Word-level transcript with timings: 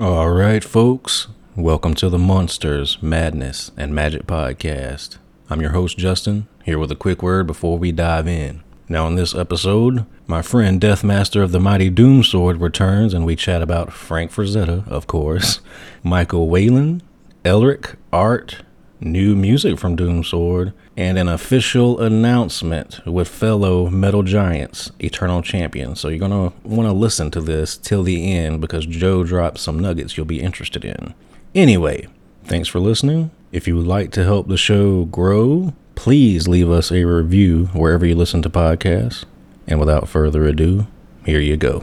All 0.00 0.30
right, 0.30 0.64
folks. 0.64 1.28
Welcome 1.54 1.92
to 1.96 2.08
the 2.08 2.16
Monsters, 2.16 2.96
Madness, 3.02 3.70
and 3.76 3.94
Magic 3.94 4.22
podcast. 4.26 5.18
I'm 5.50 5.60
your 5.60 5.72
host, 5.72 5.98
Justin, 5.98 6.48
here 6.64 6.78
with 6.78 6.90
a 6.90 6.96
quick 6.96 7.22
word 7.22 7.46
before 7.46 7.76
we 7.76 7.92
dive 7.92 8.26
in. 8.26 8.62
Now, 8.88 9.06
in 9.08 9.16
this 9.16 9.34
episode, 9.34 10.06
my 10.26 10.40
friend 10.40 10.80
Deathmaster 10.80 11.44
of 11.44 11.52
the 11.52 11.60
Mighty 11.60 11.90
Doomsword 11.90 12.62
returns 12.62 13.12
and 13.12 13.26
we 13.26 13.36
chat 13.36 13.60
about 13.60 13.92
Frank 13.92 14.30
Frazetta, 14.30 14.88
of 14.88 15.06
course, 15.06 15.60
Michael 16.02 16.48
Whelan, 16.48 17.02
Elric, 17.44 17.96
Art, 18.10 18.62
new 19.00 19.36
music 19.36 19.78
from 19.78 19.96
Doom 19.96 20.24
Sword, 20.24 20.72
and 21.00 21.16
an 21.16 21.28
official 21.28 21.98
announcement 21.98 23.00
with 23.06 23.26
fellow 23.26 23.88
Metal 23.88 24.22
Giants, 24.22 24.92
Eternal 24.98 25.40
Champion. 25.40 25.96
So 25.96 26.08
you're 26.08 26.18
going 26.18 26.30
to 26.30 26.54
want 26.62 26.90
to 26.90 26.92
listen 26.92 27.30
to 27.30 27.40
this 27.40 27.78
till 27.78 28.02
the 28.02 28.30
end 28.30 28.60
because 28.60 28.84
Joe 28.84 29.24
dropped 29.24 29.56
some 29.56 29.78
nuggets 29.78 30.18
you'll 30.18 30.26
be 30.26 30.42
interested 30.42 30.84
in. 30.84 31.14
Anyway, 31.54 32.06
thanks 32.44 32.68
for 32.68 32.80
listening. 32.80 33.30
If 33.50 33.66
you 33.66 33.76
would 33.76 33.86
like 33.86 34.10
to 34.12 34.24
help 34.24 34.48
the 34.48 34.58
show 34.58 35.06
grow, 35.06 35.72
please 35.94 36.46
leave 36.46 36.68
us 36.70 36.92
a 36.92 37.04
review 37.04 37.70
wherever 37.72 38.04
you 38.04 38.14
listen 38.14 38.42
to 38.42 38.50
podcasts. 38.50 39.24
And 39.66 39.80
without 39.80 40.06
further 40.06 40.44
ado, 40.44 40.86
here 41.24 41.40
you 41.40 41.56
go. 41.56 41.82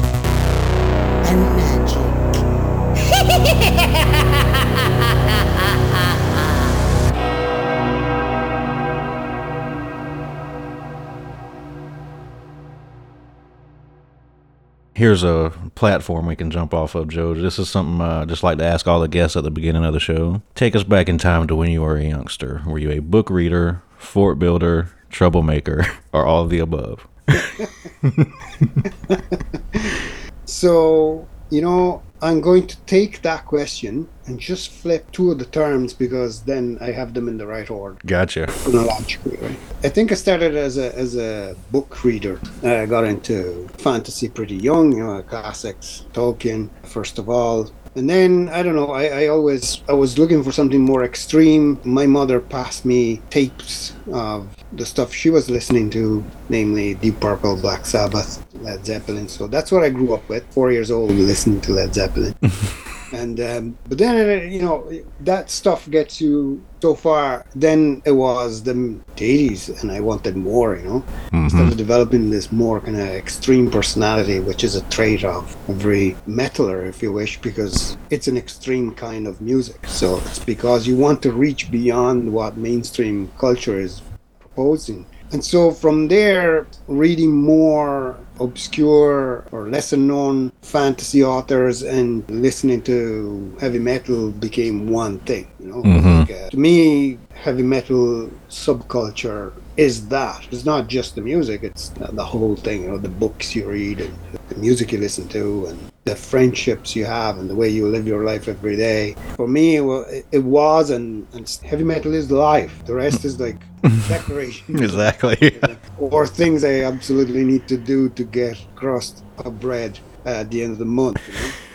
Here's 15.01 15.23
a 15.23 15.51
platform 15.73 16.27
we 16.27 16.35
can 16.35 16.51
jump 16.51 16.75
off 16.75 16.93
of, 16.93 17.07
Joe. 17.07 17.33
This 17.33 17.57
is 17.57 17.67
something 17.67 17.99
I 18.01 18.23
just 18.25 18.43
like 18.43 18.59
to 18.59 18.63
ask 18.63 18.87
all 18.87 18.99
the 18.99 19.07
guests 19.07 19.35
at 19.35 19.43
the 19.43 19.49
beginning 19.49 19.83
of 19.83 19.95
the 19.95 19.99
show. 19.99 20.43
Take 20.53 20.75
us 20.75 20.83
back 20.83 21.09
in 21.09 21.17
time 21.17 21.47
to 21.47 21.55
when 21.55 21.71
you 21.71 21.81
were 21.81 21.97
a 21.97 22.03
youngster. 22.03 22.61
Were 22.67 22.77
you 22.77 22.91
a 22.91 22.99
book 22.99 23.31
reader, 23.31 23.81
fort 23.97 24.37
builder, 24.37 24.91
troublemaker, 25.09 25.87
or 26.13 26.27
all 26.27 26.43
of 26.43 26.51
the 26.51 26.59
above? 26.59 27.07
so, 30.45 31.27
you 31.51 31.61
know, 31.61 32.01
I'm 32.21 32.39
going 32.39 32.65
to 32.67 32.77
take 32.85 33.21
that 33.23 33.45
question 33.45 34.07
and 34.25 34.39
just 34.39 34.71
flip 34.71 35.11
two 35.11 35.31
of 35.31 35.39
the 35.39 35.45
terms 35.45 35.93
because 35.93 36.43
then 36.43 36.77
I 36.79 36.91
have 36.91 37.13
them 37.13 37.27
in 37.27 37.37
the 37.37 37.45
right 37.45 37.69
order. 37.69 37.97
Gotcha. 38.05 38.45
Chronologically, 38.47 39.37
right? 39.37 39.57
I 39.83 39.89
think 39.89 40.11
I 40.11 40.15
started 40.15 40.55
as 40.55 40.77
a 40.77 40.95
as 40.95 41.17
a 41.17 41.55
book 41.71 42.03
reader. 42.03 42.39
I 42.63 42.85
got 42.85 43.03
into 43.03 43.67
fantasy 43.77 44.29
pretty 44.29 44.55
young, 44.55 44.93
you 44.93 45.03
know, 45.03 45.21
classics, 45.23 46.05
Tolkien, 46.13 46.69
first 46.83 47.19
of 47.19 47.29
all. 47.29 47.69
And 47.95 48.09
then 48.09 48.49
I 48.49 48.63
don't 48.63 48.75
know. 48.75 48.91
I, 48.91 49.23
I 49.23 49.27
always 49.27 49.81
I 49.89 49.93
was 49.93 50.17
looking 50.17 50.43
for 50.43 50.51
something 50.51 50.81
more 50.81 51.03
extreme. 51.03 51.79
My 51.83 52.05
mother 52.05 52.39
passed 52.39 52.85
me 52.85 53.21
tapes 53.29 53.93
of 54.13 54.47
the 54.71 54.85
stuff 54.85 55.13
she 55.13 55.29
was 55.29 55.49
listening 55.49 55.89
to, 55.91 56.23
namely 56.47 56.93
Deep 56.95 57.19
Purple, 57.19 57.57
Black 57.57 57.85
Sabbath, 57.85 58.45
Led 58.61 58.85
Zeppelin. 58.85 59.27
So 59.27 59.47
that's 59.47 59.71
what 59.71 59.83
I 59.83 59.89
grew 59.89 60.13
up 60.13 60.27
with. 60.29 60.45
Four 60.53 60.71
years 60.71 60.89
old, 60.89 61.11
listening 61.11 61.59
to 61.61 61.73
Led 61.73 61.93
Zeppelin. 61.93 62.33
and 63.13 63.39
um, 63.39 63.77
but 63.89 63.97
then 63.97 64.15
uh, 64.15 64.43
you 64.43 64.61
know 64.61 64.89
that 65.21 65.49
stuff 65.49 65.89
gets 65.89 66.19
you 66.21 66.61
so 66.81 66.95
far. 66.95 67.45
Then 67.55 68.01
it 68.05 68.11
was 68.11 68.63
the 68.63 68.73
80s, 69.17 69.81
and 69.81 69.91
I 69.91 69.99
wanted 69.99 70.35
more. 70.35 70.75
You 70.77 70.83
know, 70.89 71.03
Mhm. 71.31 71.49
started 71.49 71.77
developing 71.77 72.29
this 72.29 72.51
more 72.51 72.79
kind 72.79 72.97
of 72.99 73.07
extreme 73.07 73.69
personality, 73.69 74.39
which 74.39 74.63
is 74.63 74.75
a 74.75 74.81
trait 74.89 75.23
of 75.23 75.55
every 75.69 76.15
metaler, 76.27 76.87
if 76.87 77.01
you 77.03 77.11
wish, 77.11 77.39
because 77.41 77.97
it's 78.09 78.27
an 78.27 78.37
extreme 78.37 78.91
kind 78.91 79.27
of 79.27 79.41
music. 79.41 79.79
So 79.87 80.17
it's 80.27 80.39
because 80.39 80.87
you 80.87 80.95
want 80.95 81.21
to 81.23 81.31
reach 81.31 81.69
beyond 81.71 82.31
what 82.31 82.57
mainstream 82.57 83.29
culture 83.37 83.79
is 83.79 84.01
proposing. 84.39 85.05
And 85.33 85.43
so 85.43 85.71
from 85.71 86.07
there, 86.09 86.67
reading 86.87 87.31
more 87.33 88.17
obscure 88.43 89.45
or 89.51 89.69
lesser 89.69 89.97
known 89.97 90.51
fantasy 90.61 91.23
authors 91.23 91.81
and 91.83 92.23
listening 92.29 92.81
to 92.83 93.55
heavy 93.59 93.79
metal 93.79 94.31
became 94.31 94.87
one 94.89 95.19
thing. 95.29 95.47
You 95.59 95.67
know, 95.69 95.81
Mhm. 95.83 96.19
Like, 96.19 96.31
uh, 96.31 96.49
to 96.49 96.59
me, 96.59 97.17
heavy 97.33 97.63
metal 97.63 98.29
subculture 98.49 99.51
is 99.77 100.07
that. 100.09 100.41
It's 100.51 100.65
not 100.65 100.87
just 100.87 101.15
the 101.15 101.21
music; 101.21 101.59
it's 101.63 101.89
the 102.19 102.23
whole 102.23 102.55
thing. 102.55 102.83
You 102.83 102.89
know, 102.91 102.97
the 102.97 103.15
books 103.23 103.55
you 103.55 103.63
read 103.67 103.97
and 104.01 104.13
the 104.49 104.59
music 104.67 104.91
you 104.91 104.99
listen 104.99 105.27
to 105.29 105.65
and 105.69 105.77
the 106.05 106.15
friendships 106.15 106.95
you 106.95 107.05
have 107.05 107.37
and 107.39 107.49
the 107.49 107.55
way 107.55 107.69
you 107.69 107.87
live 107.87 108.05
your 108.07 108.23
life 108.31 108.47
every 108.47 108.75
day. 108.75 109.15
For 109.39 109.47
me, 109.47 109.77
it 109.77 110.25
it 110.31 110.43
was 110.43 110.89
and, 110.89 111.25
and 111.33 111.43
heavy 111.63 111.83
metal 111.93 112.13
is 112.13 112.29
life. 112.31 112.73
The 112.85 112.95
rest 112.95 113.23
is 113.29 113.39
like 113.39 113.59
decoration 114.07 114.77
Exactly. 114.83 115.59
or 115.97 116.27
things 116.27 116.63
I 116.63 116.81
absolutely 116.81 117.43
need 117.43 117.67
to 117.67 117.77
do 117.77 118.09
to 118.09 118.23
get 118.23 118.57
crust 118.75 119.23
of 119.39 119.59
bread 119.59 119.99
at 120.25 120.51
the 120.51 120.63
end 120.63 120.73
of 120.73 120.77
the 120.79 120.85
month. 120.85 121.19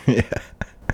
You 0.06 0.16
know? 0.16 0.22
yeah. 0.31 0.39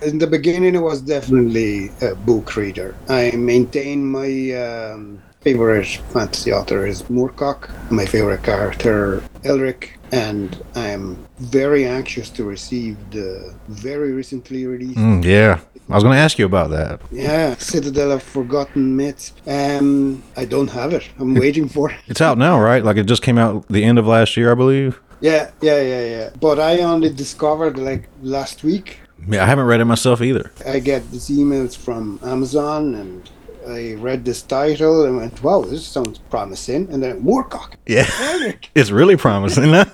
In 0.02 0.18
the 0.18 0.26
beginning, 0.26 0.74
it 0.74 0.80
was 0.80 1.00
definitely 1.00 1.90
a 2.00 2.14
book 2.14 2.56
reader. 2.56 2.96
I 3.08 3.30
maintain 3.36 4.04
my 4.04 4.50
um, 4.52 5.22
favorite 5.42 5.86
fantasy 6.12 6.52
author 6.52 6.86
is 6.86 7.02
Moorcock, 7.04 7.70
my 7.90 8.06
favorite 8.06 8.42
character 8.42 9.22
Elric, 9.44 9.90
and 10.12 10.62
I'm 10.74 11.16
very 11.38 11.86
anxious 11.86 12.28
to 12.30 12.44
receive 12.44 12.96
the 13.10 13.54
very 13.68 14.12
recently 14.12 14.66
released 14.66 14.98
Mm, 14.98 15.24
yeah. 15.24 15.60
I 15.90 15.94
was 15.94 16.04
going 16.04 16.14
to 16.14 16.20
ask 16.20 16.38
you 16.38 16.46
about 16.46 16.70
that. 16.70 17.00
yeah 17.10 17.54
Citadel 17.56 18.12
of 18.12 18.22
Forgotten 18.22 18.96
Myths. 18.96 19.32
Um, 19.46 20.22
I 20.36 20.44
don't 20.44 20.70
have 20.70 20.92
it. 20.92 21.08
I'm 21.18 21.34
waiting 21.34 21.68
for 21.68 21.90
it. 21.90 21.96
It's 22.06 22.20
out 22.20 22.38
now, 22.38 22.60
right? 22.60 22.84
Like 22.84 22.96
it 22.96 23.06
just 23.06 23.22
came 23.22 23.38
out 23.38 23.66
the 23.68 23.84
end 23.84 23.98
of 23.98 24.06
last 24.06 24.36
year, 24.36 24.52
I 24.52 24.54
believe. 24.54 25.00
Yeah, 25.20 25.50
yeah, 25.60 25.80
yeah, 25.80 26.04
yeah. 26.04 26.30
But 26.40 26.58
I 26.58 26.78
only 26.80 27.10
discovered 27.10 27.78
like 27.78 28.08
last 28.22 28.62
week. 28.64 28.98
Yeah, 29.28 29.42
I 29.44 29.46
haven't 29.46 29.66
read 29.66 29.81
it 29.81 29.84
myself 29.84 30.20
either. 30.20 30.50
I 30.66 30.78
get 30.81 31.10
these 31.10 31.28
emails 31.28 31.76
from 31.76 32.19
Amazon 32.25 32.94
and 32.94 33.31
I 33.69 33.94
read 33.94 34.25
this 34.25 34.43
title 34.43 35.05
and 35.05 35.17
went, 35.17 35.43
wow, 35.43 35.62
this 35.62 35.87
sounds 35.87 36.19
promising. 36.31 36.88
And 36.91 37.03
then 37.03 37.23
Moorcock. 37.23 37.75
Yeah. 37.87 38.06
It's 38.75 38.91
really 38.91 39.17
promising 39.17 39.70
now. 39.73 39.87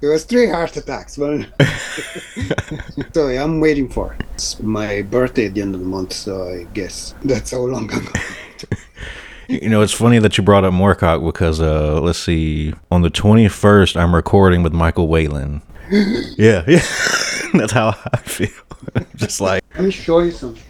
It 0.00 0.02
was 0.02 0.24
three 0.24 0.48
heart 0.48 0.76
attacks. 0.76 1.18
Well, 1.18 1.44
so 3.12 3.28
yeah, 3.28 3.44
I'm 3.44 3.60
waiting 3.60 3.88
for 3.88 4.14
it. 4.14 4.26
It's 4.34 4.60
my 4.60 5.02
birthday 5.02 5.46
at 5.46 5.54
the 5.54 5.62
end 5.62 5.74
of 5.74 5.80
the 5.80 5.86
month, 5.86 6.12
so 6.12 6.48
I 6.48 6.64
guess 6.74 7.14
that's 7.24 7.50
how 7.50 7.58
long 7.60 7.84
ago. 7.92 8.10
You 9.48 9.68
know, 9.70 9.80
it's 9.80 9.92
funny 9.94 10.18
that 10.18 10.36
you 10.36 10.44
brought 10.44 10.64
up 10.64 10.74
Moorcock 10.74 11.24
because, 11.24 11.60
uh, 11.60 12.00
let's 12.02 12.18
see, 12.18 12.74
on 12.90 13.00
the 13.02 13.10
21st, 13.10 13.96
I'm 13.96 14.14
recording 14.14 14.62
with 14.62 14.74
Michael 14.74 15.08
Whelan. 15.08 15.62
yeah, 15.90 16.64
yeah. 16.68 16.84
That's 17.54 17.72
how 17.72 17.94
I 18.12 18.18
feel. 18.18 18.50
Just 19.16 19.40
like, 19.40 19.64
Let 19.74 19.84
me 19.84 19.90
show 19.90 20.18
you 20.20 20.32
something. 20.32 20.62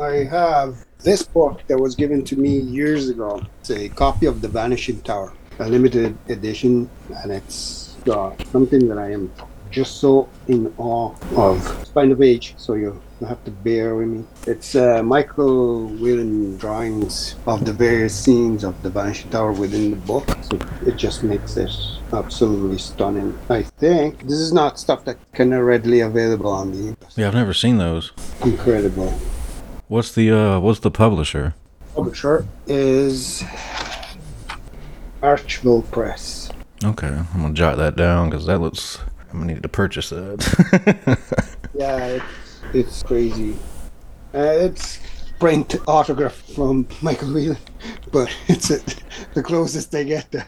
I 0.00 0.24
have 0.24 0.86
this 1.00 1.22
book 1.24 1.62
that 1.66 1.78
was 1.78 1.94
given 1.96 2.24
to 2.26 2.36
me 2.36 2.58
years 2.58 3.08
ago. 3.08 3.42
It's 3.60 3.70
a 3.70 3.88
copy 3.88 4.26
of 4.26 4.40
The 4.40 4.48
Vanishing 4.48 5.00
Tower, 5.02 5.32
a 5.58 5.68
limited 5.68 6.16
edition, 6.28 6.88
and 7.16 7.32
it's 7.32 7.96
got 8.04 8.40
something 8.48 8.88
that 8.88 8.98
I 8.98 9.10
am 9.12 9.32
just 9.70 9.96
so 9.96 10.28
in 10.46 10.72
awe 10.78 11.14
of. 11.36 11.56
It's 11.80 11.88
Spine 11.90 12.12
of 12.12 12.22
Age, 12.22 12.54
so 12.56 12.74
you 12.74 13.00
you 13.20 13.26
have 13.26 13.42
to 13.44 13.50
bear 13.50 13.96
with 13.96 14.06
me. 14.06 14.24
It's 14.46 14.76
uh, 14.76 15.02
Michael 15.02 15.88
Whelan 15.88 16.56
drawings 16.58 17.34
of 17.48 17.64
the 17.64 17.72
various 17.72 18.14
scenes 18.14 18.62
of 18.62 18.80
the 18.84 18.90
Vanishing 18.90 19.30
Tower 19.32 19.50
within 19.52 19.90
the 19.90 19.96
book, 19.96 20.24
so 20.42 20.56
it 20.86 20.96
just 20.96 21.24
makes 21.24 21.56
it 21.56 21.70
absolutely 22.12 22.78
stunning. 22.78 23.36
I 23.50 23.62
think 23.64 24.22
this 24.22 24.38
is 24.38 24.52
not 24.52 24.78
stuff 24.78 25.04
that 25.06 25.16
can 25.32 25.52
readily 25.52 26.00
available 26.00 26.50
on 26.52 26.70
the 26.70 26.96
Yeah, 27.16 27.26
I've 27.26 27.34
never 27.34 27.52
seen 27.52 27.78
those. 27.78 28.12
incredible. 28.44 29.12
What's 29.88 30.12
the 30.14 30.30
uh 30.30 30.60
what's 30.60 30.80
the 30.80 30.90
publisher? 30.90 31.54
Publisher 31.94 32.46
is 32.66 33.42
Archival 35.22 35.90
Press. 35.90 36.50
Okay, 36.84 37.06
I'm 37.06 37.40
gonna 37.40 37.54
jot 37.54 37.78
that 37.78 37.96
down 37.96 38.28
because 38.28 38.44
that 38.46 38.60
looks. 38.60 38.98
I'm 39.30 39.40
gonna 39.40 39.54
need 39.54 39.62
to 39.62 39.68
purchase 39.68 40.10
that. 40.10 41.18
Yeah, 41.74 42.06
it's, 42.06 42.24
it's 42.74 43.02
crazy. 43.04 43.52
Uh, 44.34 44.66
it's 44.66 44.98
print 45.38 45.76
autograph 45.86 46.34
from 46.34 46.88
Michael 47.00 47.32
Whelan, 47.32 47.56
but 48.10 48.34
it's 48.48 48.70
a, 48.70 48.80
the 49.34 49.42
closest 49.44 49.92
they 49.92 50.04
get 50.04 50.30
to 50.32 50.44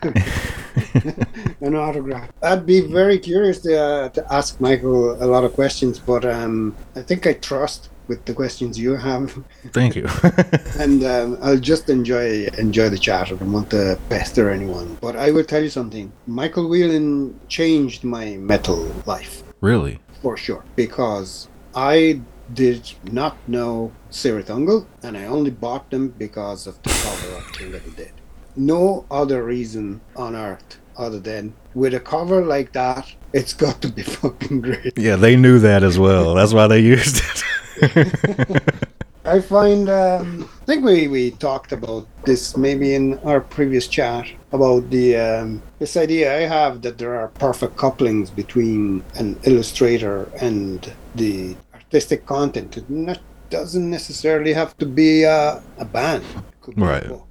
an 1.61 1.77
autograph. 1.77 2.31
I'd 2.43 2.67
be 2.67 2.81
very 2.81 3.19
curious 3.21 3.61
to, 3.61 3.79
uh, 3.79 4.09
to 4.09 4.33
ask 4.33 4.61
Michael 4.61 5.23
a 5.23 5.27
lot 5.27 5.45
of 5.45 5.55
questions, 5.55 6.01
but 6.01 6.25
um, 6.25 6.75
I 6.97 7.03
think 7.03 7.29
I 7.29 7.35
trust 7.35 7.91
with 8.11 8.25
the 8.25 8.35
questions 8.35 8.77
you 8.77 8.97
have, 8.97 9.25
Thank 9.73 9.95
you. 9.95 10.07
and 10.85 11.05
um, 11.05 11.39
I'll 11.41 11.65
just 11.73 11.89
enjoy 11.89 12.49
enjoy 12.67 12.89
the 12.91 12.99
chat. 12.99 13.29
I 13.29 13.37
don't 13.37 13.53
want 13.53 13.71
to 13.71 13.99
pester 14.11 14.51
anyone, 14.51 14.99
but 15.01 15.15
I 15.15 15.31
will 15.31 15.45
tell 15.53 15.63
you 15.63 15.71
something. 15.71 16.13
Michael 16.27 16.69
Whelan 16.69 17.39
changed 17.49 18.03
my 18.03 18.27
metal 18.53 18.83
life 19.07 19.45
really? 19.61 19.95
for 20.23 20.37
sure 20.37 20.65
because 20.75 21.49
I 21.75 22.21
did 22.53 22.83
not 23.21 23.37
know 23.47 23.93
Cirith 24.11 24.51
Ungol 24.57 24.87
and 25.05 25.17
I 25.17 25.25
only 25.37 25.53
bought 25.53 25.89
them 25.91 26.09
because 26.25 26.67
of 26.67 26.83
the 26.83 26.91
cover 27.05 27.31
of 27.39 27.53
King 27.53 27.71
the 27.73 27.81
Dead. 28.03 28.13
No 28.57 29.07
other 29.09 29.45
reason 29.45 30.01
on 30.17 30.35
earth 30.35 30.71
other 30.97 31.21
than 31.21 31.55
with 31.75 31.95
a 31.95 32.01
cover 32.01 32.45
like 32.45 32.73
that, 32.73 33.13
it's 33.33 33.55
got 33.55 33.81
to 33.83 33.89
be 33.89 34.03
fucking 34.21 34.61
great. 34.61 34.99
Yeah, 34.99 35.17
they 35.17 35.37
knew 35.37 35.59
that 35.61 35.83
as 35.83 35.99
well. 35.99 36.35
That's 36.35 36.53
why 36.53 36.67
they 36.67 36.81
used 36.81 37.19
it. 37.19 37.45
I 39.25 39.41
find, 39.41 39.89
um, 39.89 40.49
I 40.63 40.65
think 40.65 40.85
we, 40.85 41.07
we 41.07 41.33
talked 41.33 41.73
about 41.73 42.07
this 42.25 42.57
maybe 42.57 42.95
in 42.95 43.19
our 43.21 43.41
previous 43.41 43.87
chat 43.87 44.27
about 44.53 44.89
the 44.91 45.17
um, 45.17 45.63
this 45.79 45.97
idea 45.97 46.37
I 46.37 46.41
have 46.49 46.83
that 46.83 46.99
there 46.99 47.15
are 47.17 47.29
perfect 47.29 47.77
couplings 47.77 48.31
between 48.31 49.05
an 49.17 49.39
illustrator 49.45 50.29
and 50.41 50.93
the 51.15 51.55
artistic 51.75 52.25
content. 52.27 52.77
It 52.79 52.89
not, 52.89 53.21
doesn't 53.51 53.91
necessarily 53.91 54.53
have 54.55 54.77
to 54.79 54.87
be 54.87 55.25
uh, 55.27 55.61
a 55.79 55.85
band. 55.85 56.25
It 56.25 56.61
could 56.63 56.77
be 56.77 56.83
a 56.83 56.85
Right. 56.87 57.09
book. 57.09 57.27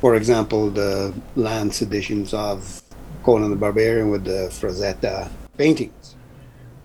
For 0.00 0.14
example, 0.16 0.70
the 0.70 1.12
Lance 1.36 1.82
editions 1.82 2.32
of 2.34 2.82
Conan 3.22 3.50
the 3.50 3.56
Barbarian 3.56 4.10
with 4.10 4.24
the 4.24 4.48
Frazetta 4.50 5.28
paintings. 5.58 6.14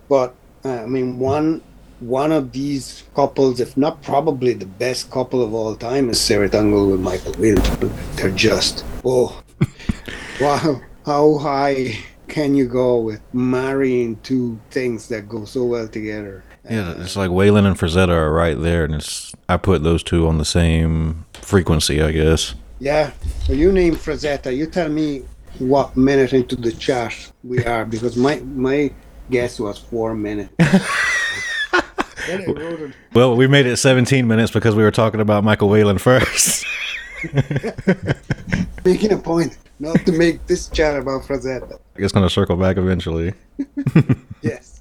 But 0.08 0.34
uh, 0.64 0.82
I 0.82 0.86
mean, 0.86 1.18
one 1.18 1.62
one 2.00 2.32
of 2.32 2.52
these 2.52 3.04
couples, 3.14 3.60
if 3.60 3.76
not 3.76 4.02
probably 4.02 4.54
the 4.54 4.66
best 4.66 5.10
couple 5.10 5.42
of 5.42 5.54
all 5.54 5.76
time, 5.76 6.10
is 6.10 6.18
Cirith 6.18 6.50
Ungol 6.50 6.90
with 6.90 7.00
Michael 7.00 7.32
Williams. 7.34 7.68
They're 8.16 8.30
just 8.30 8.84
oh, 9.04 9.42
wow! 10.40 10.80
How 11.04 11.38
high 11.38 11.98
can 12.28 12.54
you 12.54 12.66
go 12.66 13.00
with 13.00 13.20
marrying 13.34 14.16
two 14.22 14.58
things 14.70 15.08
that 15.08 15.28
go 15.28 15.44
so 15.44 15.64
well 15.64 15.88
together? 15.88 16.42
yeah, 16.68 16.94
it's 16.98 17.16
like 17.16 17.30
Whelan 17.30 17.66
and 17.66 17.76
Frazetta 17.76 18.10
are 18.10 18.32
right 18.32 18.58
there, 18.58 18.84
and 18.84 18.94
it's 18.94 19.34
I 19.48 19.56
put 19.56 19.82
those 19.82 20.02
two 20.02 20.26
on 20.26 20.38
the 20.38 20.44
same 20.44 21.26
frequency, 21.32 22.00
I 22.00 22.12
guess. 22.12 22.54
Yeah. 22.78 23.12
So 23.44 23.52
you 23.52 23.72
name 23.72 23.94
Frazetta. 23.94 24.56
You 24.56 24.66
tell 24.66 24.88
me 24.88 25.24
what 25.58 25.96
minute 25.96 26.32
into 26.32 26.56
the 26.56 26.72
chat 26.72 27.14
we 27.44 27.62
are 27.64 27.84
because 27.84 28.16
my 28.16 28.36
my 28.36 28.90
guess 29.30 29.60
was 29.60 29.78
four 29.78 30.14
minutes. 30.14 30.54
Then 30.64 30.68
I 30.68 30.86
wrote 30.92 31.00
it. 31.06 32.19
Well, 33.12 33.36
we 33.36 33.46
made 33.46 33.66
it 33.66 33.76
17 33.76 34.26
minutes 34.26 34.52
because 34.52 34.74
we 34.74 34.82
were 34.82 34.90
talking 34.90 35.20
about 35.20 35.44
Michael 35.44 35.68
Whelan 35.68 35.98
first. 35.98 36.64
making 38.84 39.12
a 39.12 39.18
point 39.18 39.58
not 39.78 39.96
to 40.06 40.12
make 40.12 40.46
this 40.46 40.68
chat 40.68 40.98
about 40.98 41.22
Frazetta. 41.22 41.78
it's 41.96 42.12
gonna 42.12 42.30
circle 42.30 42.56
back 42.56 42.76
eventually. 42.76 43.34
Yes. 44.42 44.80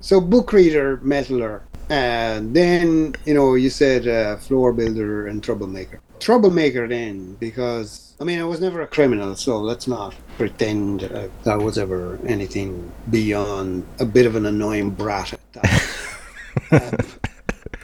So 0.00 0.20
book 0.20 0.52
reader, 0.52 0.96
metaler, 0.98 1.60
and 1.88 2.54
then 2.54 3.14
you 3.24 3.34
know 3.34 3.54
you 3.54 3.70
said 3.70 4.08
uh, 4.08 4.36
floor 4.36 4.72
builder 4.72 5.28
and 5.28 5.42
troublemaker. 5.42 6.00
Troublemaker 6.18 6.88
then 6.88 7.34
because 7.34 8.16
I 8.20 8.24
mean 8.24 8.40
I 8.40 8.44
was 8.44 8.60
never 8.60 8.82
a 8.82 8.86
criminal, 8.88 9.36
so 9.36 9.58
let's 9.58 9.86
not 9.86 10.14
pretend 10.38 11.04
uh, 11.04 11.28
I 11.44 11.54
was 11.56 11.78
ever 11.78 12.18
anything 12.26 12.90
beyond 13.10 13.86
a 14.00 14.04
bit 14.04 14.26
of 14.26 14.34
an 14.34 14.46
annoying 14.46 14.90
brat. 14.90 15.38
Uh, 16.70 16.90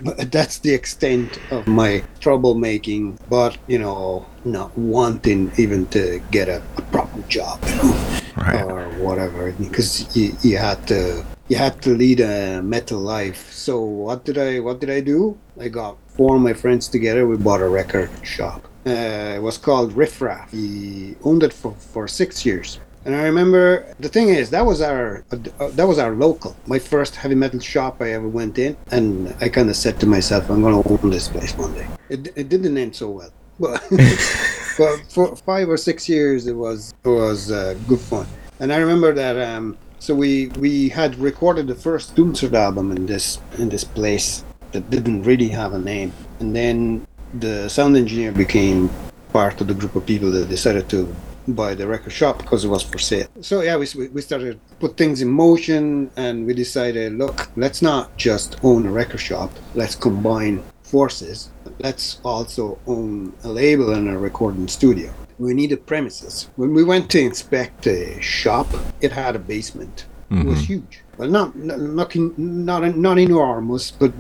that's 0.26 0.58
the 0.58 0.72
extent 0.72 1.38
of 1.50 1.66
my 1.66 2.02
troublemaking. 2.20 3.18
But 3.28 3.58
you 3.66 3.78
know, 3.78 4.26
not 4.44 4.76
wanting 4.76 5.52
even 5.58 5.86
to 5.86 6.20
get 6.30 6.48
a, 6.48 6.62
a 6.76 6.82
proper 6.82 7.20
job. 7.28 7.62
You 7.66 7.74
know 7.76 8.18
Right. 8.34 8.62
or 8.62 8.88
whatever 8.98 9.52
because 9.52 10.16
you, 10.16 10.34
you 10.42 10.56
had 10.56 10.88
to 10.88 11.22
you 11.48 11.56
had 11.56 11.82
to 11.82 11.90
lead 11.94 12.20
a 12.20 12.62
metal 12.62 12.98
life 12.98 13.52
so 13.52 13.78
what 13.82 14.24
did 14.24 14.38
i 14.38 14.58
what 14.58 14.80
did 14.80 14.88
i 14.88 15.00
do 15.00 15.38
i 15.60 15.68
got 15.68 15.98
four 16.08 16.36
of 16.36 16.42
my 16.42 16.54
friends 16.54 16.88
together 16.88 17.26
we 17.26 17.36
bought 17.36 17.60
a 17.60 17.68
record 17.68 18.08
shop 18.24 18.66
uh, 18.86 19.36
it 19.36 19.42
was 19.42 19.58
called 19.58 19.92
riff 19.92 20.22
raff 20.22 20.50
he 20.50 21.14
owned 21.24 21.42
it 21.42 21.52
for, 21.52 21.72
for 21.74 22.08
six 22.08 22.46
years 22.46 22.80
and 23.04 23.14
i 23.14 23.22
remember 23.22 23.94
the 24.00 24.08
thing 24.08 24.28
is 24.28 24.50
that 24.50 24.64
was 24.64 24.80
our 24.80 25.24
uh, 25.32 25.68
that 25.70 25.86
was 25.86 25.98
our 25.98 26.12
local 26.14 26.56
my 26.66 26.78
first 26.78 27.16
heavy 27.16 27.34
metal 27.34 27.60
shop 27.60 28.00
i 28.00 28.12
ever 28.12 28.28
went 28.28 28.58
in. 28.58 28.76
And 28.90 29.34
i 29.40 29.48
kind 29.48 29.68
of 29.68 29.76
said 29.76 29.98
to 30.00 30.06
myself 30.06 30.50
i'm 30.50 30.62
going 30.62 30.82
to 30.82 30.88
open 30.88 31.10
this 31.10 31.28
place 31.28 31.52
one 31.56 31.74
day. 31.74 31.86
It, 32.08 32.28
it 32.36 32.48
didn't 32.48 32.76
end 32.76 32.94
so 32.96 33.10
well 33.10 33.30
but 33.58 33.82
but 34.78 34.96
for 35.08 35.36
five 35.36 35.68
or 35.68 35.76
six 35.76 36.08
years 36.08 36.46
it 36.46 36.54
was 36.54 36.94
it 37.04 37.08
was 37.08 37.50
uh, 37.50 37.76
good 37.88 38.00
fun. 38.00 38.26
And 38.60 38.72
i 38.72 38.76
remember 38.76 39.12
that 39.12 39.36
um 39.38 39.76
so 39.98 40.14
we 40.14 40.48
we 40.58 40.88
had 40.88 41.16
recorded 41.18 41.68
the 41.68 41.76
first 41.76 42.16
doomsword 42.16 42.54
album 42.54 42.90
in 42.90 43.06
this 43.06 43.38
in 43.58 43.68
this 43.68 43.84
place 43.84 44.44
that 44.72 44.90
didn't 44.90 45.22
really 45.22 45.48
have 45.48 45.74
a 45.74 45.78
name. 45.78 46.12
And 46.40 46.56
then 46.56 47.06
the 47.34 47.68
sound 47.68 47.96
engineer 47.96 48.32
became 48.32 48.90
part 49.32 49.60
of 49.60 49.68
the 49.68 49.74
group 49.74 49.94
of 49.94 50.04
people 50.04 50.30
that 50.32 50.48
decided 50.48 50.88
to 50.90 51.14
buy 51.48 51.74
the 51.74 51.86
record 51.86 52.12
shop 52.12 52.38
because 52.38 52.64
it 52.64 52.68
was 52.68 52.82
for 52.82 52.98
sale. 52.98 53.26
So 53.40 53.62
yeah 53.62 53.76
we, 53.76 53.86
we 54.08 54.20
started 54.22 54.52
to 54.54 54.74
put 54.76 54.96
things 54.96 55.22
in 55.22 55.30
motion 55.30 56.10
and 56.16 56.46
we 56.46 56.54
decided 56.54 57.14
look 57.14 57.48
let's 57.56 57.82
not 57.82 58.16
just 58.16 58.56
own 58.62 58.86
a 58.86 58.92
record 58.92 59.20
shop. 59.20 59.50
Let's 59.74 59.94
combine 59.94 60.62
forces. 60.82 61.50
Let's 61.78 62.20
also 62.24 62.78
own 62.86 63.32
a 63.44 63.48
label 63.48 63.92
and 63.94 64.08
a 64.08 64.18
recording 64.18 64.68
studio. 64.68 65.12
We 65.38 65.54
needed 65.54 65.86
premises. 65.86 66.50
When 66.56 66.74
we 66.74 66.84
went 66.84 67.10
to 67.10 67.20
inspect 67.20 67.84
the 67.84 68.20
shop 68.20 68.68
it 69.00 69.12
had 69.12 69.36
a 69.36 69.40
basement. 69.40 70.06
It 70.30 70.46
was 70.46 70.60
mm-hmm. 70.60 70.64
huge. 70.64 71.02
Well 71.18 71.28
not 71.28 71.54
not 71.56 72.14
not, 72.38 72.96
not 72.96 73.18
enormous 73.18 73.90
but 73.90 74.12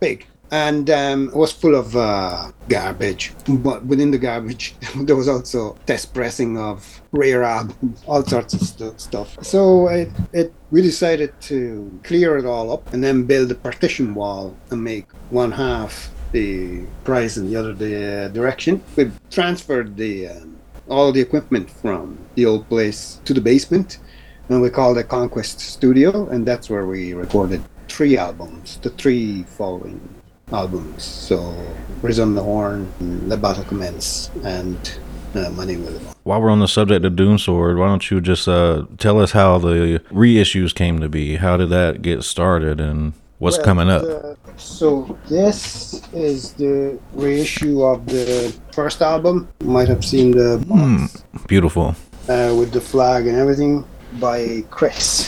big 0.00 0.26
and 0.52 0.90
um, 0.90 1.28
it 1.28 1.34
was 1.34 1.50
full 1.50 1.74
of 1.74 1.96
uh, 1.96 2.52
garbage. 2.68 3.32
But 3.48 3.86
within 3.86 4.10
the 4.10 4.18
garbage, 4.18 4.74
there 4.96 5.16
was 5.16 5.26
also 5.26 5.78
test 5.86 6.12
pressing 6.12 6.58
of 6.58 7.00
rare 7.10 7.42
albums, 7.42 8.04
all 8.06 8.22
sorts 8.22 8.52
of 8.52 8.60
stu- 8.60 8.94
stuff. 8.98 9.42
So 9.42 9.88
it, 9.88 10.10
it 10.32 10.52
we 10.70 10.82
decided 10.82 11.32
to 11.42 11.98
clear 12.04 12.36
it 12.36 12.44
all 12.44 12.70
up 12.70 12.92
and 12.92 13.02
then 13.02 13.24
build 13.24 13.50
a 13.50 13.54
partition 13.54 14.14
wall 14.14 14.54
and 14.70 14.84
make 14.84 15.10
one 15.30 15.52
half 15.52 16.10
the 16.32 16.84
price 17.04 17.38
and 17.38 17.48
the 17.50 17.56
other 17.56 17.72
the 17.72 18.26
uh, 18.26 18.28
direction. 18.28 18.82
We 18.94 19.10
transferred 19.30 19.96
the 19.96 20.28
um, 20.28 20.58
all 20.86 21.12
the 21.12 21.20
equipment 21.20 21.70
from 21.70 22.18
the 22.34 22.44
old 22.44 22.68
place 22.68 23.20
to 23.24 23.32
the 23.32 23.40
basement, 23.40 24.00
and 24.50 24.60
we 24.60 24.68
called 24.68 24.98
it 24.98 25.08
Conquest 25.08 25.60
Studio, 25.60 26.28
and 26.28 26.44
that's 26.44 26.68
where 26.68 26.84
we 26.84 27.14
recorded 27.14 27.62
three 27.88 28.18
albums, 28.18 28.78
the 28.82 28.90
three 28.90 29.44
following 29.44 30.00
albums. 30.52 31.02
So, 31.04 31.54
Resound 32.02 32.36
the 32.36 32.42
Horn, 32.42 32.92
The 33.28 33.36
Battle 33.36 33.64
Commence, 33.64 34.30
and 34.44 34.76
uh, 35.34 35.50
My 35.50 35.64
Name 35.64 35.84
Will 35.84 35.98
While 36.24 36.40
we're 36.42 36.50
on 36.50 36.60
the 36.60 36.68
subject 36.68 37.04
of 37.04 37.12
Doomsword, 37.14 37.78
why 37.78 37.86
don't 37.86 38.10
you 38.10 38.20
just 38.20 38.48
uh, 38.48 38.84
tell 38.98 39.20
us 39.20 39.32
how 39.32 39.58
the 39.58 40.00
reissues 40.10 40.74
came 40.74 41.00
to 41.00 41.08
be? 41.08 41.36
How 41.36 41.56
did 41.56 41.70
that 41.70 42.02
get 42.02 42.22
started, 42.24 42.80
and 42.80 43.12
what's 43.38 43.56
Well, 43.58 43.64
coming 43.64 43.88
up? 43.88 44.02
uh, 44.02 44.34
so 44.56 45.16
this 45.28 46.02
is 46.12 46.52
the 46.54 46.98
reissue 47.14 47.82
of 47.82 48.04
the 48.06 48.52
first 48.72 49.00
album. 49.00 49.48
You 49.60 49.68
might 49.68 49.88
have 49.88 50.04
seen 50.04 50.32
the 50.32 50.62
box 50.66 51.24
Beautiful. 51.48 51.94
uh, 52.28 52.54
with 52.58 52.72
the 52.72 52.80
flag 52.80 53.26
and 53.26 53.36
everything. 53.36 53.84
by 54.20 54.62
Chris 54.68 55.26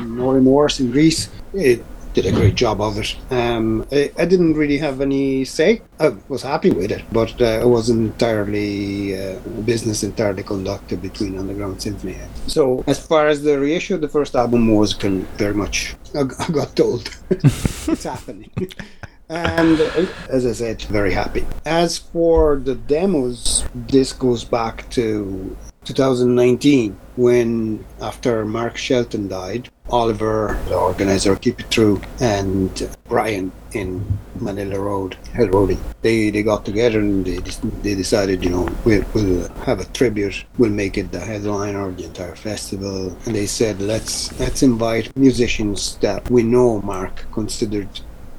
No 0.00 0.30
Remorse 0.32 0.80
in 0.80 0.90
Greece. 0.90 1.28
It 1.52 1.84
did 2.14 2.26
a 2.26 2.32
great 2.32 2.54
job 2.54 2.80
of 2.80 2.98
it. 2.98 3.16
Um, 3.30 3.86
I, 3.90 4.12
I, 4.18 4.24
didn't 4.24 4.54
really 4.54 4.78
have 4.78 5.00
any 5.00 5.44
say. 5.44 5.82
I 5.98 6.08
was 6.28 6.42
happy 6.42 6.70
with 6.70 6.90
it, 6.92 7.04
but 7.10 7.40
uh, 7.40 7.60
it 7.62 7.68
wasn't 7.68 8.12
entirely 8.12 9.16
uh, 9.18 9.38
business 9.64 10.02
entirely 10.02 10.42
conducted 10.42 11.00
between 11.00 11.38
Underground 11.38 11.80
Symphony. 11.80 12.16
So 12.46 12.84
as 12.86 13.04
far 13.04 13.28
as 13.28 13.42
the 13.42 13.58
reissue, 13.58 13.94
of 13.94 14.00
the 14.00 14.08
first 14.08 14.34
album 14.34 14.68
was 14.68 14.92
very 14.92 15.54
much. 15.54 15.94
I, 16.14 16.22
I 16.38 16.50
got 16.50 16.76
told 16.76 17.08
it's 17.30 18.04
happening. 18.04 18.50
and 19.28 19.80
as 20.28 20.46
I 20.46 20.52
said, 20.52 20.82
very 20.82 21.12
happy. 21.12 21.46
As 21.64 21.98
for 21.98 22.56
the 22.56 22.74
demos, 22.74 23.64
this 23.74 24.12
goes 24.12 24.44
back 24.44 24.88
to 24.90 25.56
2019 25.84 26.96
when, 27.16 27.84
after 28.00 28.44
Mark 28.44 28.76
Shelton 28.76 29.28
died, 29.28 29.68
Oliver, 29.90 30.58
the 30.68 30.76
organizer, 30.76 31.36
Keep 31.36 31.60
It 31.60 31.70
True, 31.70 32.00
and 32.20 32.96
Brian 33.08 33.52
in 33.72 34.18
Manilla 34.38 34.78
Road, 34.78 35.16
Hellroadie, 35.34 35.78
they, 36.00 36.30
they 36.30 36.42
got 36.42 36.64
together 36.64 37.00
and 37.00 37.26
they, 37.26 37.38
they 37.82 37.94
decided, 37.94 38.42
you 38.42 38.50
know, 38.50 38.68
we'll, 38.84 39.04
we'll 39.12 39.48
have 39.64 39.80
a 39.80 39.84
tribute. 39.86 40.44
We'll 40.56 40.70
make 40.70 40.96
it 40.96 41.12
the 41.12 41.20
headliner 41.20 41.88
of 41.88 41.96
the 41.96 42.04
entire 42.04 42.36
festival. 42.36 43.16
And 43.26 43.34
they 43.34 43.46
said, 43.46 43.80
let's 43.80 44.38
let's 44.40 44.62
invite 44.62 45.14
musicians 45.16 45.96
that 45.96 46.30
we 46.30 46.42
know 46.42 46.80
Mark 46.82 47.26
considered 47.32 47.88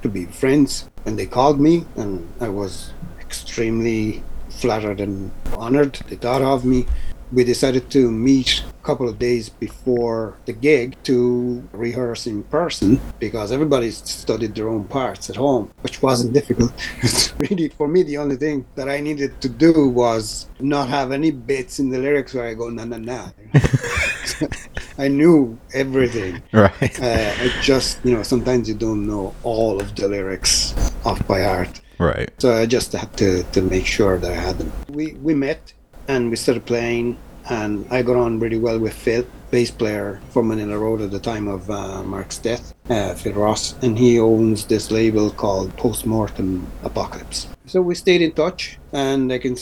to 0.02 0.08
be 0.08 0.26
friends. 0.26 0.88
And 1.06 1.18
they 1.18 1.26
called 1.26 1.60
me, 1.60 1.84
and 1.96 2.26
I 2.40 2.48
was 2.48 2.92
extremely 3.20 4.22
flattered 4.48 5.00
and 5.00 5.30
honored. 5.56 5.94
They 6.08 6.16
thought 6.16 6.42
of 6.42 6.64
me 6.64 6.86
we 7.34 7.42
decided 7.42 7.90
to 7.90 8.10
meet 8.10 8.62
a 8.62 8.86
couple 8.86 9.08
of 9.08 9.18
days 9.18 9.48
before 9.48 10.36
the 10.46 10.52
gig 10.52 10.96
to 11.02 11.66
rehearse 11.72 12.26
in 12.26 12.44
person 12.44 13.00
because 13.18 13.50
everybody 13.50 13.90
studied 13.90 14.54
their 14.54 14.68
own 14.68 14.84
parts 14.84 15.28
at 15.28 15.36
home, 15.36 15.72
which 15.80 16.00
wasn't 16.00 16.32
difficult. 16.32 16.72
really, 17.38 17.68
for 17.70 17.88
me, 17.88 18.02
the 18.04 18.18
only 18.18 18.36
thing 18.36 18.64
that 18.76 18.88
I 18.88 19.00
needed 19.00 19.40
to 19.40 19.48
do 19.48 19.88
was 19.88 20.48
not 20.60 20.88
have 20.88 21.10
any 21.10 21.32
bits 21.32 21.80
in 21.80 21.90
the 21.90 21.98
lyrics 21.98 22.34
where 22.34 22.46
I 22.46 22.54
go 22.54 22.70
na 22.70 22.84
na 22.84 22.98
na. 22.98 23.30
I 24.98 25.08
knew 25.08 25.58
everything. 25.72 26.40
Right. 26.52 27.00
Uh, 27.00 27.32
I 27.36 27.52
just, 27.60 27.98
you 28.04 28.14
know, 28.14 28.22
sometimes 28.22 28.68
you 28.68 28.74
don't 28.74 29.06
know 29.06 29.34
all 29.42 29.80
of 29.80 29.94
the 29.96 30.06
lyrics 30.06 30.74
off 31.04 31.26
by 31.26 31.42
heart. 31.42 31.80
Right. 31.98 32.30
So 32.38 32.54
I 32.54 32.66
just 32.66 32.92
had 32.92 33.16
to, 33.18 33.42
to 33.42 33.62
make 33.62 33.86
sure 33.86 34.18
that 34.18 34.30
I 34.30 34.34
had 34.34 34.58
them. 34.58 34.72
We 34.88 35.14
we 35.14 35.34
met 35.34 35.72
and 36.08 36.30
we 36.30 36.36
started 36.36 36.64
playing 36.66 37.16
and 37.48 37.86
I 37.90 38.02
got 38.02 38.16
on 38.16 38.40
really 38.40 38.58
well 38.58 38.78
with 38.78 38.94
Phil, 38.94 39.26
bass 39.50 39.70
player 39.70 40.20
for 40.30 40.42
Manilla 40.42 40.80
Road 40.80 41.00
at 41.00 41.10
the 41.10 41.20
time 41.20 41.46
of 41.48 41.70
uh, 41.70 42.02
Mark's 42.02 42.38
death, 42.38 42.74
uh, 42.88 43.14
Phil 43.14 43.34
Ross, 43.34 43.74
and 43.82 43.98
he 43.98 44.18
owns 44.18 44.66
this 44.66 44.90
label 44.90 45.30
called 45.30 45.76
Postmortem 45.76 46.66
Apocalypse. 46.82 47.48
So 47.66 47.80
we 47.80 47.94
stayed 47.94 48.20
in 48.20 48.32
touch, 48.32 48.78
and 48.92 49.32
I 49.32 49.38
can 49.38 49.56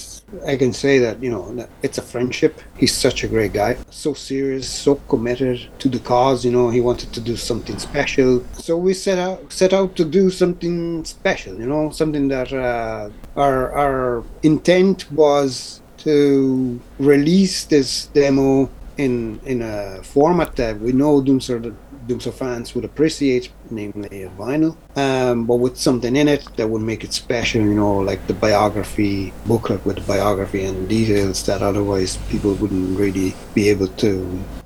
I 0.46 0.56
can 0.56 0.72
say 0.72 0.98
that 0.98 1.22
you 1.22 1.30
know 1.30 1.68
it's 1.82 1.98
a 1.98 2.02
friendship. 2.02 2.60
He's 2.76 2.94
such 2.94 3.22
a 3.22 3.28
great 3.28 3.52
guy, 3.52 3.76
so 3.90 4.12
serious, 4.12 4.68
so 4.68 4.96
committed 5.08 5.68
to 5.78 5.88
the 5.88 6.00
cause. 6.00 6.44
You 6.44 6.50
know, 6.50 6.68
he 6.68 6.80
wanted 6.80 7.12
to 7.12 7.20
do 7.20 7.36
something 7.36 7.78
special, 7.78 8.44
so 8.54 8.76
we 8.76 8.92
set 8.94 9.18
out 9.18 9.52
set 9.52 9.72
out 9.72 9.94
to 9.96 10.04
do 10.04 10.30
something 10.30 11.04
special. 11.04 11.54
You 11.58 11.66
know, 11.66 11.90
something 11.90 12.26
that 12.28 12.52
uh, 12.52 13.10
our 13.36 13.72
our 13.72 14.24
intent 14.42 15.10
was 15.12 15.81
to 16.04 16.80
release 16.98 17.64
this 17.64 18.06
demo 18.06 18.70
in 18.98 19.40
in 19.46 19.62
a 19.62 20.02
format 20.02 20.56
that 20.56 20.78
we 20.80 20.92
know 20.92 21.22
Doomsor 21.22 21.74
Doomsor 22.06 22.32
fans 22.32 22.74
would 22.74 22.84
appreciate, 22.84 23.50
namely 23.70 24.24
a 24.24 24.28
vinyl, 24.30 24.76
um, 24.96 25.46
but 25.46 25.56
with 25.56 25.76
something 25.76 26.16
in 26.16 26.28
it 26.28 26.44
that 26.56 26.68
would 26.68 26.82
make 26.82 27.04
it 27.04 27.12
special. 27.12 27.62
You 27.62 27.74
know, 27.74 27.98
like 27.98 28.26
the 28.26 28.34
biography 28.34 29.32
booklet 29.46 29.84
with 29.86 29.96
the 29.96 30.02
biography 30.02 30.64
and 30.64 30.88
details 30.88 31.44
that 31.46 31.62
otherwise 31.62 32.16
people 32.28 32.54
wouldn't 32.54 32.98
really 32.98 33.34
be 33.54 33.68
able 33.68 33.88
to 34.04 34.10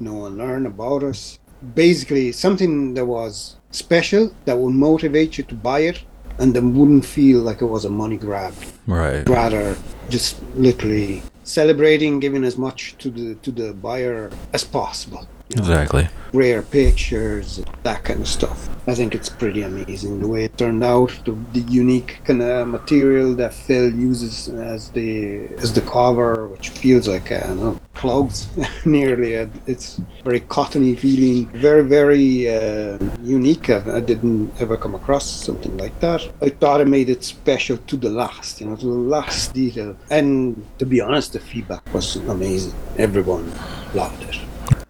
know 0.00 0.26
and 0.26 0.38
learn 0.38 0.66
about 0.66 1.02
us. 1.02 1.38
Basically, 1.74 2.32
something 2.32 2.94
that 2.94 3.06
was 3.06 3.56
special 3.70 4.34
that 4.46 4.58
would 4.58 4.74
motivate 4.74 5.36
you 5.36 5.44
to 5.44 5.54
buy 5.54 5.80
it 5.80 6.02
and 6.38 6.54
then 6.54 6.74
wouldn't 6.74 7.04
feel 7.04 7.40
like 7.40 7.62
it 7.62 7.66
was 7.66 7.84
a 7.84 7.90
money 7.90 8.16
grab. 8.16 8.54
Right. 8.86 9.28
Rather, 9.28 9.76
just 10.08 10.42
literally 10.54 11.22
celebrating, 11.44 12.20
giving 12.20 12.44
as 12.44 12.56
much 12.56 12.96
to 12.98 13.10
the 13.10 13.34
to 13.36 13.50
the 13.50 13.72
buyer 13.72 14.30
as 14.52 14.64
possible. 14.64 15.26
You 15.48 15.56
know, 15.56 15.62
exactly. 15.62 16.08
Rare 16.32 16.62
pictures, 16.62 17.62
that 17.84 18.02
kind 18.02 18.20
of 18.20 18.26
stuff. 18.26 18.68
I 18.88 18.94
think 18.94 19.14
it's 19.14 19.28
pretty 19.28 19.62
amazing 19.62 20.20
the 20.20 20.26
way 20.26 20.44
it 20.44 20.58
turned 20.58 20.82
out. 20.82 21.10
The, 21.24 21.32
the 21.52 21.60
unique 21.60 22.20
kind 22.24 22.42
of 22.42 22.66
material 22.66 23.34
that 23.34 23.54
Phil 23.54 23.92
uses 23.92 24.48
as 24.48 24.90
the 24.90 25.46
as 25.58 25.72
the 25.72 25.82
cover, 25.82 26.48
which 26.48 26.70
feels 26.70 27.06
like 27.06 27.30
uh, 27.30 27.54
know, 27.54 27.80
clogs 27.94 28.48
nearly. 28.84 29.34
It's 29.66 30.00
very 30.24 30.40
cottony 30.40 30.96
feeling. 30.96 31.46
Very 31.50 31.84
very 31.84 32.48
uh, 32.48 32.98
unique. 33.22 33.70
I, 33.70 33.98
I, 33.98 34.00
didn't 34.00 34.52
ever 34.60 34.76
come 34.76 34.96
across 34.96 35.30
something 35.30 35.76
like 35.78 35.98
that. 36.00 36.28
I 36.42 36.48
thought 36.48 36.80
I 36.80 36.84
made 36.84 37.08
it 37.08 37.22
special 37.22 37.76
to 37.78 37.96
the 37.96 38.10
last, 38.10 38.60
you 38.60 38.66
know, 38.66 38.76
to 38.76 38.86
the 38.86 39.08
last 39.16 39.54
detail. 39.54 39.96
And 40.10 40.64
to 40.78 40.86
be 40.86 41.00
honest, 41.00 41.34
the 41.34 41.40
feedback 41.40 41.82
was 41.94 42.16
amazing. 42.16 42.74
Everyone 42.98 43.52
loved 43.94 44.22
it 44.24 44.38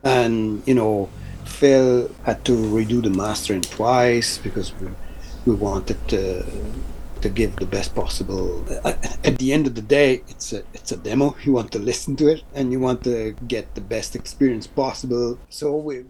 and 0.07 0.63
you 0.67 0.75
know 0.75 1.09
Phil 1.45 2.11
had 2.25 2.45
to 2.45 2.53
redo 2.53 3.03
the 3.03 3.11
mastering 3.11 3.63
twice 3.63 4.39
because 4.39 4.73
we, 4.81 4.89
we 5.47 5.55
wanted 5.55 5.99
to 6.09 6.45
to 7.23 7.29
give 7.31 7.57
the 7.57 7.67
best 7.67 7.95
possible. 7.95 8.63
At 8.85 9.39
the 9.39 9.53
end 9.53 9.67
of 9.67 9.75
the 9.75 9.83
day, 9.83 10.23
it's 10.29 10.53
a 10.53 10.63
it's 10.75 10.93
a 10.93 10.97
demo. 10.97 11.35
You 11.45 11.53
want 11.53 11.73
to 11.73 11.79
listen 11.79 12.15
to 12.17 12.29
it 12.29 12.43
and 12.55 12.71
you 12.73 12.79
want 12.79 13.03
to 13.05 13.35
get 13.49 13.75
the 13.75 13.81
best 13.81 14.15
experience 14.15 14.67
possible. 14.67 15.39
So 15.49 15.75
we 15.77 16.05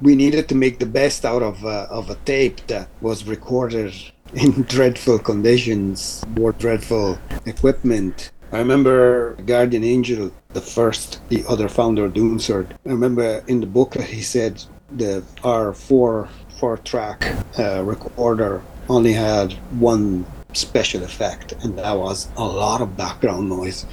we 0.00 0.14
needed 0.14 0.48
to 0.50 0.54
make 0.54 0.78
the 0.78 0.92
best 1.00 1.24
out 1.24 1.42
of 1.42 1.64
uh, 1.64 1.86
of 1.90 2.10
a 2.10 2.16
tape 2.32 2.58
that 2.68 2.88
was 3.00 3.24
recorded 3.24 3.94
in 4.34 4.62
dreadful 4.74 5.18
conditions, 5.18 6.22
more 6.36 6.52
dreadful 6.52 7.18
equipment, 7.46 8.30
I 8.52 8.58
remember 8.58 9.34
Guardian 9.44 9.82
Angel, 9.82 10.30
the 10.56 10.62
first, 10.62 11.20
the 11.28 11.44
other 11.46 11.68
founder, 11.68 12.08
Doomsword. 12.08 12.68
I 12.86 12.88
remember 12.88 13.44
in 13.46 13.60
the 13.60 13.66
book 13.66 13.94
he 14.00 14.22
said 14.22 14.64
the 14.90 15.22
our 15.44 15.74
four 15.74 16.30
four 16.58 16.78
track 16.78 17.18
uh, 17.58 17.82
recorder 17.84 18.62
only 18.88 19.12
had 19.12 19.52
one 19.90 20.24
special 20.54 21.02
effect, 21.02 21.52
and 21.62 21.78
that 21.78 21.94
was 21.94 22.28
a 22.38 22.44
lot 22.62 22.80
of 22.80 22.96
background 22.96 23.50
noise. 23.50 23.80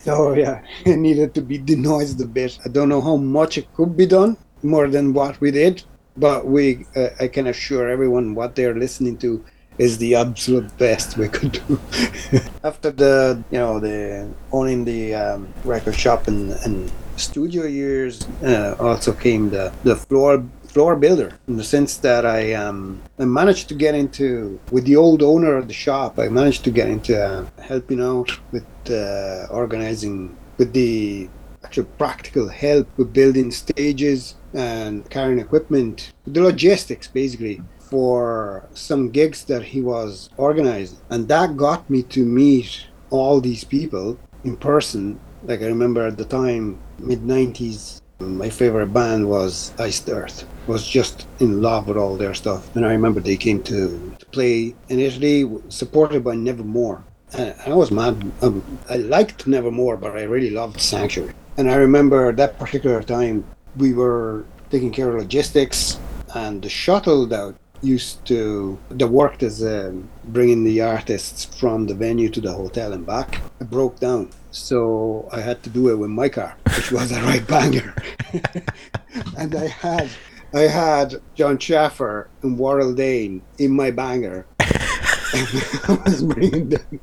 so 0.00 0.32
yeah, 0.32 0.62
it 0.86 0.96
needed 0.96 1.34
to 1.34 1.42
be 1.42 1.58
denoised 1.58 2.22
a 2.22 2.26
bit. 2.26 2.58
I 2.64 2.70
don't 2.70 2.88
know 2.88 3.02
how 3.02 3.16
much 3.16 3.58
it 3.58 3.66
could 3.74 3.94
be 3.94 4.06
done 4.06 4.38
more 4.62 4.88
than 4.88 5.12
what 5.12 5.38
we 5.42 5.50
did, 5.50 5.82
but 6.16 6.46
we 6.46 6.86
uh, 6.96 7.10
I 7.20 7.28
can 7.28 7.46
assure 7.48 7.90
everyone 7.90 8.34
what 8.34 8.54
they're 8.54 8.80
listening 8.84 9.18
to 9.18 9.44
is 9.78 9.98
the 9.98 10.14
absolute 10.14 10.76
best 10.78 11.16
we 11.16 11.28
could 11.28 11.52
do. 11.52 11.80
After 12.64 12.90
the, 12.90 13.42
you 13.50 13.58
know, 13.58 13.78
the 13.80 14.28
owning 14.52 14.84
the 14.84 15.14
um, 15.14 15.52
record 15.64 15.94
shop 15.94 16.28
and, 16.28 16.52
and 16.64 16.90
studio 17.16 17.64
years, 17.64 18.26
uh, 18.42 18.76
also 18.78 19.12
came 19.12 19.50
the, 19.50 19.72
the 19.84 19.96
floor 19.96 20.44
floor 20.76 20.94
builder 20.94 21.32
in 21.48 21.56
the 21.56 21.64
sense 21.64 21.96
that 21.96 22.26
I 22.26 22.52
um, 22.52 23.00
I 23.18 23.24
managed 23.24 23.66
to 23.70 23.74
get 23.74 23.94
into 23.94 24.60
with 24.70 24.84
the 24.84 24.96
old 24.96 25.22
owner 25.22 25.56
of 25.56 25.68
the 25.68 25.72
shop. 25.72 26.18
I 26.18 26.28
managed 26.28 26.64
to 26.64 26.70
get 26.70 26.88
into 26.90 27.18
uh, 27.18 27.46
helping 27.62 28.02
out 28.02 28.30
with 28.52 28.66
uh, 28.90 29.46
organizing 29.50 30.36
with 30.58 30.74
the 30.74 31.30
actual 31.64 31.84
practical 31.96 32.48
help 32.48 32.86
with 32.98 33.12
building 33.12 33.50
stages 33.50 34.34
and 34.52 35.08
carrying 35.10 35.38
equipment, 35.38 36.12
the 36.26 36.40
logistics 36.40 37.08
basically 37.08 37.62
for 37.90 38.66
some 38.74 39.10
gigs 39.10 39.44
that 39.44 39.62
he 39.62 39.80
was 39.80 40.30
organizing. 40.36 40.98
And 41.10 41.28
that 41.28 41.56
got 41.56 41.88
me 41.88 42.02
to 42.04 42.24
meet 42.24 42.86
all 43.10 43.40
these 43.40 43.64
people 43.64 44.18
in 44.44 44.56
person. 44.56 45.20
Like 45.44 45.62
I 45.62 45.66
remember 45.66 46.06
at 46.06 46.16
the 46.16 46.24
time, 46.24 46.78
mid 46.98 47.20
90s, 47.20 48.00
my 48.18 48.48
favorite 48.48 48.92
band 48.92 49.28
was 49.28 49.72
Iced 49.78 50.08
Earth. 50.08 50.46
Was 50.66 50.86
just 50.86 51.28
in 51.38 51.62
love 51.62 51.86
with 51.86 51.96
all 51.96 52.16
their 52.16 52.34
stuff. 52.34 52.74
And 52.74 52.84
I 52.84 52.90
remember 52.90 53.20
they 53.20 53.36
came 53.36 53.62
to, 53.64 54.16
to 54.18 54.26
play 54.26 54.74
in 54.88 54.98
Italy, 54.98 55.48
supported 55.68 56.24
by 56.24 56.34
Nevermore. 56.34 57.04
And 57.34 57.54
I 57.66 57.74
was 57.74 57.90
mad. 57.90 58.32
Um, 58.42 58.78
I 58.88 58.96
liked 58.96 59.46
Nevermore, 59.46 59.96
but 59.96 60.16
I 60.16 60.22
really 60.22 60.50
loved 60.50 60.80
Sanctuary. 60.80 61.34
And 61.56 61.70
I 61.70 61.76
remember 61.76 62.32
that 62.32 62.58
particular 62.58 63.02
time 63.02 63.44
we 63.76 63.92
were 63.92 64.44
taking 64.70 64.90
care 64.90 65.10
of 65.10 65.22
logistics 65.22 65.98
and 66.34 66.62
the 66.62 66.68
shuttle 66.68 67.26
that 67.26 67.54
used 67.82 68.24
to 68.26 68.78
the 68.88 69.06
worked 69.06 69.42
as 69.42 69.62
um, 69.62 70.08
bringing 70.24 70.64
the 70.64 70.80
artists 70.80 71.44
from 71.44 71.86
the 71.86 71.94
venue 71.94 72.28
to 72.30 72.40
the 72.40 72.52
hotel 72.52 72.92
and 72.92 73.06
back. 73.06 73.40
I 73.60 73.64
broke 73.64 74.00
down, 74.00 74.30
so 74.50 75.28
I 75.32 75.40
had 75.40 75.62
to 75.64 75.70
do 75.70 75.88
it 75.90 75.96
with 75.96 76.10
my 76.10 76.28
car, 76.28 76.56
which 76.74 76.92
was 76.92 77.12
a 77.12 77.22
right 77.22 77.46
banger. 77.46 77.94
and 79.38 79.54
I 79.54 79.66
had 79.66 80.08
I 80.54 80.62
had 80.62 81.20
Jon 81.34 81.58
Schaffer 81.58 82.28
and 82.42 82.58
Warrel 82.58 82.94
Dane 82.94 83.42
in 83.58 83.72
my 83.72 83.90
banger. 83.90 84.46
I 84.60 86.00
was 86.04 86.22
bringing 86.22 86.70
them 86.70 87.00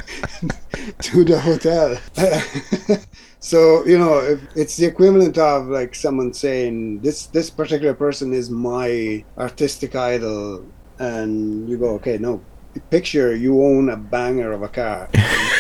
to 1.02 1.24
the 1.24 1.40
hotel. 1.40 1.98
so 3.40 3.86
you 3.86 3.98
know, 3.98 4.20
if 4.20 4.42
it's 4.56 4.78
the 4.78 4.86
equivalent 4.86 5.38
of 5.38 5.68
like 5.68 5.96
someone 5.96 6.34
saying 6.34 7.00
this 7.00 7.28
this 7.28 7.50
particular 7.50 7.94
person 7.94 8.34
is 8.34 8.50
my 8.50 9.24
artistic 9.38 9.96
idol, 9.96 10.66
and 11.00 11.70
you 11.70 11.78
go, 11.78 11.96
okay, 11.96 12.18
no. 12.18 12.42
Picture 12.90 13.36
you 13.36 13.64
own 13.64 13.90
a 13.90 13.96
banger 13.96 14.52
of 14.52 14.64
a 14.64 14.68
car. 14.68 15.08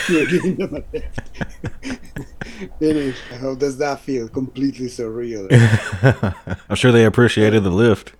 You're 0.09 0.25
giving 0.25 0.55
them 0.55 0.77
a 0.77 0.83
lift. 0.91 1.21
Finish. 2.79 3.19
How 3.39 3.53
does 3.53 3.77
that 3.77 3.99
feel? 3.99 4.27
Completely 4.27 4.87
surreal. 4.87 5.45
I'm 6.69 6.75
sure 6.75 6.91
they 6.91 7.05
appreciated 7.05 7.63
the 7.63 7.69
lift. 7.69 8.13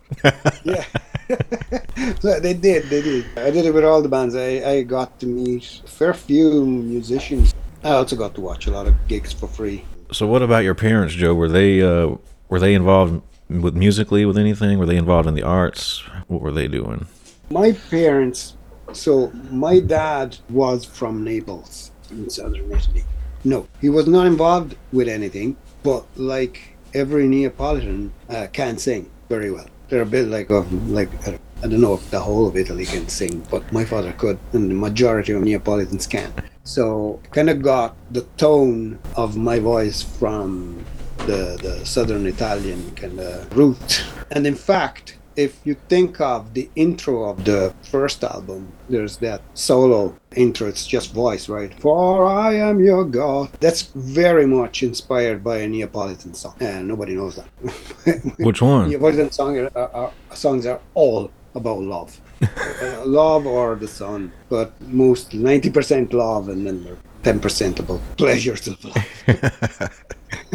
yeah. 0.64 0.86
so 2.20 2.40
they 2.40 2.54
did, 2.54 2.90
they 2.90 3.02
did. 3.02 3.26
I 3.38 3.52
did 3.52 3.66
it 3.66 3.74
with 3.74 3.84
all 3.84 4.02
the 4.02 4.10
bands. 4.10 4.36
I, 4.36 4.64
I 4.70 4.84
got 4.84 5.20
to 5.20 5.26
meet 5.26 5.82
a 5.84 5.88
fair 5.88 6.14
few 6.14 6.66
musicians. 6.66 7.54
I 7.84 7.92
also 7.92 8.16
got 8.16 8.36
to 8.36 8.42
watch 8.42 8.68
a 8.68 8.72
lot 8.72 8.88
of 8.88 8.96
gigs 9.08 9.34
for 9.34 9.48
free. 9.48 9.86
So, 10.12 10.28
what 10.28 10.42
about 10.42 10.64
your 10.64 10.76
parents, 10.76 11.14
Joe? 11.14 11.34
Were 11.34 11.50
they 11.50 11.82
uh, 11.82 12.16
were 12.50 12.60
they 12.60 12.74
involved 12.74 13.22
with 13.50 13.76
musically 13.76 14.26
with 14.26 14.38
anything? 14.38 14.80
Were 14.80 14.86
they 14.86 14.98
involved 14.98 15.28
in 15.28 15.34
the 15.34 15.44
arts? 15.44 16.04
What 16.28 16.42
were 16.42 16.52
they 16.52 16.68
doing? 16.68 17.08
My 17.50 17.74
parents. 17.90 18.56
So 18.92 19.32
my 19.50 19.80
dad 19.80 20.38
was 20.50 20.86
from 20.86 21.24
Naples 21.24 21.92
in 22.12 22.30
southern 22.30 22.72
Italy. 22.72 23.04
No, 23.44 23.68
he 23.82 23.90
was 23.90 24.08
not 24.08 24.28
involved 24.28 24.76
with 24.92 25.08
anything. 25.08 25.58
But 25.82 26.06
like 26.16 26.78
every 26.94 27.28
Neapolitan, 27.28 28.14
uh, 28.30 28.48
can 28.54 28.78
sing 28.78 29.10
very 29.30 29.52
well. 29.52 29.68
They're 29.94 30.02
a 30.02 30.08
bit 30.08 30.28
like 30.28 30.50
of 30.50 30.74
like 30.90 31.12
uh, 31.28 31.38
I 31.62 31.68
don't 31.68 31.80
know 31.80 31.94
if 31.94 32.10
the 32.10 32.20
whole 32.20 32.48
of 32.48 32.58
Italy 32.58 32.84
can 32.84 33.08
sing, 33.08 33.46
but 33.52 33.62
my 33.72 33.86
father 33.86 34.12
could, 34.14 34.40
and 34.52 34.72
the 34.72 34.74
majority 34.74 35.34
of 35.34 35.44
Neapolitans 35.44 36.08
can. 36.08 36.34
So 36.64 37.22
kind 37.30 37.48
of 37.48 37.62
got 37.62 37.96
the 38.10 38.24
tone 38.38 38.98
of 39.16 39.38
my 39.38 39.60
voice 39.60 40.02
from 40.02 40.84
the 41.28 41.60
the 41.62 41.86
southern 41.86 42.26
Italian 42.26 42.90
kind 42.96 43.20
of 43.20 43.56
root. 43.56 44.04
And 44.32 44.48
in 44.48 44.56
fact, 44.56 45.20
if 45.36 45.60
you 45.64 45.76
think 45.90 46.22
of 46.22 46.54
the 46.54 46.70
intro 46.76 47.30
of 47.30 47.46
the 47.46 47.74
first 47.84 48.24
album, 48.24 48.72
there's 48.90 49.18
that 49.18 49.42
solo 49.54 50.16
intro. 50.36 50.68
It's 50.68 50.86
just 50.86 51.14
voice, 51.14 51.50
right? 51.50 51.74
For 51.80 52.26
I 52.26 52.56
am 52.56 52.84
your 52.84 53.06
God. 53.06 53.50
That's 53.60 53.84
very 53.96 54.46
much 54.46 54.84
inspired 54.84 55.44
by 55.44 55.58
a 55.58 55.68
Neapolitan 55.68 56.34
song, 56.34 56.56
and 56.60 56.88
nobody 56.88 57.16
knows 57.16 57.36
that. 57.36 58.36
Which 58.38 58.62
one? 58.62 58.90
Neapolitan 58.90 59.32
song 59.32 59.58
are, 59.58 59.72
are, 59.76 59.90
are, 59.90 60.14
songs 60.34 60.66
are 60.66 60.80
all 60.94 61.32
about 61.56 61.80
love, 61.80 62.20
uh, 62.42 63.04
love 63.06 63.46
or 63.46 63.76
the 63.76 63.88
sun, 63.88 64.32
but 64.50 64.74
most 64.82 65.32
90% 65.32 66.14
love, 66.14 66.50
and 66.50 66.66
then 66.66 66.98
10% 67.24 67.80
about 67.80 68.02
pleasures 68.18 68.68
of 68.68 68.84
life. 68.84 70.06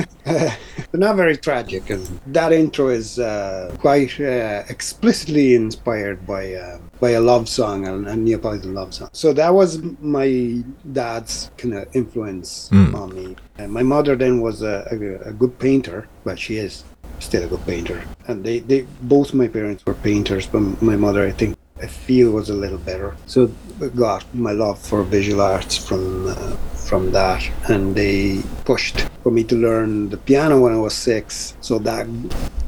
but 0.91 1.01
not 1.01 1.17
very 1.17 1.37
tragic. 1.37 1.91
And 1.91 2.07
that 2.27 2.53
intro 2.53 2.89
is 2.89 3.19
uh, 3.19 3.75
quite 3.81 4.19
uh, 4.21 4.63
explicitly 4.69 5.55
inspired 5.55 6.27
by 6.27 6.55
uh, 6.55 6.79
by 7.01 7.11
a 7.11 7.21
love 7.21 7.49
song, 7.49 7.87
a, 7.87 7.95
a 7.95 8.17
Neapolitan 8.17 8.75
love 8.75 8.93
song. 8.93 9.09
So 9.13 9.33
that 9.35 9.55
was 9.55 9.81
my 10.01 10.63
dad's 10.93 11.51
kind 11.57 11.75
of 11.75 11.87
influence 11.95 12.69
Mm. 12.73 12.95
on 12.95 13.15
me. 13.15 13.37
And 13.59 13.73
my 13.73 13.83
mother 13.83 14.17
then 14.17 14.41
was 14.41 14.63
a, 14.63 14.87
a, 14.91 15.29
a 15.31 15.33
good 15.33 15.59
painter. 15.59 16.09
Well, 16.25 16.37
she 16.37 16.57
is 16.57 16.85
still 17.21 17.45
a 17.45 17.47
good 17.49 17.65
painter. 17.67 18.03
And 18.27 18.45
they, 18.45 18.59
they 18.61 18.87
both 19.03 19.33
my 19.35 19.49
parents 19.49 19.85
were 19.87 19.95
painters, 19.95 20.47
but 20.47 20.61
my 20.83 20.97
mother, 20.97 21.27
I 21.27 21.31
think, 21.33 21.57
I 21.81 21.87
feel 21.87 22.33
was 22.33 22.51
a 22.51 22.55
little 22.55 22.79
better. 22.79 23.17
So 23.27 23.51
I 23.81 23.89
got 23.89 24.25
my 24.35 24.53
love 24.53 24.79
for 24.79 25.03
visual 25.05 25.41
arts 25.41 25.77
from 25.77 26.29
uh, 26.29 26.57
from 26.89 27.13
that, 27.13 27.43
and 27.69 27.95
they 27.95 28.43
pushed 28.65 29.07
for 29.23 29.31
me 29.31 29.45
to 29.45 29.57
learn 29.57 30.11
the 30.11 30.17
piano 30.17 30.61
when 30.61 30.73
I 30.73 30.79
was 30.79 30.95
six. 30.95 31.57
So 31.61 31.79
that 31.81 32.07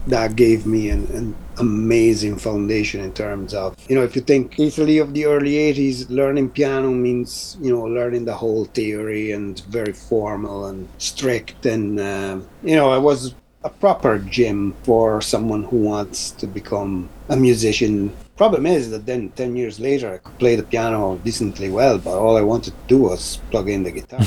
that 0.06 0.34
gave 0.34 0.66
me 0.66 0.90
an, 0.90 1.06
an 1.12 1.36
amazing 1.58 2.36
foundation 2.38 3.00
in 3.02 3.12
terms 3.12 3.52
of 3.52 3.76
you 3.88 3.94
know 3.94 4.02
if 4.02 4.16
you 4.16 4.22
think 4.22 4.58
Italy 4.58 4.98
of 4.98 5.12
the 5.12 5.26
early 5.26 5.52
80s 5.52 6.08
learning 6.08 6.50
piano 6.50 6.90
means 6.90 7.58
you 7.60 7.70
know 7.70 7.84
learning 7.84 8.24
the 8.24 8.34
whole 8.34 8.64
theory 8.64 9.32
and 9.32 9.60
very 9.66 9.92
formal 9.92 10.66
and 10.66 10.88
strict 10.96 11.66
and 11.66 12.00
um, 12.00 12.48
you 12.62 12.76
know 12.76 12.90
I 12.90 12.98
was 12.98 13.34
a 13.62 13.68
proper 13.68 14.18
gym 14.18 14.74
for 14.84 15.20
someone 15.20 15.64
who 15.64 15.76
wants 15.76 16.30
to 16.32 16.46
become 16.46 17.08
a 17.28 17.36
musician. 17.36 18.12
Problem 18.36 18.64
is 18.64 18.90
that 18.90 19.04
then 19.04 19.28
10 19.30 19.54
years 19.54 19.78
later 19.78 20.14
I 20.14 20.18
could 20.18 20.38
play 20.38 20.56
the 20.56 20.62
piano 20.62 21.20
decently 21.22 21.68
well, 21.68 21.98
but 21.98 22.16
all 22.18 22.38
I 22.38 22.40
wanted 22.40 22.72
to 22.72 22.88
do 22.88 23.02
was 23.02 23.38
plug 23.50 23.68
in 23.68 23.82
the 23.82 23.90
guitar. 23.90 24.20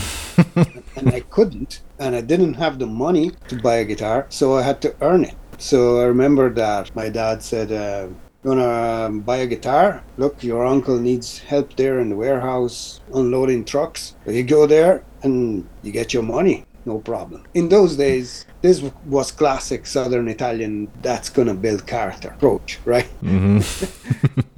and 0.96 1.10
I 1.10 1.22
couldn't, 1.22 1.82
and 2.00 2.16
I 2.16 2.22
didn't 2.22 2.56
have 2.56 2.80
the 2.80 2.88
money 2.88 3.32
to 3.48 3.56
buy 3.56 3.76
a 3.78 3.86
guitar, 3.86 4.26
so 4.30 4.56
I 4.56 4.62
had 4.64 4.82
to 4.82 4.96
earn 5.02 5.24
it. 5.26 5.36
So 5.58 6.00
I 6.02 6.06
remember 6.06 6.50
that 6.54 6.94
my 6.96 7.10
dad 7.10 7.42
said, 7.44 7.72
uh, 7.72 8.08
you 8.44 8.50
wanna 8.50 8.68
um, 9.08 9.20
buy 9.22 9.38
a 9.38 9.48
guitar? 9.48 10.04
Look, 10.18 10.44
your 10.44 10.66
uncle 10.66 11.00
needs 11.00 11.40
help 11.40 11.76
there 11.78 12.00
in 12.00 12.10
the 12.10 12.16
warehouse 12.16 13.00
unloading 13.14 13.64
trucks. 13.66 14.16
So 14.26 14.32
you 14.32 14.44
go 14.44 14.68
there 14.68 15.04
and 15.22 15.66
you 15.84 15.92
get 15.94 16.14
your 16.14 16.24
money, 16.24 16.66
no 16.86 17.00
problem. 17.00 17.46
In 17.54 17.70
those 17.70 17.96
days, 17.96 18.46
this 18.62 18.82
was 19.06 19.32
classic 19.32 19.86
Southern 19.86 20.28
Italian. 20.28 20.90
That's 21.02 21.30
gonna 21.30 21.54
build 21.54 21.88
character 21.88 22.30
approach, 22.30 22.80
right? 22.86 23.06
hmm 23.22 23.60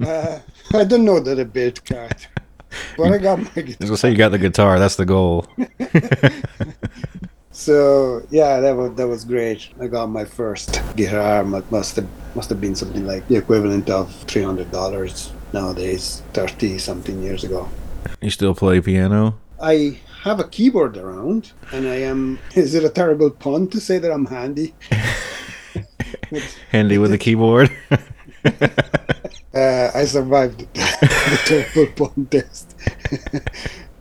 Uh, 0.04 0.38
I 0.74 0.84
don't 0.84 1.04
know 1.04 1.18
that 1.20 1.38
it 1.38 1.52
built 1.52 1.82
character, 1.84 2.28
but 2.96 3.10
I 3.12 3.18
got 3.18 3.38
my 3.38 3.50
I 3.56 3.60
guitar. 3.62 3.76
was 3.80 3.88
gonna 3.90 3.96
say 3.96 4.10
you 4.10 4.16
got 4.16 4.28
the 4.30 4.38
guitar. 4.38 4.78
That's 4.78 4.96
the 4.96 5.06
goal. 5.06 5.46
So 7.56 8.20
yeah, 8.28 8.60
that 8.60 8.76
was 8.76 8.94
that 8.96 9.08
was 9.08 9.24
great. 9.24 9.70
I 9.80 9.86
got 9.86 10.10
my 10.10 10.26
first 10.26 10.78
guitar. 10.94 11.42
Must 11.42 11.96
have 11.96 12.06
must 12.34 12.50
have 12.50 12.60
been 12.60 12.74
something 12.74 13.06
like 13.06 13.26
the 13.28 13.36
equivalent 13.36 13.88
of 13.88 14.14
three 14.28 14.42
hundred 14.42 14.70
dollars 14.70 15.32
nowadays, 15.54 16.22
thirty 16.34 16.76
something 16.76 17.22
years 17.22 17.44
ago. 17.44 17.66
You 18.20 18.28
still 18.28 18.54
play 18.54 18.82
piano? 18.82 19.38
I 19.58 19.98
have 20.22 20.38
a 20.38 20.46
keyboard 20.46 20.98
around, 20.98 21.52
and 21.72 21.88
I 21.88 22.02
am. 22.04 22.38
Is 22.54 22.74
it 22.74 22.84
a 22.84 22.90
terrible 22.90 23.30
pun 23.30 23.68
to 23.68 23.80
say 23.80 23.98
that 24.00 24.12
I'm 24.12 24.26
handy? 24.26 24.74
Handy 26.72 26.98
with 26.98 27.12
a 27.12 27.18
keyboard. 27.18 27.70
Uh, 29.54 29.90
I 29.94 30.04
survived 30.04 30.66
the 30.74 31.38
terrible 31.46 31.90
pun 31.96 32.26
test. 32.26 32.76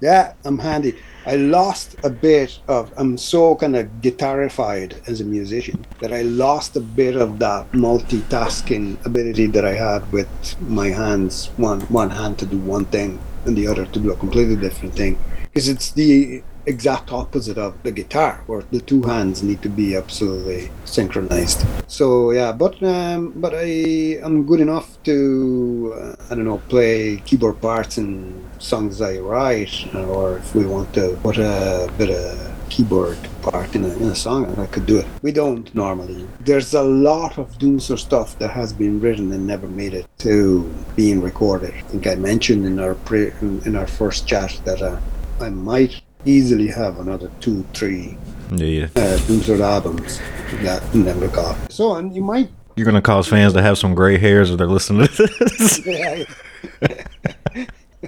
yeah, 0.01 0.33
I'm 0.43 0.59
handy. 0.59 0.95
I 1.27 1.37
lost 1.37 1.95
a 2.03 2.09
bit 2.09 2.59
of. 2.67 2.93
I'm 2.97 3.17
so 3.17 3.55
kind 3.55 3.75
of 3.75 3.87
guitarified 4.01 5.07
as 5.07 5.21
a 5.21 5.25
musician 5.25 5.85
that 5.99 6.13
I 6.13 6.21
lost 6.21 6.75
a 6.75 6.79
bit 6.79 7.15
of 7.15 7.39
that 7.39 7.71
multitasking 7.71 9.03
ability 9.05 9.47
that 9.47 9.65
I 9.65 9.73
had 9.73 10.11
with 10.11 10.29
my 10.61 10.89
hands. 10.89 11.47
One 11.57 11.81
one 11.81 12.11
hand 12.11 12.37
to 12.39 12.45
do 12.45 12.59
one 12.59 12.85
thing 12.85 13.19
and 13.45 13.57
the 13.57 13.67
other 13.67 13.85
to 13.85 13.99
do 13.99 14.11
a 14.11 14.15
completely 14.15 14.55
different 14.55 14.95
thing. 14.95 15.17
Because 15.41 15.67
it's 15.67 15.91
the 15.91 16.43
exact 16.67 17.11
opposite 17.11 17.57
of 17.57 17.81
the 17.83 17.91
guitar, 17.91 18.43
where 18.47 18.63
the 18.71 18.81
two 18.81 19.03
hands 19.03 19.43
need 19.43 19.61
to 19.61 19.69
be 19.69 19.95
absolutely 19.95 20.71
synchronized. 20.83 21.65
So 21.87 22.31
yeah, 22.31 22.51
but 22.51 22.81
um, 22.83 23.33
but 23.35 23.53
I 23.55 24.19
am 24.23 24.45
good 24.45 24.59
enough 24.59 25.01
to 25.03 25.93
uh, 25.95 26.15
I 26.29 26.35
don't 26.35 26.45
know 26.45 26.61
play 26.69 27.17
keyboard 27.25 27.61
parts 27.61 27.97
in 27.97 28.43
songs 28.65 29.01
I 29.01 29.17
write, 29.19 29.73
or 29.93 30.37
if 30.37 30.55
we 30.55 30.65
want 30.65 30.93
to 30.95 31.17
put 31.23 31.37
a 31.37 31.89
bit 31.97 32.09
of 32.09 32.51
keyboard 32.69 33.17
part 33.43 33.75
in 33.75 33.85
a, 33.85 33.89
in 33.97 34.03
a 34.09 34.15
song, 34.15 34.53
I 34.59 34.65
could 34.65 34.85
do 34.87 34.97
it. 34.97 35.05
We 35.21 35.31
don't 35.31 35.73
normally. 35.75 36.27
There's 36.41 36.73
a 36.73 36.81
lot 36.81 37.37
of 37.37 37.57
Doomsword 37.59 37.99
stuff 37.99 38.37
that 38.39 38.49
has 38.49 38.73
been 38.73 38.99
written 38.99 39.31
and 39.31 39.45
never 39.45 39.67
made 39.67 39.93
it 39.93 40.07
to 40.19 40.63
being 40.95 41.21
recorded. 41.21 41.73
I 41.75 41.81
think 41.81 42.07
I 42.07 42.15
mentioned 42.15 42.65
in 42.65 42.79
our 42.79 42.95
pre, 42.95 43.31
in, 43.41 43.61
in 43.65 43.75
our 43.75 43.87
first 43.87 44.27
chat 44.27 44.59
that 44.65 44.81
uh, 44.81 44.99
I 45.39 45.49
might 45.49 46.01
easily 46.25 46.67
have 46.67 46.99
another 46.99 47.29
two, 47.39 47.63
three 47.73 48.17
Yeah. 48.51 48.87
uh, 48.95 49.19
albums 49.63 50.19
that 50.63 50.81
never 50.95 51.27
got. 51.27 51.71
So, 51.71 51.95
and 51.95 52.15
you 52.15 52.23
might. 52.23 52.49
You're 52.75 52.85
gonna 52.85 53.01
cause 53.01 53.27
fans 53.27 53.53
to 53.53 53.61
have 53.61 53.77
some 53.77 53.93
gray 53.95 54.17
hairs 54.17 54.49
if 54.51 54.57
they're 54.57 54.67
listening 54.67 55.07
to 55.07 55.27
this. 55.39 55.79
Yeah, 55.85 56.23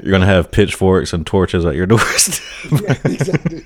You're 0.04 0.12
gonna 0.12 0.26
have 0.26 0.52
pitchforks 0.52 1.14
and 1.14 1.26
torches 1.26 1.66
at 1.66 1.76
your 1.76 1.86
doorstep. 1.88 2.82
yeah, 2.82 2.98
exactly. 3.06 3.64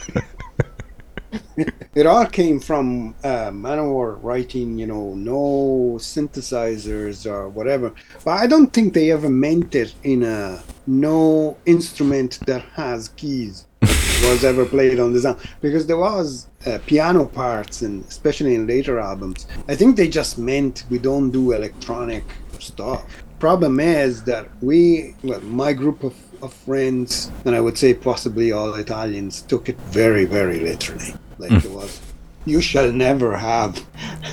it 1.95 2.05
all 2.05 2.25
came 2.25 2.59
from 2.59 3.13
uh, 3.23 3.51
Manowar 3.51 4.17
writing, 4.21 4.77
you 4.77 4.87
know, 4.87 5.13
no 5.13 5.97
synthesizers 5.97 7.29
or 7.29 7.49
whatever. 7.49 7.93
But 8.23 8.31
I 8.39 8.47
don't 8.47 8.71
think 8.71 8.93
they 8.93 9.11
ever 9.11 9.29
meant 9.29 9.75
it 9.75 9.93
in 10.03 10.23
a 10.23 10.61
no 10.87 11.57
instrument 11.65 12.39
that 12.47 12.61
has 12.73 13.09
keys 13.09 13.65
was 13.81 14.43
ever 14.43 14.65
played 14.65 14.99
on 14.99 15.13
the 15.13 15.21
sound 15.21 15.39
because 15.61 15.85
there 15.87 15.97
was 15.97 16.47
uh, 16.65 16.79
piano 16.85 17.25
parts 17.25 17.81
and 17.81 18.05
especially 18.05 18.55
in 18.55 18.67
later 18.67 18.99
albums. 18.99 19.47
I 19.67 19.75
think 19.75 19.95
they 19.95 20.07
just 20.07 20.37
meant 20.37 20.85
we 20.89 20.99
don't 20.99 21.31
do 21.31 21.51
electronic 21.51 22.23
stuff. 22.59 23.23
Problem 23.41 23.79
is 23.79 24.23
that 24.25 24.47
we, 24.61 25.15
well, 25.23 25.41
my 25.41 25.73
group 25.73 26.03
of, 26.03 26.13
of 26.43 26.53
friends, 26.53 27.31
and 27.43 27.55
I 27.55 27.59
would 27.59 27.75
say 27.75 27.91
possibly 27.91 28.51
all 28.51 28.75
Italians, 28.75 29.41
took 29.41 29.67
it 29.67 29.79
very, 29.89 30.25
very 30.25 30.59
literally. 30.59 31.15
Like 31.39 31.53
it 31.65 31.71
was, 31.71 31.99
you 32.45 32.61
shall 32.61 32.91
never 32.91 33.35
have 33.35 33.83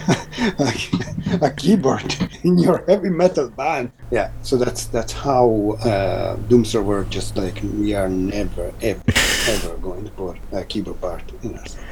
a, 0.58 0.74
a 1.40 1.50
keyboard 1.52 2.16
in 2.42 2.58
your 2.58 2.84
heavy 2.86 3.08
metal 3.08 3.48
band. 3.48 3.92
Yeah, 4.10 4.30
so 4.42 4.58
that's 4.58 4.84
that's 4.88 5.14
how 5.14 5.78
uh, 5.84 6.36
Doomsword 6.50 6.84
were 6.84 7.04
just 7.04 7.34
like 7.34 7.62
we 7.62 7.94
are 7.94 8.10
never, 8.10 8.74
ever, 8.82 9.02
ever 9.48 9.74
going 9.78 10.04
to 10.04 10.10
put 10.10 10.36
a 10.52 10.64
keyboard 10.64 11.00
part 11.00 11.22
in 11.42 11.56
our 11.56 11.66
song. 11.66 11.82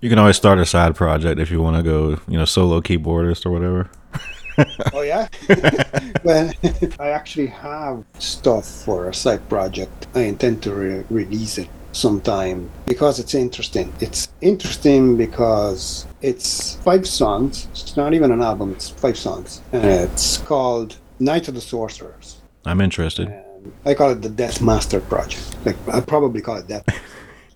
You 0.00 0.08
can 0.08 0.18
always 0.18 0.38
start 0.38 0.58
a 0.58 0.66
side 0.66 0.96
project 0.96 1.38
if 1.38 1.52
you 1.52 1.62
want 1.62 1.76
to 1.76 1.84
go, 1.84 2.20
you 2.26 2.36
know, 2.36 2.46
solo 2.46 2.80
keyboardist 2.80 3.46
or 3.46 3.52
whatever. 3.52 3.88
Oh 4.92 5.02
yeah. 5.02 5.28
well, 6.24 6.52
I 7.00 7.08
actually 7.08 7.46
have 7.48 8.04
stuff 8.18 8.66
for 8.66 9.08
a 9.08 9.14
side 9.14 9.48
project. 9.48 10.06
I 10.14 10.20
intend 10.20 10.62
to 10.64 10.74
re- 10.74 11.04
release 11.08 11.58
it 11.58 11.68
sometime 11.92 12.70
because 12.86 13.18
it's 13.18 13.34
interesting. 13.34 13.92
It's 14.00 14.28
interesting 14.40 15.16
because 15.16 16.06
it's 16.20 16.76
five 16.76 17.06
songs. 17.06 17.68
It's 17.72 17.96
not 17.96 18.14
even 18.14 18.30
an 18.32 18.42
album. 18.42 18.72
It's 18.72 18.90
five 18.90 19.18
songs, 19.18 19.62
and 19.72 19.84
it's 19.84 20.38
called 20.38 20.96
Night 21.18 21.48
of 21.48 21.54
the 21.54 21.60
Sorcerers. 21.60 22.36
I'm 22.64 22.80
interested. 22.80 23.28
And 23.28 23.72
I 23.84 23.94
call 23.94 24.10
it 24.10 24.22
the 24.22 24.28
Death 24.28 24.60
Master 24.60 25.00
Project. 25.00 25.56
Like 25.64 25.76
I 25.88 26.00
probably 26.00 26.42
call 26.42 26.56
it 26.56 26.68
that. 26.68 26.84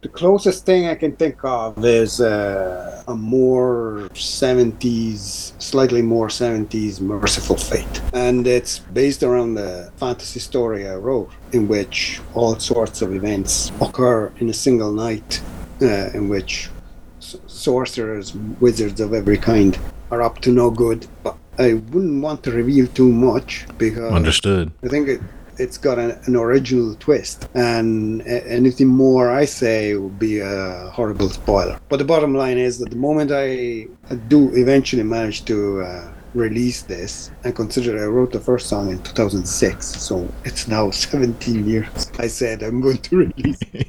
The 0.06 0.12
closest 0.12 0.64
thing 0.64 0.86
I 0.86 0.94
can 0.94 1.16
think 1.16 1.42
of 1.42 1.84
is 1.84 2.20
uh, 2.20 3.02
a 3.08 3.14
more 3.16 4.08
70s, 4.14 5.60
slightly 5.60 6.00
more 6.00 6.28
70s 6.28 7.00
Mercyful 7.00 7.56
Fate. 7.56 8.00
And 8.12 8.46
it's 8.46 8.78
based 8.78 9.24
around 9.24 9.54
the 9.54 9.90
fantasy 9.96 10.38
story 10.38 10.88
I 10.88 10.94
wrote, 10.94 11.32
in 11.50 11.66
which 11.66 12.20
all 12.34 12.56
sorts 12.60 13.02
of 13.02 13.16
events 13.16 13.72
occur 13.80 14.30
in 14.38 14.48
a 14.48 14.52
single 14.52 14.92
night, 14.92 15.42
uh, 15.82 16.10
in 16.14 16.28
which 16.28 16.70
s- 17.18 17.38
sorcerers, 17.48 18.32
wizards 18.60 19.00
of 19.00 19.12
every 19.12 19.36
kind 19.36 19.76
are 20.12 20.22
up 20.22 20.38
to 20.42 20.52
no 20.52 20.70
good. 20.70 21.08
But 21.24 21.36
I 21.58 21.74
wouldn't 21.90 22.22
want 22.22 22.44
to 22.44 22.52
reveal 22.52 22.86
too 22.86 23.10
much 23.10 23.66
because 23.76 24.12
Understood. 24.12 24.70
I 24.84 24.86
think 24.86 25.08
it, 25.08 25.20
it's 25.58 25.78
got 25.78 25.98
an, 25.98 26.18
an 26.24 26.36
original 26.36 26.94
twist, 26.96 27.48
and 27.54 28.22
anything 28.26 28.88
more 28.88 29.30
I 29.30 29.44
say 29.44 29.94
would 29.94 30.18
be 30.18 30.40
a 30.40 30.90
horrible 30.92 31.28
spoiler. 31.30 31.78
But 31.88 31.98
the 31.98 32.04
bottom 32.04 32.34
line 32.34 32.58
is 32.58 32.78
that 32.78 32.90
the 32.90 32.96
moment 32.96 33.30
I, 33.32 33.86
I 34.10 34.14
do 34.14 34.54
eventually 34.54 35.02
manage 35.02 35.44
to 35.46 35.82
uh, 35.82 36.12
release 36.34 36.82
this, 36.82 37.30
and 37.44 37.54
consider 37.54 38.02
I 38.02 38.06
wrote 38.06 38.32
the 38.32 38.40
first 38.40 38.68
song 38.68 38.90
in 38.90 39.02
2006, 39.02 39.86
so 39.86 40.28
it's 40.44 40.68
now 40.68 40.90
17 41.06 41.66
years. 41.66 42.10
I 42.18 42.28
said 42.28 42.62
I'm 42.62 42.80
going 42.80 42.98
to 42.98 43.16
release. 43.16 43.60
it. 43.72 43.88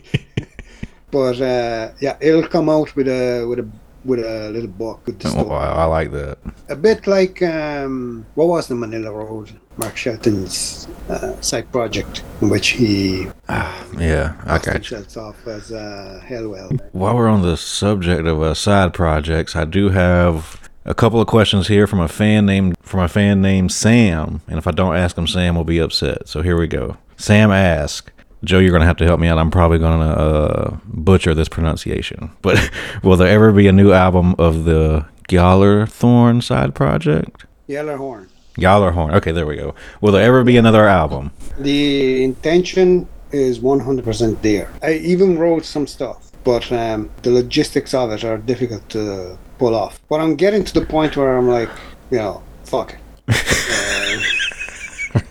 but 1.12 1.42
uh, 1.42 1.92
yeah, 2.00 2.18
it'll 2.20 2.48
come 2.48 2.70
out 2.70 2.96
with 2.96 3.08
a 3.08 3.46
with 3.46 3.60
a 3.60 3.68
with 4.08 4.20
a 4.20 4.50
little 4.52 4.70
book 4.70 5.06
with 5.06 5.20
the 5.20 5.30
Oh, 5.38 5.52
I, 5.52 5.68
I 5.68 5.86
like 5.86 6.12
that. 6.12 6.38
a 6.70 6.76
bit 6.76 7.06
like 7.08 7.42
um, 7.44 8.26
what 8.36 8.48
was 8.48 8.68
the 8.68 8.76
Manilla 8.76 9.12
Road, 9.14 9.52
Mark 9.78 9.96
Shelton's 9.98 10.88
uh, 11.10 11.40
side 11.42 11.72
project, 11.72 12.24
in 12.42 12.50
which 12.50 12.70
he 12.70 13.28
Yeah, 13.98 14.34
I 14.46 14.58
got 14.60 14.90
you. 14.90 14.98
off 15.18 15.46
as 15.48 15.72
uh, 15.72 16.22
Hellwell. 16.26 16.80
While 16.94 17.16
we're 17.16 17.28
on 17.28 17.42
the 17.42 17.58
subject 17.58 18.26
of 18.28 18.42
uh, 18.42 18.54
side 18.54 18.94
projects, 18.94 19.56
I 19.56 19.66
do 19.66 19.90
have 19.90 20.70
a 20.86 20.94
couple 20.94 21.20
of 21.20 21.28
questions 21.28 21.68
here 21.68 21.86
from 21.86 22.00
a 22.00 22.08
fan 22.08 22.46
named 22.46 22.78
from 22.82 23.02
a 23.02 23.08
fan 23.10 23.42
named 23.42 23.72
Sam, 23.74 24.42
and 24.48 24.58
if 24.58 24.68
I 24.68 24.72
don't 24.72 24.96
ask 24.96 25.18
him, 25.18 25.28
Sam 25.28 25.56
will 25.56 25.66
be 25.66 25.80
upset. 25.80 26.28
So 26.30 26.42
here 26.42 26.58
we 26.58 26.68
go. 26.68 26.98
Sam 27.18 27.52
asks, 27.52 28.10
Joe, 28.44 28.60
you're 28.60 28.72
gonna 28.72 28.86
have 28.86 28.98
to 28.98 29.06
help 29.06 29.20
me 29.20 29.28
out. 29.28 29.38
I'm 29.38 29.52
probably 29.52 29.80
gonna 29.80 30.12
uh, 30.12 30.78
butcher 30.86 31.34
this 31.34 31.50
pronunciation, 31.50 32.32
but 32.42 32.72
will 33.04 33.18
there 33.18 33.28
ever 33.28 33.52
be 33.52 33.68
a 33.68 33.72
new 33.72 33.92
album 33.92 34.36
of 34.38 34.64
the 34.66 35.06
Thorn 35.30 36.42
side 36.42 36.74
project? 36.76 37.46
Yellerhorn. 37.68 38.30
Horn. 38.60 39.14
Okay, 39.14 39.32
there 39.32 39.46
we 39.46 39.56
go. 39.56 39.76
Will 40.02 40.12
there 40.12 40.24
ever 40.24 40.44
be 40.44 40.58
another 40.58 40.88
album? 40.88 41.32
The 41.60 42.24
intention 42.24 43.08
is 43.32 43.60
100% 43.60 44.42
there. 44.42 44.72
I 44.82 44.94
even 44.94 45.38
wrote 45.38 45.66
some 45.66 45.86
stuff, 45.86 46.32
but 46.44 46.72
um, 46.72 47.10
the 47.22 47.32
logistics 47.32 47.94
of 47.94 48.12
it 48.12 48.24
are 48.24 48.38
difficult 48.38 48.88
to 48.90 49.38
pull 49.60 49.76
off. 49.76 50.00
But 50.10 50.22
I'm 50.22 50.36
getting 50.36 50.64
to 50.64 50.74
the 50.74 50.86
point 50.86 51.18
where 51.18 51.38
I'm 51.38 51.48
like, 51.48 51.70
you 52.10 52.18
know, 52.18 52.42
fuck 52.64 52.94
it. 52.94 53.00
Uh, 53.70 54.37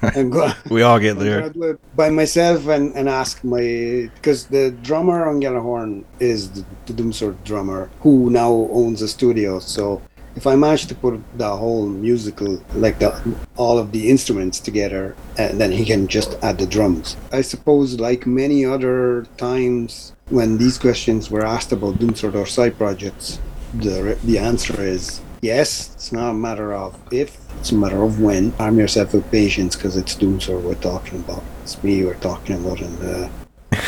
I'm 0.02 0.30
going. 0.30 0.52
We 0.70 0.82
all 0.82 0.98
get 0.98 1.18
there. 1.18 1.40
gonna 1.40 1.52
do 1.52 1.62
it 1.64 1.96
by 1.96 2.10
myself 2.10 2.66
and, 2.68 2.94
and 2.94 3.08
ask 3.08 3.42
my 3.44 4.10
because 4.14 4.46
the 4.46 4.70
drummer 4.82 5.28
on 5.28 5.40
Yellowhorn 5.40 6.04
is 6.20 6.50
the, 6.50 6.64
the 6.86 6.92
Doomsword 6.92 7.42
drummer 7.44 7.90
who 8.00 8.30
now 8.30 8.50
owns 8.50 9.02
a 9.02 9.08
studio. 9.08 9.58
So 9.60 10.02
if 10.36 10.46
I 10.46 10.54
manage 10.54 10.86
to 10.86 10.94
put 10.94 11.18
the 11.38 11.56
whole 11.56 11.86
musical 11.86 12.62
like 12.74 12.98
the 12.98 13.10
all 13.56 13.78
of 13.78 13.92
the 13.92 14.08
instruments 14.08 14.60
together, 14.60 15.16
uh, 15.38 15.52
then 15.52 15.72
he 15.72 15.84
can 15.84 16.06
just 16.06 16.36
add 16.42 16.58
the 16.58 16.66
drums. 16.66 17.16
I 17.32 17.40
suppose 17.40 17.98
like 17.98 18.26
many 18.26 18.64
other 18.64 19.26
times 19.38 20.12
when 20.28 20.58
these 20.58 20.78
questions 20.78 21.30
were 21.30 21.44
asked 21.44 21.72
about 21.72 21.94
Doomsword 21.98 22.34
or 22.34 22.46
side 22.46 22.76
projects, 22.76 23.40
the 23.74 24.18
the 24.24 24.38
answer 24.38 24.80
is 24.82 25.20
yes. 25.42 25.90
It's 25.94 26.12
not 26.12 26.30
a 26.30 26.34
matter 26.34 26.72
of 26.74 26.96
if, 27.12 27.36
it's 27.60 27.72
a 27.72 27.74
matter 27.74 28.02
of 28.02 28.20
when. 28.20 28.52
Arm 28.58 28.78
yourself 28.78 29.12
with 29.14 29.30
patience 29.30 29.76
because 29.76 29.96
it's 29.96 30.14
Doomsword 30.14 30.62
we're 30.62 30.74
talking 30.74 31.20
about. 31.20 31.42
It's 31.62 31.82
me 31.82 32.04
we're 32.04 32.14
talking 32.14 32.56
about, 32.56 32.80
and 32.80 33.02
uh, 33.02 33.28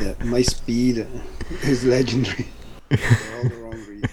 yeah, 0.00 0.14
my 0.24 0.42
speed 0.42 1.06
is 1.62 1.84
legendary. 1.84 2.46
For 2.90 3.36
all 3.36 3.42
the 3.48 3.56
wrong 3.56 3.72
reasons. 3.72 4.06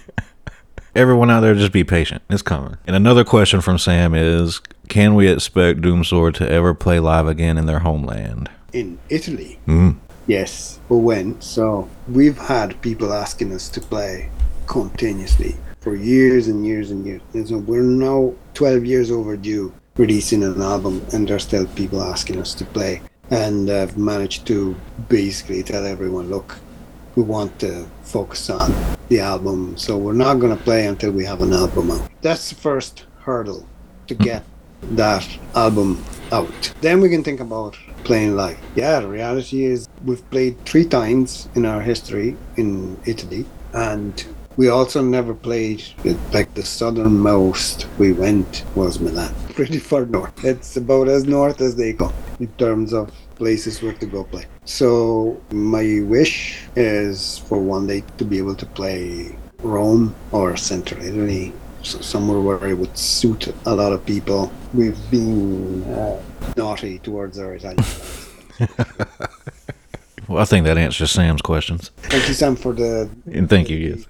Everyone 0.95 1.29
out 1.29 1.41
there, 1.41 1.53
just 1.53 1.71
be 1.71 1.83
patient. 1.83 2.23
It's 2.29 2.41
coming. 2.41 2.77
And 2.87 2.95
another 2.95 3.23
question 3.23 3.61
from 3.61 3.77
Sam 3.77 4.15
is 4.15 4.61
Can 4.87 5.13
we 5.15 5.27
expect 5.27 5.81
Doomsword 5.81 6.33
to 6.35 6.49
ever 6.49 6.73
play 6.73 6.99
live 6.99 7.27
again 7.27 7.57
in 7.57 7.65
their 7.65 7.79
homeland? 7.79 8.49
In 8.73 8.97
Italy, 9.09 9.59
Mm. 9.67 9.97
yes, 10.25 10.79
but 10.89 10.97
when? 10.97 11.39
So 11.41 11.89
we've 12.07 12.37
had 12.37 12.81
people 12.81 13.13
asking 13.13 13.53
us 13.53 13.69
to 13.69 13.81
play 13.81 14.29
continuously 14.67 15.55
for 15.87 15.95
years 15.95 16.49
and 16.49 16.65
years 16.65 16.91
and 16.91 17.05
years. 17.05 17.21
And 17.33 17.47
so 17.47 17.59
we're 17.59 17.81
now 17.81 18.33
12 18.55 18.83
years 18.83 19.09
overdue 19.09 19.73
releasing 19.95 20.43
an 20.43 20.61
album, 20.61 21.01
and 21.13 21.25
there's 21.25 21.43
still 21.43 21.65
people 21.65 22.01
asking 22.01 22.41
us 22.41 22.53
to 22.55 22.65
play. 22.65 23.01
And 23.29 23.69
I've 23.69 23.97
managed 23.97 24.45
to 24.47 24.75
basically 25.07 25.63
tell 25.63 25.85
everyone, 25.85 26.29
look, 26.29 26.59
we 27.15 27.23
want 27.23 27.57
to 27.59 27.87
focus 28.03 28.49
on 28.49 28.97
the 29.07 29.21
album, 29.21 29.77
so 29.77 29.97
we're 29.97 30.11
not 30.11 30.41
going 30.41 30.57
to 30.57 30.61
play 30.61 30.87
until 30.87 31.11
we 31.11 31.23
have 31.23 31.41
an 31.41 31.53
album 31.53 31.89
out. 31.91 32.11
That's 32.21 32.49
the 32.49 32.55
first 32.55 33.05
hurdle 33.19 33.65
to 34.07 34.13
get 34.13 34.43
that 34.91 35.25
album 35.55 36.03
out. 36.33 36.73
Then 36.81 36.99
we 36.99 37.07
can 37.07 37.23
think 37.23 37.39
about 37.39 37.77
playing 38.03 38.35
live. 38.35 38.59
Yeah, 38.75 38.99
the 38.99 39.07
reality 39.07 39.63
is 39.63 39.87
we've 40.03 40.29
played 40.31 40.65
three 40.65 40.83
times 40.83 41.47
in 41.55 41.65
our 41.65 41.79
history 41.79 42.35
in 42.57 42.99
Italy, 43.05 43.45
and 43.73 44.25
we 44.57 44.69
also 44.69 45.01
never 45.03 45.33
played 45.33 45.83
like 46.33 46.53
the 46.55 46.63
southernmost 46.63 47.87
we 47.99 48.11
went 48.11 48.63
was 48.75 48.99
Milan. 48.99 49.33
Pretty 49.53 49.77
far 49.77 50.05
north. 50.05 50.43
It's 50.43 50.75
about 50.75 51.07
as 51.07 51.25
north 51.25 51.61
as 51.61 51.75
they 51.75 51.93
go 51.93 52.11
in 52.39 52.47
terms 52.57 52.91
of 52.91 53.11
places 53.35 53.81
where 53.81 53.93
to 53.93 54.05
go 54.07 54.23
play. 54.23 54.45
So 54.65 55.39
my 55.51 56.01
wish 56.01 56.63
is 56.75 57.37
for 57.37 57.59
one 57.59 57.85
day 57.87 58.03
to 58.17 58.25
be 58.25 58.39
able 58.39 58.55
to 58.55 58.65
play 58.65 59.37
Rome 59.61 60.15
or 60.31 60.57
Central 60.57 61.01
Italy, 61.03 61.53
so 61.83 62.01
somewhere 62.01 62.39
where 62.39 62.67
it 62.67 62.77
would 62.77 62.97
suit 62.97 63.53
a 63.65 63.75
lot 63.75 63.93
of 63.93 64.05
people. 64.05 64.51
We've 64.73 64.99
been 65.11 65.83
uh, 65.83 66.21
naughty 66.55 66.99
towards 66.99 67.37
our 67.39 67.53
Italian. 67.53 67.83
Well, 70.27 70.39
I 70.39 70.45
think 70.45 70.65
that 70.65 70.77
answers 70.77 71.11
Sam's 71.11 71.41
questions. 71.41 71.91
Thank 72.03 72.27
you, 72.27 72.33
Sam, 72.33 72.57
for 72.57 72.73
the. 72.73 73.09
And 73.31 73.49
thank 73.49 73.69
you, 73.69 73.77
yes, 73.77 74.05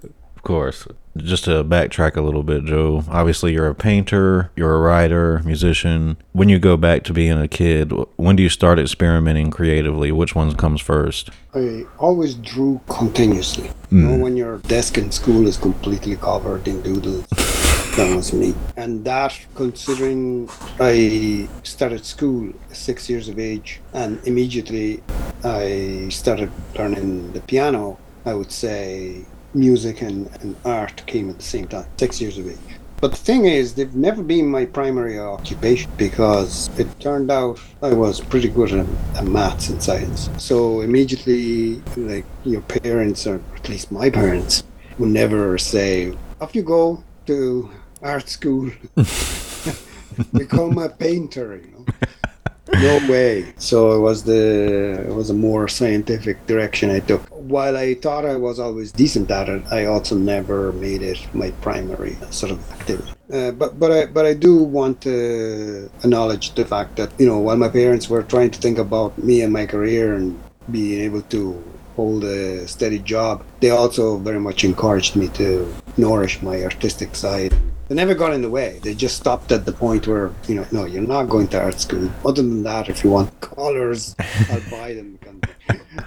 course. 0.47 0.87
Just 1.17 1.43
to 1.45 1.63
backtrack 1.63 2.15
a 2.15 2.21
little 2.21 2.43
bit, 2.43 2.63
Joe, 2.63 3.03
obviously 3.09 3.51
you're 3.53 3.67
a 3.67 3.75
painter, 3.75 4.49
you're 4.55 4.75
a 4.75 4.79
writer, 4.79 5.41
musician. 5.43 6.15
When 6.31 6.47
you 6.47 6.57
go 6.57 6.77
back 6.77 7.03
to 7.05 7.13
being 7.13 7.37
a 7.37 7.47
kid, 7.47 7.91
when 8.15 8.35
do 8.37 8.43
you 8.43 8.49
start 8.49 8.79
experimenting 8.79 9.51
creatively? 9.51 10.11
Which 10.11 10.35
one 10.35 10.55
comes 10.55 10.79
first? 10.79 11.31
I 11.53 11.85
always 11.99 12.35
drew 12.35 12.79
continuously. 12.87 13.71
You 13.91 14.01
know, 14.01 14.15
hmm. 14.15 14.21
when 14.21 14.37
your 14.37 14.59
desk 14.59 14.97
in 14.97 15.11
school 15.11 15.47
is 15.47 15.57
completely 15.57 16.15
covered 16.15 16.67
in 16.67 16.81
doodles. 16.81 17.25
that 17.97 18.15
was 18.15 18.31
me. 18.31 18.53
And 18.77 19.03
that, 19.03 19.37
considering 19.55 20.49
I 20.79 21.49
started 21.63 22.05
school 22.05 22.53
six 22.71 23.09
years 23.09 23.27
of 23.27 23.37
age, 23.39 23.81
and 23.93 24.19
immediately 24.25 25.03
I 25.43 26.07
started 26.09 26.51
learning 26.77 27.33
the 27.33 27.41
piano, 27.41 27.97
I 28.25 28.33
would 28.33 28.51
say 28.51 29.25
music 29.57 30.01
and, 30.01 30.29
and 30.41 30.55
art 30.63 31.03
came 31.05 31.29
at 31.29 31.37
the 31.37 31.43
same 31.43 31.67
time, 31.67 31.85
six 31.97 32.21
years 32.21 32.37
of 32.37 32.47
age. 32.47 32.57
But 32.99 33.11
the 33.11 33.17
thing 33.17 33.45
is, 33.45 33.75
they've 33.75 33.93
never 33.93 34.23
been 34.23 34.47
my 34.47 34.65
primary 34.65 35.19
occupation 35.19 35.91
because 35.97 36.69
it 36.79 36.87
turned 36.99 37.29
out 37.29 37.59
I 37.83 37.93
was 37.93 38.19
pretty 38.19 38.49
good 38.49 38.73
at, 38.73 38.87
at 39.15 39.25
maths 39.25 39.69
and 39.69 39.81
science. 39.81 40.29
So 40.39 40.81
immediately, 40.81 41.75
like 41.95 42.25
your 42.43 42.61
parents, 42.61 43.27
or 43.27 43.39
at 43.55 43.69
least 43.69 43.91
my 43.91 44.09
parents, 44.09 44.63
would 44.97 45.09
never 45.09 45.59
say, 45.59 46.13
"Off 46.41 46.55
you 46.55 46.63
go 46.63 47.03
to 47.27 47.69
art 48.01 48.29
school, 48.29 48.71
become 50.33 50.79
a 50.79 50.89
painter." 50.89 51.61
You 51.63 51.71
know. 51.71 51.85
No 52.73 52.99
way. 53.09 53.53
So 53.57 53.93
it 53.93 53.99
was 53.99 54.23
the 54.23 55.05
it 55.07 55.13
was 55.13 55.29
a 55.29 55.33
more 55.33 55.67
scientific 55.67 56.45
direction 56.47 56.89
I 56.89 56.99
took. 56.99 57.21
While 57.29 57.77
I 57.77 57.95
thought 57.95 58.25
I 58.25 58.35
was 58.35 58.59
always 58.59 58.91
decent 58.91 59.31
at 59.31 59.49
it, 59.49 59.63
I 59.71 59.85
also 59.85 60.15
never 60.15 60.73
made 60.73 61.01
it 61.01 61.19
my 61.33 61.51
primary 61.61 62.17
sort 62.29 62.51
of 62.51 62.71
activity. 62.71 63.11
Uh, 63.31 63.51
but 63.51 63.79
but 63.79 63.91
I 63.91 64.05
but 64.05 64.25
I 64.25 64.33
do 64.33 64.63
want 64.63 65.01
to 65.01 65.89
acknowledge 66.03 66.55
the 66.55 66.65
fact 66.65 66.95
that 66.97 67.09
you 67.19 67.27
know 67.27 67.39
while 67.39 67.57
my 67.57 67.69
parents 67.69 68.09
were 68.09 68.23
trying 68.23 68.51
to 68.51 68.59
think 68.59 68.77
about 68.77 69.17
me 69.17 69.41
and 69.41 69.51
my 69.51 69.65
career 69.65 70.15
and 70.15 70.39
being 70.71 71.01
able 71.01 71.21
to 71.23 71.63
hold 71.95 72.23
a 72.23 72.67
steady 72.67 72.99
job, 72.99 73.43
they 73.59 73.71
also 73.71 74.17
very 74.17 74.39
much 74.39 74.63
encouraged 74.63 75.15
me 75.15 75.27
to 75.29 75.73
nourish 75.97 76.41
my 76.41 76.63
artistic 76.63 77.15
side 77.15 77.53
they 77.87 77.95
never 77.95 78.13
got 78.13 78.33
in 78.33 78.41
the 78.41 78.49
way. 78.49 78.79
They 78.83 78.93
just 78.93 79.17
stopped 79.17 79.51
at 79.51 79.65
the 79.65 79.71
point 79.71 80.07
where, 80.07 80.31
you 80.47 80.55
know, 80.55 80.65
no, 80.71 80.85
you're 80.85 81.01
not 81.01 81.29
going 81.29 81.47
to 81.49 81.61
art 81.61 81.79
school. 81.79 82.09
Other 82.25 82.41
than 82.41 82.63
that, 82.63 82.89
if 82.89 83.03
you 83.03 83.11
want 83.11 83.39
colors, 83.41 84.15
I'll 84.51 84.69
buy 84.69 84.93
them. 84.93 85.19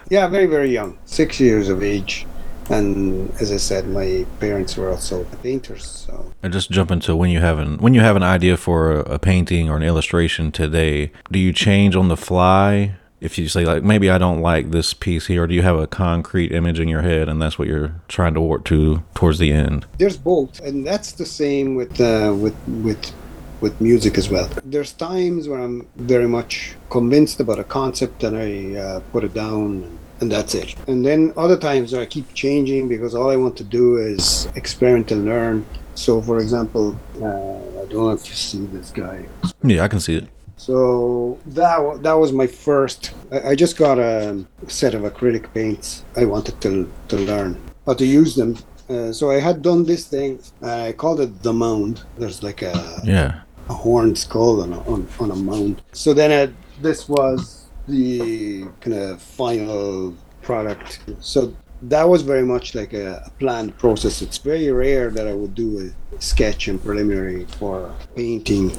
yeah, 0.08 0.26
very, 0.28 0.46
very 0.46 0.70
young, 0.70 0.98
six 1.04 1.40
years 1.40 1.68
of 1.68 1.82
age. 1.82 2.26
And 2.70 3.30
as 3.40 3.50
I 3.50 3.56
said, 3.56 3.88
my 3.88 4.24
parents 4.38 4.76
were 4.76 4.90
also 4.90 5.24
painters. 5.42 5.84
So 5.84 6.32
And 6.42 6.52
just 6.52 6.70
jump 6.70 6.92
into 6.92 7.16
when 7.16 7.30
you 7.30 7.40
have 7.40 7.58
an 7.58 7.78
when 7.78 7.94
you 7.94 8.00
have 8.00 8.14
an 8.14 8.22
idea 8.22 8.56
for 8.56 8.92
a, 8.92 9.14
a 9.14 9.18
painting 9.18 9.68
or 9.68 9.76
an 9.76 9.82
illustration 9.82 10.52
today, 10.52 11.10
do 11.32 11.40
you 11.40 11.52
change 11.52 11.96
on 11.96 12.06
the 12.06 12.16
fly? 12.16 12.94
If 13.20 13.38
you 13.38 13.48
say 13.48 13.64
like 13.64 13.82
maybe 13.82 14.10
I 14.10 14.18
don't 14.18 14.40
like 14.40 14.70
this 14.70 14.94
piece 14.94 15.26
here, 15.26 15.44
or 15.44 15.46
do 15.46 15.54
you 15.54 15.62
have 15.62 15.78
a 15.78 15.86
concrete 15.86 16.52
image 16.52 16.80
in 16.80 16.88
your 16.88 17.02
head 17.02 17.28
and 17.28 17.40
that's 17.40 17.58
what 17.58 17.68
you're 17.68 17.94
trying 18.08 18.34
to 18.34 18.40
work 18.40 18.64
to 18.66 19.02
towards 19.14 19.38
the 19.38 19.52
end? 19.52 19.86
there's 19.98 20.16
both, 20.16 20.60
and 20.60 20.86
that's 20.86 21.12
the 21.12 21.26
same 21.26 21.74
with 21.74 22.00
uh, 22.00 22.34
with 22.34 22.56
with 22.66 23.12
with 23.60 23.80
music 23.80 24.16
as 24.16 24.28
well. 24.30 24.48
There's 24.64 24.92
times 24.92 25.48
where 25.48 25.60
I'm 25.60 25.86
very 25.96 26.26
much 26.26 26.74
convinced 26.88 27.40
about 27.40 27.58
a 27.58 27.64
concept 27.64 28.24
and 28.24 28.36
I 28.36 28.80
uh, 28.80 29.00
put 29.12 29.24
it 29.24 29.34
down 29.34 29.98
and 30.20 30.30
that's 30.30 30.54
it. 30.54 30.74
And 30.86 31.04
then 31.04 31.32
other 31.36 31.56
times 31.56 31.94
I 31.94 32.06
keep 32.06 32.32
changing 32.34 32.88
because 32.88 33.14
all 33.14 33.30
I 33.30 33.36
want 33.36 33.56
to 33.58 33.64
do 33.64 33.96
is 33.96 34.48
experiment 34.54 35.10
and 35.12 35.24
learn. 35.24 35.66
So, 35.94 36.20
for 36.22 36.38
example, 36.38 36.98
uh, 37.16 37.26
I 37.26 37.86
don't 37.88 37.92
know 37.92 38.10
if 38.10 38.28
you 38.28 38.34
see 38.34 38.64
this 38.66 38.90
guy. 38.90 39.26
Yeah, 39.62 39.84
I 39.84 39.88
can 39.88 40.00
see 40.00 40.16
it. 40.16 40.28
So 40.66 41.38
that 41.46 42.02
that 42.02 42.12
was 42.22 42.32
my 42.32 42.46
first. 42.46 43.12
I, 43.32 43.50
I 43.50 43.54
just 43.54 43.78
got 43.78 43.98
a 43.98 44.44
set 44.68 44.92
of 44.94 45.02
acrylic 45.10 45.46
paints. 45.54 46.04
I 46.16 46.24
wanted 46.26 46.60
to 46.60 46.70
to 47.08 47.16
learn 47.16 47.56
how 47.86 47.94
to 47.94 48.04
use 48.04 48.34
them. 48.34 48.58
Uh, 48.90 49.10
so 49.12 49.30
I 49.30 49.40
had 49.40 49.62
done 49.62 49.84
this 49.84 50.04
thing. 50.06 50.38
I 50.62 50.92
called 50.92 51.20
it 51.20 51.42
the 51.42 51.52
mound. 51.52 52.02
There's 52.18 52.42
like 52.42 52.60
a, 52.62 52.74
Yeah. 53.04 53.40
a 53.68 53.72
horned 53.72 54.18
skull 54.18 54.60
on 54.62 54.72
a, 54.72 54.80
on, 54.92 55.06
on 55.20 55.30
a 55.30 55.36
mound. 55.36 55.80
So 55.92 56.12
then 56.12 56.30
I, 56.32 56.52
this 56.82 57.08
was 57.08 57.66
the 57.86 58.64
kind 58.80 58.96
of 58.96 59.22
final 59.22 60.12
product. 60.42 61.00
So 61.20 61.54
that 61.82 62.06
was 62.08 62.22
very 62.22 62.44
much 62.44 62.74
like 62.74 62.92
a, 62.92 63.22
a 63.26 63.30
planned 63.38 63.78
process. 63.78 64.22
It's 64.22 64.38
very 64.38 64.70
rare 64.72 65.08
that 65.10 65.26
I 65.28 65.34
would 65.34 65.54
do 65.54 65.68
a 65.86 66.20
sketch 66.20 66.68
and 66.68 66.82
preliminary 66.82 67.46
for 67.58 67.94
painting. 68.16 68.72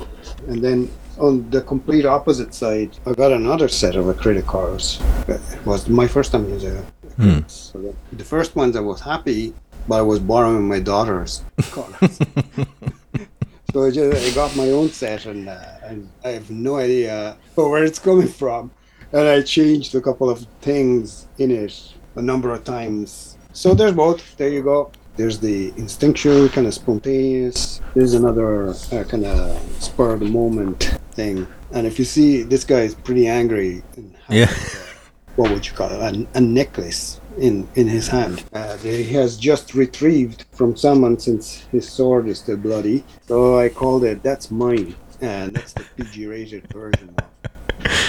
And 0.49 0.61
then 0.61 0.89
on 1.21 1.49
the 1.51 1.61
complete 1.61 2.05
opposite 2.05 2.53
side, 2.53 2.97
I 3.05 3.13
got 3.13 3.31
another 3.31 3.67
set 3.67 3.95
of 3.95 4.05
acrylic 4.05 4.47
colors. 4.47 4.99
It 5.27 5.65
was 5.65 5.87
my 5.87 6.07
first 6.07 6.31
time 6.31 6.49
using 6.49 6.75
it. 6.75 6.85
So 7.47 7.95
the, 8.11 8.23
first 8.23 8.55
ones 8.55 8.75
I 8.75 8.79
was 8.79 8.99
happy, 8.99 9.53
but 9.87 9.99
I 9.99 10.01
was 10.01 10.19
borrowing 10.19 10.67
my 10.67 10.79
daughter's 10.79 11.43
colors. 11.71 12.19
So 13.71 13.85
I, 13.85 13.91
just, 13.91 14.27
I 14.27 14.35
got 14.35 14.55
my 14.55 14.69
own 14.71 14.89
set, 14.89 15.27
and, 15.27 15.47
uh, 15.47 15.61
and 15.83 16.09
I 16.25 16.29
have 16.29 16.49
no 16.49 16.77
idea 16.77 17.37
where 17.55 17.83
it's 17.85 17.99
coming 17.99 18.27
from. 18.27 18.71
And 19.13 19.27
I 19.27 19.41
changed 19.43 19.93
a 19.93 20.01
couple 20.01 20.29
of 20.29 20.47
things 20.61 21.27
in 21.37 21.51
it 21.51 21.93
a 22.15 22.21
number 22.21 22.51
of 22.51 22.63
times. 22.63 23.37
So 23.53 23.73
there's 23.73 23.93
both. 23.93 24.35
There 24.37 24.49
you 24.49 24.63
go. 24.63 24.91
There's 25.21 25.37
the 25.37 25.71
instinctual, 25.77 26.49
kind 26.49 26.65
of 26.65 26.73
spontaneous. 26.73 27.79
There's 27.93 28.15
another 28.15 28.69
uh, 28.69 29.03
kind 29.03 29.23
of 29.23 29.61
spur 29.79 30.13
of 30.13 30.21
the 30.21 30.25
moment 30.25 30.97
thing. 31.11 31.45
And 31.71 31.85
if 31.85 31.99
you 31.99 32.05
see, 32.05 32.41
this 32.41 32.63
guy 32.63 32.79
is 32.81 32.95
pretty 32.95 33.27
angry. 33.27 33.83
Yeah. 34.29 34.51
what 35.35 35.51
would 35.51 35.67
you 35.67 35.73
call 35.73 35.91
it? 35.91 36.01
A, 36.01 36.27
a 36.33 36.41
necklace 36.41 37.21
in 37.37 37.67
in 37.75 37.87
his 37.87 38.07
hand 38.07 38.43
uh, 38.53 38.77
that 38.77 38.83
he 38.83 39.13
has 39.13 39.37
just 39.37 39.75
retrieved 39.75 40.45
from 40.53 40.75
someone 40.75 41.19
since 41.19 41.67
his 41.71 41.87
sword 41.87 42.27
is 42.27 42.39
still 42.39 42.57
bloody. 42.57 43.03
So 43.27 43.59
I 43.59 43.69
called 43.69 44.03
it 44.05 44.23
"That's 44.23 44.49
Mine," 44.49 44.95
and 45.21 45.53
that's 45.53 45.73
the 45.73 45.85
PG-rated 45.97 46.67
version 46.73 47.13
of 47.19 47.29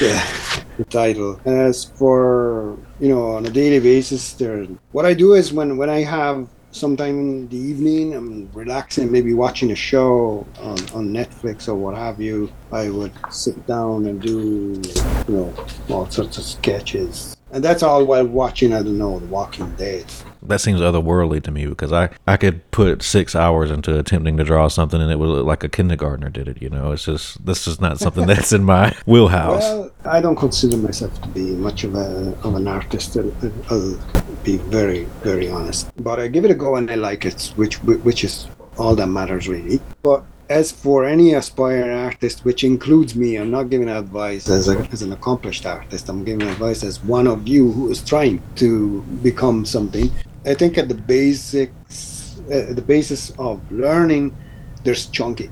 the, 0.00 0.64
the 0.78 0.84
title. 0.86 1.38
As 1.44 1.84
for 1.84 2.78
you 3.00 3.10
know, 3.10 3.36
on 3.36 3.44
a 3.44 3.50
daily 3.50 3.80
basis, 3.80 4.32
there. 4.32 4.64
What 4.92 5.04
I 5.04 5.12
do 5.12 5.34
is 5.34 5.52
when 5.52 5.76
when 5.76 5.90
I 5.90 6.04
have 6.04 6.48
sometime 6.72 7.18
in 7.18 7.48
the 7.48 7.56
evening, 7.56 8.14
I'm 8.14 8.50
relaxing, 8.52 9.12
maybe 9.12 9.34
watching 9.34 9.70
a 9.70 9.76
show 9.76 10.46
on, 10.58 10.78
on 10.94 11.08
Netflix 11.12 11.68
or 11.68 11.74
what 11.74 11.94
have 11.94 12.20
you. 12.20 12.50
I 12.72 12.90
would 12.90 13.12
sit 13.30 13.66
down 13.66 14.06
and 14.06 14.20
do, 14.20 14.80
you 15.28 15.34
know, 15.34 15.54
all 15.88 16.10
sorts 16.10 16.38
of 16.38 16.44
sketches. 16.44 17.36
And 17.52 17.62
that's 17.62 17.82
all 17.82 18.04
while 18.06 18.26
watching, 18.26 18.72
I 18.72 18.82
don't 18.82 18.96
know, 18.96 19.18
The 19.18 19.26
Walking 19.26 19.70
Dead. 19.76 20.06
That 20.42 20.60
seems 20.60 20.80
otherworldly 20.80 21.42
to 21.44 21.50
me 21.50 21.66
because 21.66 21.92
I, 21.92 22.08
I 22.26 22.38
could 22.38 22.68
put 22.70 23.02
six 23.02 23.36
hours 23.36 23.70
into 23.70 23.98
attempting 23.98 24.38
to 24.38 24.44
draw 24.44 24.68
something 24.68 25.00
and 25.00 25.12
it 25.12 25.18
would 25.18 25.28
look 25.28 25.46
like 25.46 25.62
a 25.62 25.68
kindergartner 25.68 26.30
did 26.30 26.48
it. 26.48 26.62
You 26.62 26.70
know, 26.70 26.92
it's 26.92 27.04
just 27.04 27.44
this 27.44 27.66
is 27.66 27.78
not 27.78 27.98
something 27.98 28.26
that's 28.26 28.52
in 28.52 28.64
my 28.64 28.96
wheelhouse. 29.06 29.60
Well, 29.60 29.90
I 30.06 30.20
don't 30.20 30.34
consider 30.34 30.78
myself 30.78 31.20
to 31.20 31.28
be 31.28 31.52
much 31.52 31.84
of 31.84 31.94
a 31.94 32.34
of 32.42 32.54
an 32.54 32.66
artist. 32.66 33.16
I'll, 33.16 33.32
I'll 33.70 33.98
be 34.42 34.56
very 34.56 35.04
very 35.22 35.48
honest. 35.48 35.92
But 36.02 36.18
I 36.18 36.28
give 36.28 36.44
it 36.44 36.50
a 36.50 36.54
go 36.54 36.76
and 36.76 36.90
I 36.90 36.96
like 36.96 37.24
it, 37.24 37.52
which 37.56 37.80
which 37.82 38.24
is 38.24 38.48
all 38.78 38.96
that 38.96 39.06
matters 39.06 39.46
really. 39.46 39.80
But 40.02 40.24
as 40.52 40.70
for 40.70 41.04
any 41.04 41.32
aspiring 41.32 41.90
artist, 41.90 42.44
which 42.44 42.62
includes 42.62 43.16
me, 43.16 43.36
I'm 43.36 43.50
not 43.50 43.70
giving 43.70 43.88
advice 43.88 44.48
as, 44.50 44.68
a, 44.68 44.76
as 44.92 45.00
an 45.00 45.12
accomplished 45.12 45.64
artist. 45.64 46.10
I'm 46.10 46.24
giving 46.24 46.46
advice 46.46 46.84
as 46.84 47.02
one 47.02 47.26
of 47.26 47.48
you 47.48 47.72
who 47.72 47.90
is 47.90 48.02
trying 48.02 48.42
to 48.56 49.00
become 49.28 49.64
something. 49.64 50.12
I 50.44 50.54
think 50.54 50.76
at 50.76 50.88
the 50.88 50.94
basics, 50.94 52.38
uh, 52.52 52.74
the 52.74 52.84
basis 52.94 53.30
of 53.38 53.54
learning, 53.72 54.36
there's 54.84 55.06
chunking. 55.06 55.50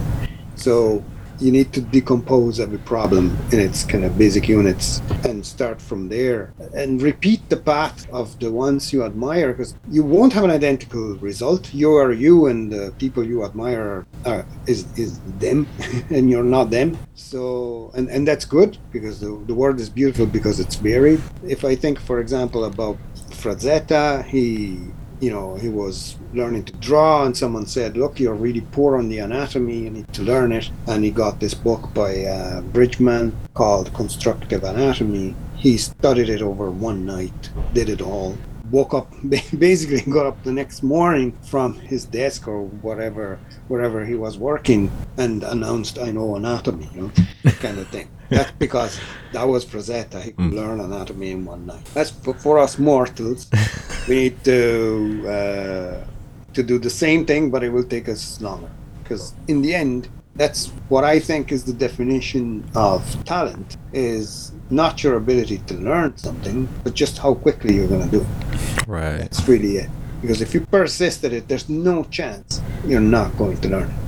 So 0.55 1.03
you 1.41 1.51
need 1.51 1.73
to 1.73 1.81
decompose 1.81 2.61
every 2.61 2.79
problem 2.79 3.37
in 3.53 3.61
its 3.61 3.85
kind 3.85 4.05
of 4.05 4.17
basic 4.19 4.49
units 4.49 5.01
and 5.25 5.45
start 5.45 5.81
from 5.81 6.09
there 6.09 6.53
and 6.75 7.03
repeat 7.03 7.49
the 7.49 7.57
path 7.57 8.09
of 8.11 8.39
the 8.41 8.51
ones 8.51 8.93
you 8.93 9.03
admire 9.05 9.53
because 9.53 9.75
you 9.91 10.03
won't 10.03 10.33
have 10.33 10.45
an 10.45 10.51
identical 10.51 11.17
result. 11.17 11.73
You 11.73 11.95
are 11.97 12.13
you 12.13 12.47
and 12.47 12.73
the 12.73 12.93
people 12.99 13.25
you 13.25 13.45
admire 13.45 14.07
are, 14.27 14.45
is, 14.67 14.87
is 14.99 15.19
them 15.39 15.67
and 16.11 16.31
you're 16.31 16.45
not 16.45 16.71
them. 16.71 16.99
So 17.15 17.91
and, 17.95 18.09
and 18.09 18.27
that's 18.27 18.45
good 18.45 18.79
because 18.93 19.21
the, 19.21 19.43
the 19.47 19.55
world 19.55 19.81
is 19.81 19.89
beautiful 19.89 20.27
because 20.27 20.61
it's 20.61 20.77
varied 20.77 21.21
if 21.45 21.65
i 21.65 21.75
think 21.75 21.99
for 21.99 22.21
example 22.21 22.65
about 22.65 22.97
frazetta 23.31 24.25
he 24.25 24.79
you 25.21 25.31
know, 25.31 25.55
he 25.55 25.69
was 25.69 26.17
learning 26.33 26.65
to 26.65 26.73
draw, 26.75 27.25
and 27.25 27.37
someone 27.37 27.67
said, 27.67 27.97
"Look, 27.97 28.21
you're 28.21 28.35
really 28.35 28.61
poor 28.73 28.97
on 28.97 29.09
the 29.09 29.19
anatomy. 29.19 29.79
You 29.79 29.91
need 29.91 30.13
to 30.13 30.23
learn 30.23 30.53
it." 30.53 30.71
And 30.87 31.05
he 31.05 31.11
got 31.11 31.41
this 31.41 31.55
book 31.55 31.93
by 31.95 32.25
uh, 32.25 32.61
Bridgman 32.61 33.33
called 33.55 33.93
Constructive 33.95 34.65
Anatomy. 34.65 35.35
He 35.57 35.77
studied 35.77 36.29
it 36.29 36.43
over 36.43 36.71
one 36.71 37.05
night, 37.05 37.51
did 37.75 37.89
it 37.89 38.01
all, 38.01 38.37
woke 38.71 38.95
up, 38.95 39.13
basically 39.59 40.01
got 40.13 40.27
up 40.27 40.43
the 40.45 40.53
next 40.53 40.83
morning 40.83 41.37
from 41.43 41.75
his 41.75 42.05
desk 42.05 42.49
or 42.49 42.63
whatever, 42.63 43.39
wherever 43.69 44.05
he 44.05 44.15
was 44.15 44.39
working, 44.39 44.91
and 45.17 45.43
announced, 45.43 45.99
"I 45.99 46.11
know 46.11 46.37
anatomy," 46.37 46.89
you 46.95 47.03
know, 47.03 47.53
kind 47.61 47.79
of 47.79 47.89
thing. 47.89 48.09
That's 48.31 48.53
because 48.53 49.01
that 49.33 49.47
was 49.47 49.67
Frazetta. 49.67 50.23
He 50.23 50.31
could 50.31 50.53
mm. 50.53 50.55
learn 50.55 50.79
anatomy 50.79 51.33
in 51.33 51.45
one 51.45 51.67
night. 51.67 51.85
That's 51.95 52.11
for, 52.11 52.33
for 52.35 52.59
us 52.61 52.79
mortals. 52.79 53.51
we 54.09 54.15
need 54.15 54.45
to 54.45 55.29
uh, 55.29 56.07
to 56.55 56.63
do 56.63 56.79
the 56.79 56.91
same 56.91 57.25
thing, 57.27 57.51
but 57.51 57.63
it 57.63 57.71
will 57.71 57.85
take 57.85 58.09
us 58.09 58.41
longer. 58.41 58.71
Because 59.03 59.35
in 59.49 59.63
the 59.63 59.75
end, 59.75 60.09
that's 60.37 60.69
what 60.89 61.05
I 61.05 61.19
think 61.19 61.53
is 61.53 61.65
the 61.65 61.73
definition 61.73 62.65
of 62.75 63.03
talent: 63.25 63.77
is 63.93 64.53
not 64.71 65.03
your 65.03 65.17
ability 65.17 65.59
to 65.67 65.75
learn 65.75 66.17
something, 66.17 66.69
but 66.85 66.95
just 66.95 67.19
how 67.19 67.35
quickly 67.35 67.75
you're 67.75 67.89
going 67.89 68.09
to 68.09 68.19
do 68.19 68.21
it. 68.23 68.87
Right. 68.87 69.19
That's 69.19 69.47
really 69.49 69.77
it. 69.77 69.91
Because 70.21 70.41
if 70.41 70.55
you 70.55 70.61
persist 70.61 71.25
at 71.25 71.33
it, 71.33 71.49
there's 71.49 71.69
no 71.69 72.05
chance 72.05 72.61
you're 72.87 73.01
not 73.01 73.37
going 73.37 73.59
to 73.63 73.69
learn 73.69 73.91
it. 73.91 74.01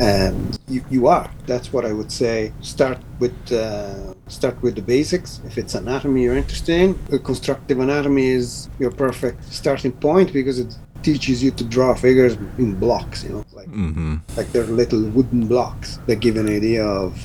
Um, 0.00 0.52
you, 0.68 0.84
you 0.90 1.08
are. 1.08 1.28
That's 1.46 1.72
what 1.72 1.84
I 1.84 1.92
would 1.92 2.12
say. 2.12 2.52
Start 2.60 2.98
with 3.18 3.34
uh, 3.50 4.14
start 4.28 4.62
with 4.62 4.76
the 4.76 4.82
basics. 4.82 5.40
If 5.44 5.58
it's 5.58 5.74
anatomy 5.74 6.22
you're 6.22 6.36
interested 6.36 6.80
in, 6.80 7.18
constructive 7.20 7.80
anatomy 7.80 8.28
is 8.28 8.68
your 8.78 8.92
perfect 8.92 9.52
starting 9.52 9.92
point 9.92 10.32
because 10.32 10.60
it 10.60 10.76
teaches 11.02 11.42
you 11.42 11.50
to 11.52 11.64
draw 11.64 11.94
figures 11.94 12.34
in 12.58 12.74
blocks. 12.74 13.24
You 13.24 13.30
know, 13.30 13.44
like 13.52 13.68
mm-hmm. 13.68 14.16
like 14.36 14.50
they're 14.52 14.64
little 14.64 15.02
wooden 15.10 15.46
blocks 15.46 15.98
that 16.06 16.16
give 16.16 16.36
an 16.36 16.48
idea 16.48 16.84
of 16.84 17.18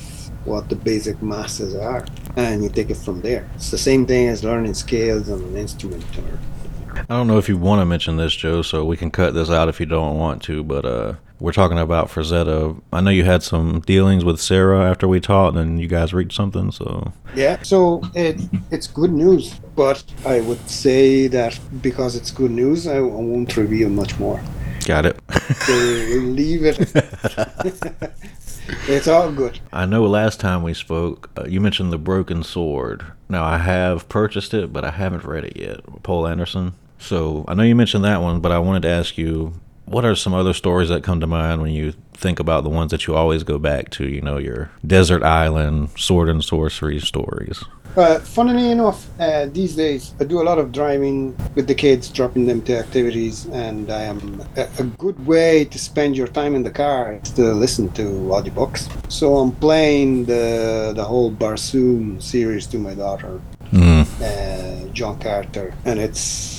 what 0.46 0.68
the 0.68 0.76
basic 0.76 1.22
masses 1.22 1.74
are, 1.74 2.04
and 2.36 2.62
you 2.62 2.68
take 2.68 2.90
it 2.90 2.96
from 2.96 3.20
there. 3.22 3.48
It's 3.54 3.70
the 3.70 3.78
same 3.78 4.06
thing 4.06 4.28
as 4.28 4.44
learning 4.44 4.74
scales 4.74 5.30
on 5.30 5.42
an 5.42 5.56
instrument 5.56 6.04
or 6.18 6.38
I 6.96 7.16
don't 7.16 7.26
know 7.26 7.38
if 7.38 7.48
you 7.48 7.58
want 7.58 7.80
to 7.80 7.86
mention 7.86 8.16
this, 8.16 8.34
Joe, 8.34 8.62
so 8.62 8.84
we 8.84 8.96
can 8.96 9.10
cut 9.10 9.34
this 9.34 9.50
out 9.50 9.68
if 9.68 9.80
you 9.80 9.86
don't 9.86 10.16
want 10.16 10.42
to, 10.44 10.62
but 10.62 10.84
uh, 10.84 11.14
we're 11.40 11.52
talking 11.52 11.78
about 11.78 12.08
Frazetta. 12.08 12.80
I 12.92 13.00
know 13.00 13.10
you 13.10 13.24
had 13.24 13.42
some 13.42 13.80
dealings 13.80 14.24
with 14.24 14.40
Sarah 14.40 14.88
after 14.88 15.08
we 15.08 15.20
talked, 15.20 15.56
and 15.56 15.80
you 15.80 15.88
guys 15.88 16.14
reached 16.14 16.34
something. 16.34 16.70
So 16.70 17.12
yeah, 17.34 17.62
so 17.62 18.02
it 18.14 18.40
it's 18.70 18.86
good 18.86 19.12
news, 19.12 19.54
but 19.74 20.04
I 20.24 20.40
would 20.40 20.68
say 20.68 21.26
that 21.28 21.58
because 21.82 22.16
it's 22.16 22.30
good 22.30 22.50
news, 22.50 22.86
I, 22.86 23.00
won't 23.00 23.56
reveal 23.56 23.88
much 23.88 24.18
more. 24.18 24.40
Got 24.84 25.06
it. 25.06 25.20
so 25.66 25.72
leave 25.72 26.64
it. 26.64 26.78
it's 28.88 29.08
all 29.08 29.32
good. 29.32 29.58
I 29.72 29.86
know 29.86 30.04
last 30.04 30.40
time 30.40 30.62
we 30.62 30.74
spoke, 30.74 31.30
uh, 31.36 31.44
you 31.48 31.60
mentioned 31.60 31.92
the 31.92 31.98
Broken 31.98 32.42
Sword. 32.42 33.04
Now 33.28 33.44
I 33.44 33.58
have 33.58 34.08
purchased 34.08 34.54
it, 34.54 34.72
but 34.72 34.84
I 34.84 34.90
haven't 34.90 35.24
read 35.24 35.44
it 35.44 35.56
yet. 35.56 35.80
Poul 36.02 36.26
Anderson. 36.26 36.74
So 36.98 37.44
I 37.48 37.54
know 37.54 37.62
you 37.64 37.74
mentioned 37.74 38.04
that 38.04 38.22
one, 38.22 38.40
but 38.40 38.52
I 38.52 38.58
wanted 38.58 38.82
to 38.82 38.88
ask 38.88 39.18
you 39.18 39.54
what 39.86 40.04
are 40.04 40.14
some 40.14 40.34
other 40.34 40.52
stories 40.52 40.88
that 40.88 41.02
come 41.02 41.20
to 41.20 41.26
mind 41.26 41.60
when 41.60 41.72
you 41.72 41.94
think 42.14 42.40
about 42.40 42.64
the 42.64 42.70
ones 42.70 42.90
that 42.90 43.06
you 43.06 43.14
always 43.14 43.42
go 43.42 43.58
back 43.58 43.90
to? 43.90 44.08
You 44.08 44.20
know, 44.20 44.38
your 44.38 44.70
desert 44.86 45.22
island, 45.22 45.90
sword 45.96 46.28
and 46.28 46.42
sorcery 46.42 47.00
stories. 47.00 47.62
Uh, 47.96 48.18
funnily 48.18 48.72
enough, 48.72 49.06
uh, 49.20 49.46
these 49.46 49.76
days 49.76 50.14
I 50.18 50.24
do 50.24 50.40
a 50.40 50.42
lot 50.42 50.58
of 50.58 50.72
driving 50.72 51.36
with 51.54 51.68
the 51.68 51.76
kids, 51.76 52.08
dropping 52.08 52.46
them 52.46 52.60
to 52.62 52.76
activities, 52.76 53.46
and 53.46 53.88
um, 53.88 54.44
a, 54.56 54.68
a, 54.80 54.82
good 54.98 55.24
way 55.26 55.64
to 55.66 55.78
spend 55.78 56.16
your 56.16 56.26
time 56.26 56.56
in 56.56 56.64
the 56.64 56.72
car 56.72 57.20
is 57.22 57.30
to 57.32 57.52
listen 57.52 57.88
to 57.92 58.02
audiobooks. 58.02 58.90
So 59.12 59.36
I'm 59.36 59.52
playing 59.52 60.24
the 60.24 60.92
the 60.96 61.04
whole 61.04 61.30
Barsoom 61.30 62.20
series 62.20 62.66
to 62.68 62.78
my 62.78 62.94
daughter, 62.94 63.40
mm. 63.70 64.04
uh, 64.20 64.88
John 64.92 65.20
Carter, 65.20 65.72
and 65.84 66.00
it's 66.00 66.53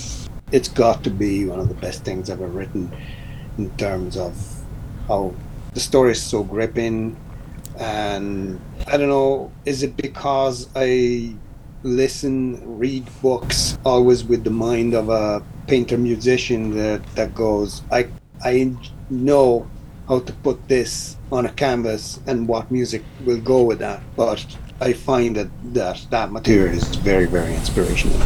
it's 0.55 0.69
got 0.69 1.03
to 1.03 1.09
be 1.09 1.45
one 1.45 1.59
of 1.59 1.67
the 1.67 1.75
best 1.75 2.05
things 2.05 2.29
ever 2.29 2.47
written 2.47 2.89
in 3.57 3.69
terms 3.75 4.15
of 4.15 4.33
how 5.05 5.33
the 5.73 5.81
story 5.81 6.13
is 6.13 6.21
so 6.21 6.43
gripping. 6.43 7.17
And 7.77 8.61
i 8.87 8.95
don't 8.97 9.09
know 9.09 9.51
is 9.65 9.83
it 9.83 9.97
because 9.97 10.69
i 10.75 11.33
listen 11.83 12.61
read 12.77 13.03
books 13.21 13.77
always 13.83 14.23
with 14.23 14.43
the 14.43 14.49
mind 14.49 14.93
of 14.93 15.09
a 15.09 15.43
painter 15.67 15.97
musician 15.97 16.75
that 16.75 17.01
that 17.15 17.33
goes 17.33 17.81
i 17.91 18.07
i 18.43 18.73
know 19.09 19.67
how 20.07 20.19
to 20.19 20.31
put 20.45 20.67
this 20.67 21.17
on 21.31 21.47
a 21.47 21.53
canvas 21.53 22.19
and 22.27 22.47
what 22.47 22.71
music 22.71 23.03
will 23.25 23.41
go 23.41 23.63
with 23.63 23.79
that 23.79 24.01
but 24.15 24.45
i 24.81 24.93
find 24.93 25.35
that 25.35 25.49
that, 25.73 26.05
that 26.11 26.31
material 26.31 26.73
is 26.73 26.95
very 26.97 27.25
very 27.25 27.53
inspirational 27.55 28.21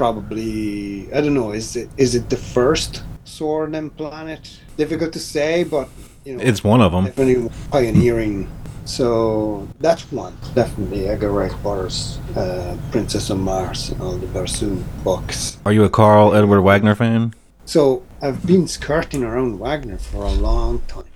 probably 0.00 1.12
i 1.16 1.20
don't 1.22 1.36
know 1.40 1.52
is 1.60 1.76
it 1.76 1.88
is 2.04 2.14
it 2.18 2.24
the 2.34 2.40
first 2.56 2.92
sword 3.24 3.74
and 3.74 3.86
planet 3.96 4.42
difficult 4.80 5.12
to 5.12 5.18
say, 5.18 5.64
but 5.64 5.88
you 6.24 6.36
know, 6.36 6.42
it's 6.42 6.62
one 6.64 6.80
of 6.80 6.92
them. 6.92 7.04
Definitely 7.04 7.50
pioneering. 7.70 8.48
So 8.84 9.68
that's 9.78 10.04
one, 10.10 10.34
definitely. 10.54 11.06
Edgar 11.06 11.30
Rice 11.30 11.54
Burroughs, 11.62 12.18
uh, 12.36 12.76
Princess 12.90 13.30
of 13.30 13.38
Mars, 13.38 13.90
and 13.90 14.00
all 14.02 14.16
the 14.16 14.26
Barsoom 14.26 14.82
books. 15.04 15.58
Are 15.66 15.72
you 15.72 15.84
a 15.84 15.90
Karl 15.90 16.34
Edward 16.34 16.62
Wagner 16.62 16.94
fan? 16.94 17.34
So 17.66 18.02
I've 18.22 18.44
been 18.46 18.66
skirting 18.66 19.22
around 19.22 19.58
Wagner 19.58 19.98
for 19.98 20.24
a 20.24 20.32
long 20.32 20.80
time, 20.88 21.12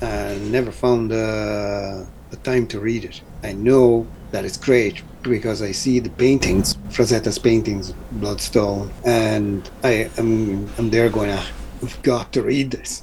and 0.00 0.52
never 0.52 0.70
found 0.70 1.10
uh, 1.10 2.04
the 2.30 2.36
time 2.38 2.66
to 2.68 2.80
read 2.80 3.04
it. 3.04 3.22
I 3.42 3.52
know 3.52 4.06
that 4.30 4.44
it's 4.44 4.56
great 4.56 5.02
because 5.22 5.62
I 5.62 5.72
see 5.72 5.98
the 5.98 6.10
paintings, 6.10 6.76
Frazetta's 6.90 7.38
paintings, 7.38 7.92
Bloodstone, 8.12 8.90
and 9.04 9.68
I 9.82 10.10
am 10.18 10.68
I'm 10.78 10.90
there 10.90 11.10
going, 11.10 11.30
ah, 11.30 11.46
we've 11.80 12.02
got 12.02 12.32
to 12.32 12.42
read 12.42 12.70
this. 12.70 13.02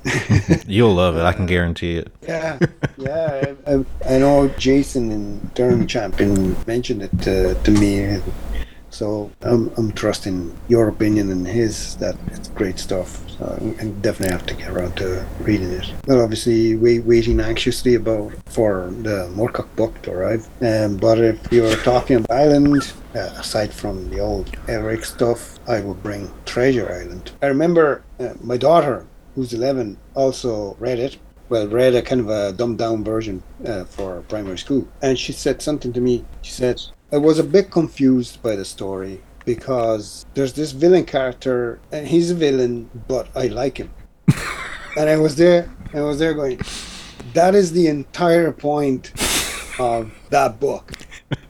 You'll 0.68 0.96
love 0.96 1.16
it. 1.18 1.22
I 1.22 1.34
can 1.34 1.46
guarantee 1.46 1.98
it. 1.98 2.12
Yeah, 2.22 2.60
yeah. 2.98 3.54
I, 3.66 3.74
I, 3.74 3.86
I 4.06 4.18
know 4.20 4.48
Jason 4.58 5.12
and 5.12 5.52
Eternal 5.52 5.86
Champion 5.86 6.56
mentioned 6.66 7.04
it 7.04 7.22
to, 7.22 7.56
to 7.56 7.72
me. 7.72 8.22
So 8.98 9.30
I'm, 9.44 9.72
I'm 9.78 9.92
trusting 9.92 10.58
your 10.70 10.88
opinion 10.88 11.30
and 11.32 11.46
his 11.46 11.96
that 11.98 12.16
it's 12.32 12.48
great 12.50 12.80
stuff. 12.80 13.30
So 13.30 13.46
I 13.80 13.86
definitely 14.02 14.32
have 14.32 14.48
to 14.48 14.56
get 14.56 14.72
around 14.72 14.98
to 14.98 15.24
reading 15.42 15.70
it. 15.70 15.94
Well, 16.08 16.24
obviously, 16.24 16.76
we 16.76 16.98
waiting 16.98 17.40
anxiously 17.40 17.94
about 17.94 18.34
for 18.48 18.92
the 19.04 19.30
Moorcock 19.36 19.68
book 19.76 20.02
to 20.02 20.14
arrive. 20.14 20.50
Um, 20.64 20.98
but 20.98 21.20
if 21.20 21.38
you're 21.52 21.76
talking 21.84 22.16
about 22.16 22.32
Island, 22.32 22.92
uh, 23.14 23.20
aside 23.38 23.72
from 23.72 24.10
the 24.10 24.20
old 24.20 24.48
Elric 24.66 25.06
stuff, 25.06 25.60
I 25.68 25.80
will 25.82 25.94
bring 25.94 26.32
Treasure 26.46 26.92
Island. 26.92 27.34
I 27.44 27.48
remember 27.48 28.04
uh, 28.20 28.34
my 28.42 28.58
daughter, 28.58 29.06
who's 29.36 29.54
11, 29.54 30.00
also 30.16 30.76
read 30.80 30.98
it. 30.98 31.20
Well, 31.50 31.68
read 31.68 31.96
a 31.96 32.02
kind 32.02 32.22
of 32.22 32.30
a 32.30 32.52
dumbed 32.54 32.78
down 32.78 33.04
version 33.04 33.42
uh, 33.66 33.86
for 33.86 34.22
primary 34.24 34.58
school. 34.58 34.88
And 35.02 35.18
she 35.18 35.32
said 35.32 35.62
something 35.62 35.94
to 35.94 36.02
me. 36.02 36.26
She 36.42 36.52
said, 36.52 36.82
I 37.12 37.18
was 37.18 37.40
a 37.40 37.44
bit 37.44 37.72
confused 37.72 38.42
by 38.44 38.58
the 38.58 38.66
story 38.66 39.22
because 39.46 40.26
there's 40.34 40.54
this 40.54 40.74
villain 40.74 41.06
character 41.06 41.80
and 41.94 42.06
he's 42.06 42.32
a 42.32 42.36
villain, 42.36 42.90
but 43.08 43.30
I 43.34 43.48
like 43.48 43.78
him. 43.78 43.90
and 44.98 45.10
I 45.10 45.16
was 45.16 45.38
there, 45.38 45.74
I 45.94 46.02
was 46.02 46.20
there 46.20 46.34
going, 46.34 46.60
that 47.34 47.56
is 47.56 47.72
the 47.72 47.88
entire 47.88 48.52
point 48.52 49.14
of 49.80 50.12
that 50.32 50.60
book. 50.60 50.92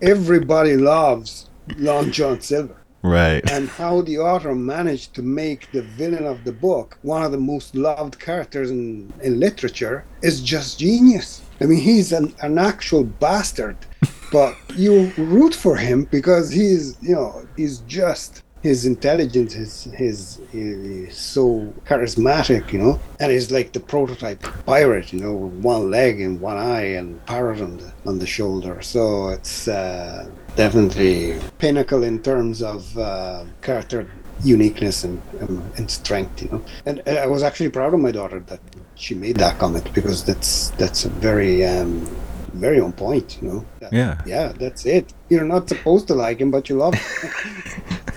Everybody 0.01 0.77
loves 0.77 1.49
Long 1.77 2.11
John 2.11 2.39
Silver. 2.39 2.77
Right. 3.07 3.49
And 3.49 3.69
how 3.81 4.01
the 4.01 4.19
author 4.19 4.53
managed 4.53 5.13
to 5.15 5.21
make 5.21 5.71
the 5.71 5.81
villain 5.81 6.25
of 6.25 6.43
the 6.43 6.51
book 6.51 6.97
one 7.01 7.23
of 7.23 7.31
the 7.31 7.37
most 7.37 7.75
loved 7.75 8.19
characters 8.19 8.69
in, 8.71 9.11
in 9.21 9.39
literature 9.39 10.05
is 10.21 10.41
just 10.41 10.79
genius. 10.79 11.41
I 11.61 11.65
mean, 11.65 11.79
he's 11.79 12.11
an, 12.11 12.35
an 12.41 12.57
actual 12.57 13.03
bastard, 13.03 13.77
but 14.31 14.55
you 14.75 15.11
root 15.17 15.55
for 15.55 15.75
him 15.75 16.03
because 16.05 16.51
he's, 16.51 16.97
you 17.01 17.15
know, 17.15 17.47
he's 17.55 17.79
just 17.79 18.43
his 18.61 18.85
intelligence 18.85 19.55
is 19.55 19.83
his 19.93 20.39
is 20.51 21.15
so 21.15 21.73
charismatic, 21.85 22.71
you 22.73 22.79
know, 22.79 22.99
and 23.19 23.31
he's 23.31 23.51
like 23.51 23.71
the 23.71 23.79
prototype 23.79 24.41
pirate, 24.65 25.13
you 25.13 25.19
know, 25.19 25.33
with 25.33 25.53
one 25.63 25.91
leg 25.91 26.19
and 26.19 26.41
one 26.41 26.57
eye 26.57 26.89
and 26.99 27.23
parrot 27.25 27.61
on 27.61 27.77
the 27.77 27.93
on 28.05 28.19
the 28.19 28.27
shoulder. 28.27 28.81
So 28.81 29.29
it's 29.29 29.67
uh, 29.67 30.29
definitely 30.57 31.39
pinnacle 31.59 32.03
in 32.03 32.21
terms 32.21 32.61
of 32.61 32.97
uh, 32.97 33.45
character 33.61 34.09
uniqueness 34.43 35.03
and, 35.03 35.21
um, 35.41 35.63
and 35.77 35.89
strength, 35.89 36.41
you 36.41 36.49
know. 36.49 36.61
And, 36.85 37.01
and, 37.05 37.17
I 37.17 37.27
was 37.27 37.43
actually 37.43 37.69
proud 37.69 37.93
of 37.93 37.99
my 37.99 38.11
daughter 38.11 38.39
that 38.41 38.59
she 38.95 39.15
made 39.15 39.37
that 39.37 39.57
comment 39.59 39.91
because 39.93 40.25
that's 40.25 40.71
that's 40.71 41.05
a 41.05 41.09
very 41.09 41.65
um, 41.65 42.05
very 42.53 42.79
on 42.79 42.91
point, 42.91 43.39
you 43.41 43.47
know. 43.47 43.65
That, 43.79 43.93
yeah. 43.93 44.21
Yeah, 44.25 44.51
that's 44.59 44.85
it. 44.85 45.13
You're 45.29 45.45
not 45.45 45.69
supposed 45.69 46.07
to 46.07 46.15
like 46.15 46.39
him, 46.39 46.51
but 46.51 46.69
you 46.69 46.75
love 46.77 46.95
him. 46.95 47.33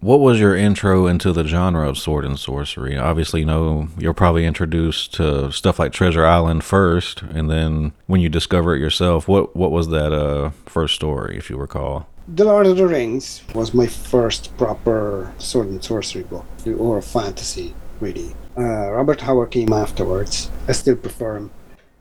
What 0.00 0.20
was 0.20 0.38
your 0.38 0.54
intro 0.54 1.08
into 1.08 1.32
the 1.32 1.44
genre 1.44 1.88
of 1.88 1.98
sword 1.98 2.24
and 2.24 2.38
sorcery? 2.38 2.96
Obviously, 2.96 3.40
you 3.40 3.46
know, 3.46 3.88
you're 3.98 4.14
probably 4.14 4.46
introduced 4.46 5.12
to 5.14 5.50
stuff 5.50 5.80
like 5.80 5.92
Treasure 5.92 6.24
Island 6.24 6.62
first, 6.62 7.22
and 7.22 7.50
then 7.50 7.92
when 8.06 8.20
you 8.20 8.28
discover 8.28 8.76
it 8.76 8.80
yourself, 8.80 9.26
what 9.26 9.56
what 9.56 9.72
was 9.72 9.88
that 9.88 10.12
uh, 10.12 10.50
first 10.66 10.94
story, 10.94 11.36
if 11.36 11.50
you 11.50 11.56
recall? 11.56 12.06
The 12.28 12.44
Lord 12.44 12.66
of 12.66 12.76
the 12.76 12.86
Rings 12.86 13.42
was 13.54 13.74
my 13.74 13.88
first 13.88 14.56
proper 14.56 15.32
sword 15.38 15.66
and 15.66 15.82
sorcery 15.82 16.22
book, 16.22 16.46
or 16.78 17.02
fantasy, 17.02 17.74
really. 17.98 18.36
Uh, 18.56 18.92
Robert 18.92 19.20
Howard 19.22 19.50
came 19.50 19.72
afterwards. 19.72 20.48
I 20.68 20.72
still 20.72 20.96
prefer 20.96 21.38
him. 21.38 21.50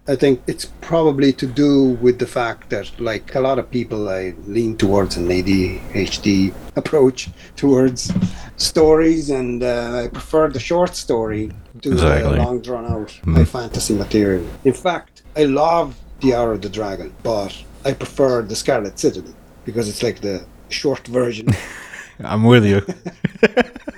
I 0.10 0.16
think 0.16 0.42
it's 0.48 0.66
probably 0.82 1.34
to 1.34 1.46
do 1.46 1.98
with 2.02 2.20
the 2.20 2.28
fact 2.28 2.70
that, 2.70 2.98
like 3.00 3.36
a 3.36 3.42
lot 3.42 3.60
of 3.60 3.70
people, 3.70 4.08
I 4.08 4.34
lean 4.46 4.78
towards 4.78 5.18
an 5.18 5.28
ADHD 5.28 6.54
approach 6.78 7.30
towards 7.58 8.14
stories, 8.56 9.30
and 9.30 9.62
uh, 9.64 10.04
I 10.04 10.08
prefer 10.08 10.50
the 10.50 10.60
short 10.60 10.96
story 10.96 11.52
to 11.82 11.92
Exactly. 11.92 12.38
the 12.38 12.44
long 12.44 12.62
drawn 12.62 12.86
out 12.86 13.12
high 13.26 13.44
fantasy 13.46 13.96
material. 13.96 14.46
In 14.64 14.74
fact, 14.74 15.24
I 15.36 15.44
love 15.44 16.00
The 16.22 16.34
Hour 16.36 16.54
of 16.54 16.62
the 16.62 16.70
Dragon, 16.70 17.14
but 17.22 17.54
I 17.84 17.94
prefer 17.94 18.42
The 18.44 18.56
Scarlet 18.56 18.98
Citadel 18.98 19.34
because 19.66 19.90
it's 19.90 20.02
like 20.02 20.22
the 20.22 20.46
short 20.70 21.06
version. 21.08 21.50
I'm 22.24 22.46
with 22.46 22.66
you. 22.66 22.82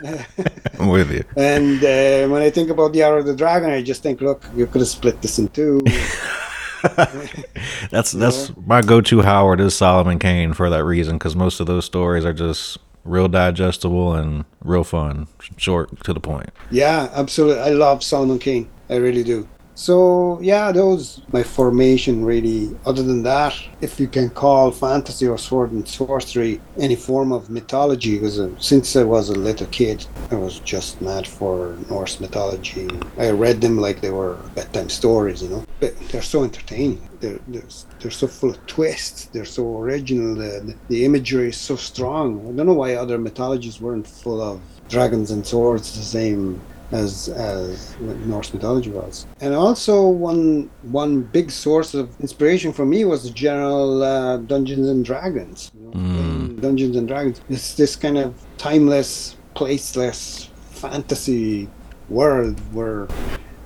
I'm 0.89 0.93
with 0.93 1.11
you. 1.11 1.23
and 1.37 1.83
uh, 1.83 2.31
when 2.31 2.41
I 2.41 2.49
think 2.49 2.69
about 2.69 2.93
The 2.93 3.03
Hour 3.03 3.17
of 3.17 3.25
the 3.25 3.35
Dragon, 3.35 3.69
I 3.69 3.81
just 3.81 4.03
think, 4.03 4.21
look, 4.21 4.43
you 4.55 4.65
could 4.67 4.81
have 4.81 4.87
split 4.87 5.21
this 5.21 5.39
in 5.39 5.47
two. 5.49 5.81
That's 7.91 8.13
that's 8.13 8.55
my 8.65 8.81
go-to 8.81 9.21
Howard 9.21 9.59
is 9.59 9.75
Solomon 9.75 10.17
Kane 10.17 10.53
for 10.53 10.69
that 10.69 10.85
reason 10.85 11.17
because 11.17 11.35
most 11.35 11.59
of 11.59 11.67
those 11.67 11.83
stories 11.83 12.23
are 12.23 12.31
just 12.31 12.77
real 13.03 13.27
digestible 13.27 14.15
and 14.15 14.45
real 14.63 14.85
fun, 14.85 15.27
short 15.57 16.01
to 16.05 16.13
the 16.13 16.21
point. 16.21 16.51
Yeah, 16.71 17.09
absolutely. 17.13 17.59
I 17.61 17.71
love 17.71 18.01
Solomon 18.01 18.39
Kane. 18.39 18.69
I 18.89 18.95
really 18.95 19.23
do. 19.25 19.45
So 19.79 20.41
yeah, 20.41 20.73
those 20.73 21.21
my 21.31 21.41
formation 21.41 22.25
really. 22.25 22.75
Other 22.85 23.01
than 23.01 23.23
that, 23.23 23.55
if 23.79 23.97
you 23.97 24.09
can 24.09 24.29
call 24.29 24.71
fantasy 24.71 25.25
or 25.25 25.37
sword 25.37 25.71
and 25.71 25.87
sorcery 25.87 26.59
any 26.77 26.97
form 26.97 27.31
of 27.31 27.49
mythology, 27.49 28.19
because 28.19 28.41
since 28.57 28.97
I 28.97 29.03
was 29.03 29.29
a 29.29 29.39
little 29.47 29.67
kid, 29.67 30.05
I 30.31 30.35
was 30.35 30.59
just 30.59 31.01
mad 31.01 31.25
for 31.25 31.77
Norse 31.89 32.19
mythology. 32.19 32.89
I 33.17 33.29
read 33.29 33.61
them 33.61 33.77
like 33.77 34.01
they 34.01 34.09
were 34.09 34.35
bedtime 34.53 34.89
stories, 34.89 35.41
you 35.43 35.47
know. 35.47 35.63
But 35.79 35.97
they're 36.09 36.29
so 36.33 36.43
entertaining. 36.43 37.01
They're 37.21 37.39
they're, 37.47 37.71
they're 38.01 38.11
so 38.11 38.27
full 38.27 38.49
of 38.49 38.59
twists. 38.67 39.27
They're 39.27 39.45
so 39.45 39.79
original. 39.79 40.35
The, 40.35 40.75
the 40.89 41.05
imagery 41.05 41.49
is 41.49 41.57
so 41.57 41.77
strong. 41.77 42.41
I 42.41 42.51
don't 42.51 42.67
know 42.67 42.73
why 42.73 42.95
other 42.95 43.17
mythologies 43.17 43.79
weren't 43.79 44.07
full 44.07 44.41
of 44.41 44.59
dragons 44.89 45.31
and 45.31 45.45
swords 45.45 45.95
the 45.95 46.03
same 46.03 46.59
as 46.91 47.29
as 47.29 47.95
Norse 47.99 48.53
mythology 48.53 48.89
was. 48.89 49.25
And 49.41 49.53
also 49.53 50.07
one 50.07 50.69
one 50.83 51.21
big 51.21 51.51
source 51.51 51.93
of 51.93 52.19
inspiration 52.19 52.73
for 52.73 52.85
me 52.85 53.05
was 53.05 53.23
the 53.23 53.29
general 53.31 54.03
uh, 54.03 54.37
Dungeons 54.37 54.87
and 54.87 55.05
Dragons. 55.05 55.71
You 55.75 55.85
know, 55.85 55.91
playing 55.91 56.55
Dungeons 56.57 56.95
and 56.95 57.07
Dragons. 57.07 57.41
It's 57.49 57.75
this 57.75 57.95
kind 57.95 58.17
of 58.17 58.33
timeless, 58.57 59.35
placeless 59.55 60.47
fantasy 60.71 61.69
world 62.09 62.59
where 62.73 63.07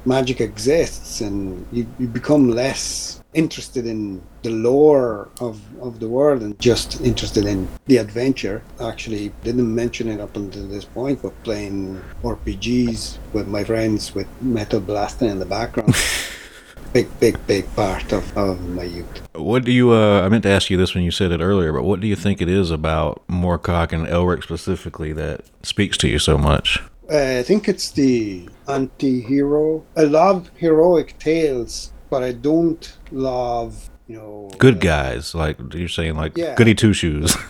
magic 0.05 0.41
exists 0.41 1.21
and 1.21 1.65
you, 1.71 1.87
you 1.97 2.07
become 2.07 2.49
less 2.49 3.22
interested 3.33 3.85
in 3.85 4.21
the 4.43 4.49
lore 4.49 5.29
of, 5.39 5.59
of 5.81 5.99
the 5.99 6.07
world 6.07 6.41
and 6.41 6.59
just 6.59 7.01
interested 7.01 7.45
in 7.45 7.67
the 7.85 7.97
adventure. 7.97 8.63
Actually, 8.79 9.31
didn't 9.43 9.73
mention 9.73 10.07
it 10.07 10.19
up 10.19 10.35
until 10.35 10.67
this 10.67 10.85
point, 10.85 11.21
but 11.21 11.31
playing 11.43 12.01
RPGs 12.23 13.17
with 13.33 13.47
my 13.47 13.63
friends 13.63 14.13
with 14.13 14.27
metal 14.41 14.79
blasting 14.79 15.29
in 15.29 15.39
the 15.39 15.45
background. 15.45 15.95
big, 16.93 17.19
big, 17.19 17.47
big 17.47 17.75
part 17.75 18.13
of, 18.13 18.37
of 18.37 18.61
my 18.69 18.83
youth. 18.83 19.27
What 19.33 19.65
do 19.65 19.71
you? 19.71 19.91
Uh, 19.91 20.21
I 20.21 20.29
meant 20.29 20.43
to 20.43 20.49
ask 20.49 20.69
you 20.69 20.77
this 20.77 20.93
when 20.93 21.03
you 21.03 21.11
said 21.11 21.31
it 21.31 21.41
earlier, 21.41 21.73
but 21.73 21.83
what 21.83 21.99
do 21.99 22.07
you 22.07 22.15
think 22.15 22.41
it 22.41 22.49
is 22.49 22.71
about 22.71 23.23
Moorcock 23.27 23.91
and 23.91 24.07
Elric 24.07 24.43
specifically 24.43 25.11
that 25.13 25.41
speaks 25.63 25.97
to 25.97 26.07
you 26.07 26.19
so 26.19 26.37
much? 26.37 26.81
Uh, 27.11 27.39
I 27.39 27.43
think 27.43 27.67
it's 27.67 27.91
the 27.91 28.47
anti-hero. 28.67 29.85
I 29.97 30.03
love 30.03 30.49
heroic 30.55 31.17
tales, 31.19 31.91
but 32.13 32.21
I 32.29 32.31
don't 32.49 32.83
love, 33.11 33.71
you 34.09 34.17
know, 34.19 34.51
Good 34.65 34.77
uh, 34.77 34.93
guys, 34.93 35.23
like 35.43 35.55
you're 35.73 35.95
saying, 35.99 36.15
like 36.23 36.33
Yeah. 36.43 36.53
goody 36.59 36.75
two 36.83 36.93
shoes. 37.01 37.29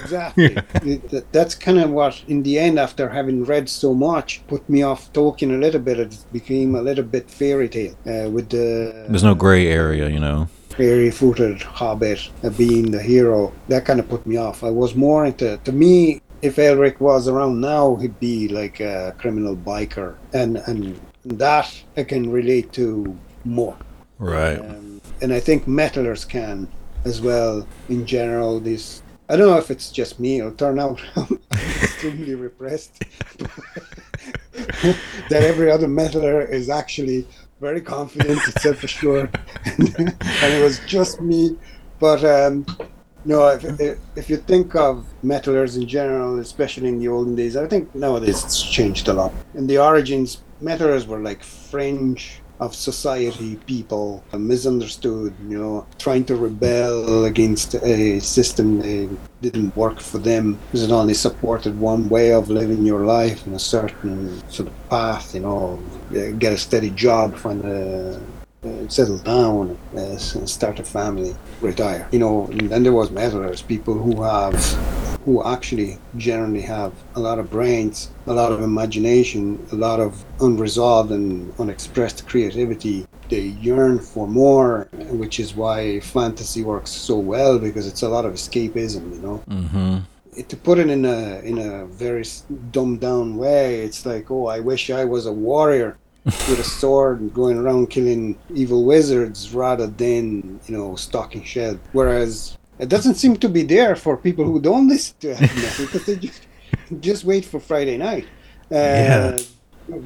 Exactly. 0.00 0.48
That- 1.12 1.26
that's 1.36 1.54
kind 1.66 1.78
of 1.84 1.88
what, 1.98 2.14
in 2.32 2.38
the 2.46 2.54
end, 2.66 2.74
after 2.86 3.04
having 3.18 3.38
read 3.52 3.66
so 3.82 3.88
much, 4.08 4.28
put 4.52 4.62
me 4.74 4.80
off 4.90 5.00
Tolkien 5.12 5.50
a 5.54 5.60
little 5.64 5.80
bit. 5.88 5.96
It 6.06 6.12
became 6.38 6.70
a 6.74 6.82
little 6.88 7.04
bit 7.14 7.24
fairy 7.40 7.68
tale 7.76 7.94
uh, 8.12 8.30
with 8.36 8.46
the 8.56 8.66
There's 9.10 9.24
no 9.32 9.34
gray 9.34 9.64
area, 9.82 10.06
you 10.16 10.20
know. 10.26 10.38
fairy-footed 10.80 11.58
hobbit 11.80 12.20
uh, 12.44 12.48
being 12.62 12.86
the 12.96 13.02
hero. 13.12 13.52
That 13.72 13.82
kind 13.88 14.00
of 14.00 14.06
put 14.14 14.22
me 14.30 14.36
off. 14.46 14.58
I 14.64 14.70
was 14.82 14.94
more 15.06 15.20
into, 15.28 15.48
to 15.68 15.72
me, 15.84 15.92
if 16.48 16.56
Elric 16.56 16.96
was 17.00 17.22
around 17.32 17.54
now, 17.60 17.96
he'd 18.00 18.18
be 18.30 18.48
like 18.60 18.76
a 18.80 19.12
criminal 19.20 19.56
biker, 19.70 20.10
and 20.32 20.52
and 20.68 20.78
that 21.42 21.68
I 22.00 22.04
can 22.12 22.22
relate 22.40 22.68
to 22.80 22.86
more. 23.44 23.76
Right. 24.18 24.58
Um, 24.58 25.00
and 25.20 25.32
I 25.32 25.40
think 25.40 25.66
metalers 25.66 26.28
can 26.28 26.68
as 27.04 27.20
well 27.20 27.66
in 27.88 28.06
general. 28.06 28.60
This 28.60 29.02
I 29.28 29.36
don't 29.36 29.48
know 29.48 29.58
if 29.58 29.70
it's 29.70 29.90
just 29.90 30.18
me. 30.18 30.38
It'll 30.38 30.52
turn 30.52 30.78
out 30.78 31.00
I'm 31.16 31.40
extremely 31.52 32.34
repressed. 32.34 33.04
that 35.28 35.42
every 35.42 35.70
other 35.70 35.86
metaler 35.86 36.48
is 36.48 36.70
actually 36.70 37.26
very 37.60 37.80
confident 37.80 38.40
and 38.44 38.54
self-assured, 38.60 39.38
and 39.64 40.16
it 40.18 40.62
was 40.62 40.80
just 40.86 41.20
me. 41.20 41.56
But 41.98 42.24
um, 42.24 42.64
no, 43.24 43.48
if, 43.48 43.98
if 44.16 44.30
you 44.30 44.36
think 44.36 44.74
of 44.76 45.04
metalers 45.24 45.76
in 45.76 45.86
general, 45.86 46.38
especially 46.38 46.88
in 46.88 46.98
the 46.98 47.08
olden 47.08 47.34
days, 47.34 47.56
I 47.56 47.66
think 47.66 47.92
nowadays 47.94 48.44
it's 48.44 48.62
changed 48.62 49.08
a 49.08 49.12
lot. 49.12 49.32
In 49.54 49.66
the 49.66 49.78
origins, 49.78 50.42
metalers 50.62 51.06
were 51.06 51.18
like 51.18 51.42
fringe 51.42 52.40
of 52.60 52.74
society 52.74 53.56
people, 53.66 54.22
uh, 54.32 54.38
misunderstood, 54.38 55.34
you 55.48 55.58
know, 55.58 55.86
trying 55.98 56.24
to 56.24 56.36
rebel 56.36 57.24
against 57.24 57.74
a 57.74 58.20
system 58.20 58.80
that 58.80 59.16
didn't 59.42 59.76
work 59.76 60.00
for 60.00 60.18
them 60.18 60.58
because 60.66 60.82
it 60.82 60.90
only 60.90 61.14
supported 61.14 61.78
one 61.78 62.08
way 62.08 62.32
of 62.32 62.50
living 62.50 62.84
your 62.84 63.04
life 63.04 63.46
in 63.46 63.54
a 63.54 63.58
certain 63.58 64.42
sort 64.50 64.68
of 64.68 64.88
path, 64.88 65.34
you 65.34 65.40
know, 65.40 65.78
get 66.38 66.52
a 66.52 66.58
steady 66.58 66.90
job, 66.90 67.36
find 67.36 67.64
a 67.64 68.20
uh, 68.64 68.88
settle 68.88 69.18
down, 69.18 69.78
uh, 69.96 70.16
start 70.16 70.80
a 70.80 70.84
family, 70.84 71.34
retire. 71.60 72.08
You 72.10 72.18
know, 72.18 72.46
and 72.46 72.68
then 72.70 72.82
there 72.82 72.92
was 72.92 73.10
metalers, 73.10 73.66
people 73.66 73.94
who 73.94 74.22
have, 74.22 74.54
who 75.24 75.44
actually 75.44 75.98
generally 76.16 76.62
have 76.62 76.92
a 77.14 77.20
lot 77.20 77.38
of 77.38 77.50
brains, 77.50 78.10
a 78.26 78.32
lot 78.32 78.50
of 78.50 78.62
imagination, 78.62 79.64
a 79.72 79.76
lot 79.76 80.00
of 80.00 80.24
unresolved 80.40 81.12
and 81.12 81.52
unexpressed 81.60 82.26
creativity. 82.26 83.06
They 83.28 83.40
yearn 83.60 83.98
for 83.98 84.26
more, 84.26 84.88
which 85.10 85.38
is 85.38 85.54
why 85.54 86.00
fantasy 86.00 86.64
works 86.64 86.90
so 86.90 87.18
well 87.18 87.58
because 87.58 87.86
it's 87.86 88.02
a 88.02 88.08
lot 88.08 88.24
of 88.24 88.32
escapism. 88.32 89.14
You 89.14 89.20
know 89.20 89.42
Mm-hmm. 89.48 90.42
to 90.42 90.56
put 90.56 90.78
it 90.78 90.88
in 90.88 91.04
a 91.04 91.40
in 91.40 91.58
a 91.58 91.84
very 91.86 92.24
dumbed 92.72 93.00
down 93.00 93.36
way, 93.36 93.82
it's 93.82 94.06
like, 94.06 94.30
oh, 94.30 94.46
I 94.46 94.60
wish 94.60 94.88
I 94.90 95.04
was 95.04 95.26
a 95.26 95.32
warrior 95.32 95.98
with 96.24 96.58
a 96.58 96.64
sword 96.64 97.20
and 97.20 97.32
going 97.32 97.56
around 97.58 97.90
killing 97.90 98.38
evil 98.54 98.84
wizards 98.84 99.54
rather 99.54 99.86
than 99.86 100.60
you 100.66 100.76
know 100.76 100.96
stalking 100.96 101.44
shed. 101.44 101.78
Whereas 101.92 102.58
it 102.78 102.88
doesn't 102.88 103.14
seem 103.14 103.36
to 103.38 103.48
be 103.48 103.62
there 103.62 103.96
for 103.96 104.16
people 104.16 104.44
who 104.44 104.60
don't 104.60 104.88
listen 104.88 105.16
to 105.20 105.28
metal 105.40 105.86
because 105.86 106.06
they 106.06 106.16
just 106.16 106.46
just 107.00 107.24
wait 107.24 107.44
for 107.44 107.60
Friday 107.60 107.96
night. 107.96 108.26
Uh, 108.70 109.38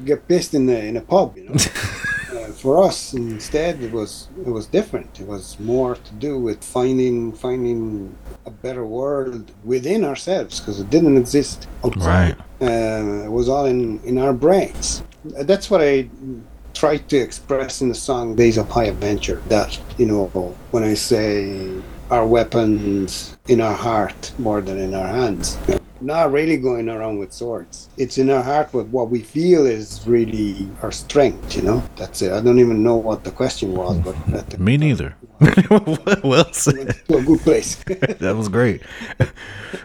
Get 0.05 0.27
pissed 0.29 0.53
in 0.53 0.69
a 0.69 0.79
in 0.87 0.95
a 0.95 1.01
pub, 1.01 1.35
you 1.35 1.43
know. 1.43 1.53
uh, 1.55 2.51
for 2.53 2.81
us, 2.81 3.13
instead, 3.13 3.81
it 3.81 3.91
was 3.91 4.29
it 4.45 4.49
was 4.49 4.65
different. 4.65 5.19
It 5.19 5.27
was 5.27 5.59
more 5.59 5.95
to 5.95 6.13
do 6.13 6.39
with 6.39 6.63
finding 6.63 7.33
finding 7.33 8.15
a 8.45 8.49
better 8.49 8.85
world 8.85 9.51
within 9.65 10.05
ourselves 10.05 10.61
because 10.61 10.79
it 10.79 10.89
didn't 10.89 11.17
exist 11.17 11.67
outside. 11.83 12.37
Uh, 12.61 13.25
it 13.25 13.31
was 13.31 13.49
all 13.49 13.65
in 13.65 13.99
in 14.05 14.17
our 14.17 14.31
brains. 14.31 15.03
That's 15.23 15.69
what 15.69 15.81
I 15.81 16.09
try 16.73 16.97
to 16.97 17.17
express 17.17 17.81
in 17.81 17.89
the 17.89 17.95
song 17.95 18.35
"Days 18.35 18.57
of 18.57 18.69
High 18.69 18.85
Adventure." 18.85 19.41
That 19.47 19.79
you 19.97 20.05
know, 20.05 20.25
when 20.71 20.83
I 20.83 20.95
say 20.95 21.69
our 22.09 22.25
weapons 22.27 23.37
in 23.47 23.61
our 23.61 23.73
heart 23.73 24.31
more 24.37 24.61
than 24.61 24.77
in 24.77 24.93
our 24.93 25.07
hands. 25.07 25.57
Not 26.03 26.33
really 26.33 26.57
going 26.57 26.89
around 26.89 27.19
with 27.19 27.31
swords. 27.31 27.87
It's 27.97 28.17
in 28.17 28.29
our 28.29 28.43
heart 28.43 28.73
with 28.73 28.87
what 28.89 29.09
we 29.09 29.21
feel 29.21 29.65
is 29.65 30.05
really 30.05 30.69
our 30.81 30.91
strength, 30.91 31.55
you 31.55 31.61
know? 31.61 31.81
That's 31.95 32.21
it. 32.21 32.33
I 32.33 32.41
don't 32.41 32.59
even 32.59 32.83
know 32.83 32.97
what 32.97 33.23
the 33.23 33.31
question 33.31 33.73
was, 33.73 33.97
but 33.99 34.59
Me 34.59 34.75
neither. 34.75 35.15
well 36.23 36.51
said. 36.51 36.95
to 37.07 37.17
a 37.17 37.23
good 37.23 37.39
place. 37.39 37.75
That 38.19 38.35
was 38.35 38.49
great. 38.49 38.81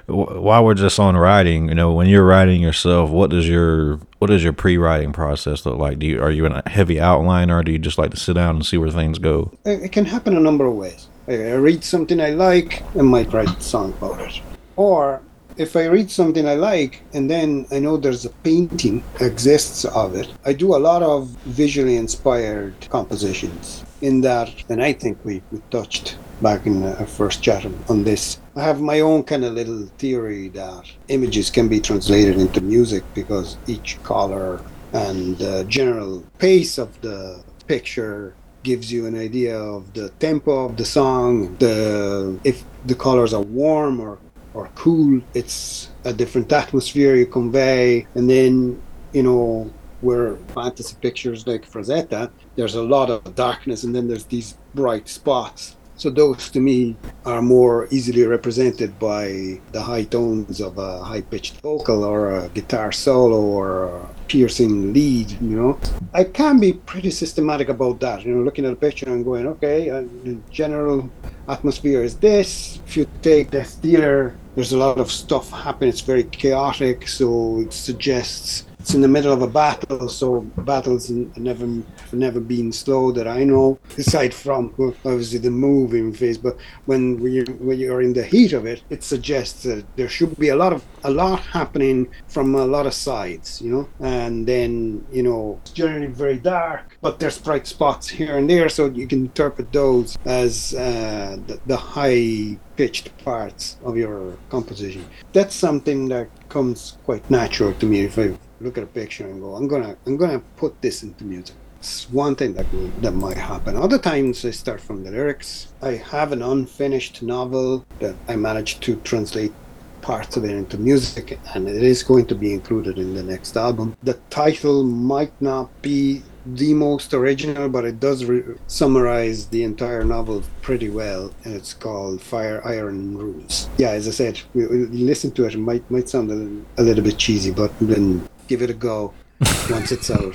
While 0.07 0.65
we're 0.65 0.75
just 0.75 0.99
on 0.99 1.17
writing, 1.17 1.69
you 1.69 1.75
know, 1.75 1.93
when 1.93 2.09
you're 2.09 2.25
writing 2.27 2.61
yourself, 2.61 3.11
what 3.11 3.31
does 3.31 3.49
your 3.49 4.01
what 4.19 4.29
does 4.29 4.43
your 4.43 4.53
pre-writing 4.53 5.13
process 5.13 5.65
look 5.67 5.79
like? 5.79 5.99
Do 5.99 6.07
you 6.07 6.21
are 6.21 6.31
you 6.31 6.47
in 6.47 6.53
a 6.53 6.69
heavy 6.69 7.01
outline, 7.01 7.51
or 7.51 7.63
do 7.63 7.73
you 7.73 7.79
just 7.79 7.99
like 7.99 8.11
to 8.11 8.17
sit 8.17 8.35
down 8.35 8.57
and 8.57 8.67
see 8.67 8.77
where 8.77 8.91
things 8.91 9.19
go? 9.19 9.53
it 9.65 9.93
can 9.93 10.05
happen 10.05 10.37
a 10.37 10.41
number 10.41 10.67
of 10.67 10.75
ways. 10.75 11.09
I 11.29 11.33
I 11.33 11.55
read 11.55 11.85
something 11.85 12.21
I 12.21 12.31
like 12.31 12.83
and 12.95 13.07
might 13.07 13.33
write 13.33 13.57
a 13.57 13.61
song 13.61 13.93
about 13.99 14.21
it. 14.21 14.41
Or 14.77 15.21
if 15.59 15.75
I 15.75 15.87
read 15.87 16.11
something 16.11 16.49
I 16.49 16.55
like 16.55 17.03
and 17.13 17.29
then 17.29 17.67
I 17.73 17.81
know 17.81 17.97
there's 17.97 18.25
a 18.25 18.31
painting 18.31 19.03
exists 19.21 19.85
of 19.85 20.15
it, 20.15 20.33
I 20.45 20.53
do 20.53 20.75
a 20.75 20.79
lot 20.79 21.03
of 21.03 21.29
visually 21.45 21.97
inspired 21.97 22.75
compositions. 22.89 23.85
In 24.01 24.21
that, 24.21 24.51
and 24.69 24.81
I 24.81 24.93
think 24.93 25.19
we, 25.25 25.43
we 25.51 25.61
touched 25.73 26.17
back 26.41 26.67
in 26.67 26.85
our 26.85 27.07
first 27.07 27.43
chat 27.43 27.67
on 27.89 28.05
this. 28.05 28.39
I 28.55 28.63
have 28.63 28.81
my 28.81 29.01
own 29.01 29.25
kind 29.25 29.45
of 29.45 29.55
little 29.55 29.87
theory 29.99 30.49
that 30.51 30.85
images 31.09 31.51
can 31.51 31.67
be 31.67 31.81
translated 31.81 32.39
into 32.39 32.61
music 32.61 33.03
because 33.13 33.57
each 33.67 34.01
color 34.05 34.63
and 34.93 35.43
uh, 35.43 35.65
general 35.65 36.25
pace 36.39 36.79
of 36.79 37.01
the 37.01 37.43
picture 37.67 38.35
gives 38.63 38.93
you 38.93 39.07
an 39.07 39.19
idea 39.19 39.59
of 39.59 39.93
the 39.95 40.11
tempo 40.21 40.67
of 40.67 40.77
the 40.77 40.85
song 40.85 41.57
the 41.59 42.39
if 42.45 42.65
the 42.87 42.95
colors 42.95 43.33
are 43.33 43.43
warm 43.43 44.01
or 44.01 44.19
or 44.59 44.69
cool 44.75 45.21
it's 45.35 45.91
a 46.05 46.13
different 46.13 46.53
atmosphere 46.53 47.15
you 47.15 47.27
convey 47.27 48.07
and 48.17 48.29
then 48.29 48.81
you 49.13 49.23
know 49.23 49.71
where 50.01 50.37
fantasy 50.55 50.97
pictures 51.01 51.47
like 51.47 51.63
Frazetta 51.73 52.31
there's 52.57 52.75
a 52.75 52.83
lot 52.83 53.09
of 53.09 53.21
darkness 53.37 53.85
and 53.85 53.95
then 53.95 54.09
there's 54.09 54.25
these 54.25 54.59
bright 54.75 55.09
spots 55.09 55.77
so 55.99 56.11
those 56.11 56.49
to 56.51 56.61
me 56.61 56.97
are 57.27 57.43
more 57.43 57.89
easily 57.91 58.25
represented 58.25 58.97
by 59.01 59.61
the 59.73 59.83
high 59.83 60.05
tones 60.05 60.61
of 60.61 60.79
a 60.79 61.03
high-pitched 61.03 61.61
vocal 61.61 62.05
or 62.05 62.37
a 62.37 62.49
guitar 62.51 62.93
solo 62.93 63.41
or 63.41 63.87
a 63.87 64.09
piercing 64.29 64.93
lead, 64.93 65.29
you 65.43 65.57
know. 65.59 65.81
I 66.15 66.23
can 66.23 66.61
be 66.61 66.73
pretty 66.73 67.11
systematic 67.11 67.69
about 67.69 67.99
that, 67.99 68.25
you 68.25 68.33
know, 68.33 68.45
looking 68.45 68.65
at 68.65 68.73
a 68.73 68.77
picture 68.77 69.11
and 69.11 69.25
going, 69.25 69.49
okay, 69.49 69.91
uh, 69.91 70.03
the 70.23 70.39
general 70.53 71.11
atmosphere 71.49 72.05
is 72.05 72.17
this. 72.17 72.79
If 72.87 72.97
you 72.97 73.09
take 73.21 73.51
the 73.51 73.65
theater, 73.65 74.37
there's 74.59 74.73
a 74.73 74.77
lot 74.77 74.99
of 74.99 75.09
stuff 75.09 75.53
happening. 75.53 75.89
It's 75.89 76.01
very 76.01 76.25
chaotic, 76.25 77.07
so 77.07 77.61
it 77.61 77.73
suggests 77.73 78.65
it's 78.89 78.95
in 78.95 79.03
the 79.03 79.09
middle 79.09 79.35
of 79.35 79.43
a 79.43 79.47
battle, 79.47 80.09
so 80.09 80.41
battles 80.65 81.11
never 81.11 81.69
never 82.11 82.41
been 82.41 82.73
slow 82.73 83.13
that 83.13 83.29
I 83.29 83.45
know. 83.45 83.79
Aside 83.99 84.33
from 84.33 84.73
obviously 85.05 85.41
the 85.41 85.51
moving 85.51 86.11
phase, 86.15 86.39
but 86.39 86.57
when 86.87 87.21
we 87.21 87.43
when 87.61 87.79
you're 87.79 88.01
in 88.01 88.15
the 88.15 88.25
heat 88.25 88.55
of 88.55 88.65
it, 88.65 88.83
it 88.89 89.03
suggests 89.05 89.65
that 89.65 89.85
there 89.97 90.09
should 90.09 90.39
be 90.39 90.49
a 90.49 90.57
lot 90.57 90.73
of 90.73 90.83
a 91.05 91.11
lot 91.11 91.41
happening 91.41 92.09
from 92.29 92.55
a 92.55 92.65
lot 92.65 92.87
of 92.87 92.95
sides, 92.95 93.61
you 93.61 93.71
know. 93.71 93.87
And 94.01 94.47
then 94.47 95.05
you 95.13 95.23
know 95.23 95.61
it's 95.61 95.73
generally 95.73 96.07
very 96.07 96.39
dark, 96.39 96.97
but 97.03 97.19
there's 97.19 97.37
bright 97.37 97.67
spots 97.67 98.09
here 98.09 98.39
and 98.39 98.49
there, 98.49 98.71
so 98.71 98.87
you 98.87 99.07
can 99.07 99.27
interpret 99.27 99.71
those 99.71 100.17
as 100.25 100.73
uh, 100.73 101.37
the, 101.47 101.61
the 101.67 101.77
high 101.77 102.59
pitched 102.77 103.11
parts 103.25 103.77
of 103.85 103.99
your 103.99 104.39
composition. 104.49 105.05
That's 105.35 105.55
something 105.55 106.09
that 106.09 106.29
comes 106.49 106.97
quite 107.05 107.29
natural 107.29 107.75
to 107.75 107.85
me 107.85 108.03
if 108.03 108.19
I 108.19 108.33
look 108.61 108.77
at 108.79 108.85
a 108.85 108.87
picture 108.87 109.27
and 109.27 109.41
go, 109.41 109.55
I'm 109.55 109.69
gonna 109.69 109.97
I'm 110.07 110.17
gonna 110.17 110.41
put 110.57 110.81
this 110.81 111.03
into 111.03 111.25
music. 111.25 111.57
It's 111.79 112.11
one 112.11 112.35
thing 112.35 112.55
that 112.55 112.73
will, 112.73 112.91
that 113.03 113.13
might 113.13 113.37
happen. 113.37 113.77
Other 113.77 113.99
times 113.99 114.45
I 114.45 114.51
start 114.51 114.81
from 114.81 115.05
the 115.05 115.13
lyrics. 115.13 115.73
I 115.81 115.93
have 115.93 116.33
an 116.33 116.43
unfinished 116.43 117.23
novel 117.23 117.87
that 118.01 118.17
I 118.27 118.35
managed 118.35 118.83
to 118.83 118.97
translate 118.97 119.53
parts 120.01 120.37
of 120.37 120.45
it 120.45 120.51
into 120.51 120.79
music, 120.79 121.39
and 121.55 121.69
it 121.69 121.83
is 121.83 122.03
going 122.03 122.27
to 122.27 122.35
be 122.35 122.53
included 122.53 122.99
in 122.99 123.15
the 123.15 123.23
next 123.23 123.57
album. 123.57 123.97
The 124.03 124.15
title 124.31 124.83
might 124.85 125.33
not 125.41 125.71
be 125.83 126.23
the 126.47 126.73
most 126.75 127.13
original, 127.13 127.69
but 127.69 127.85
it 127.85 128.01
does 128.01 128.25
re- 128.25 128.57
summarize 128.67 129.47
the 129.49 129.63
entire 129.65 130.05
novel 130.05 130.43
pretty 130.63 130.89
well, 130.89 131.35
and 131.45 131.55
it's 131.55 131.75
called 131.75 132.23
Fire 132.23 132.67
Iron 132.67 133.19
Rules. 133.19 133.69
Yeah, 133.77 133.91
as 133.91 134.09
I 134.09 134.13
said, 134.13 134.41
we, 134.55 134.67
we 134.67 134.87
listen 134.87 135.31
to 135.33 135.45
it. 135.45 135.55
It 135.55 135.59
might 135.59 135.89
might 135.91 136.09
sound 136.09 136.31
a, 136.31 136.81
a 136.81 136.83
little 136.83 137.05
bit 137.05 137.19
cheesy, 137.19 137.51
but 137.51 137.73
then 137.81 138.27
give 138.49 138.63
it 138.63 138.71
a 138.71 138.75
go 138.75 139.13
once 139.71 139.93
it's 139.93 140.11
out. 140.11 140.35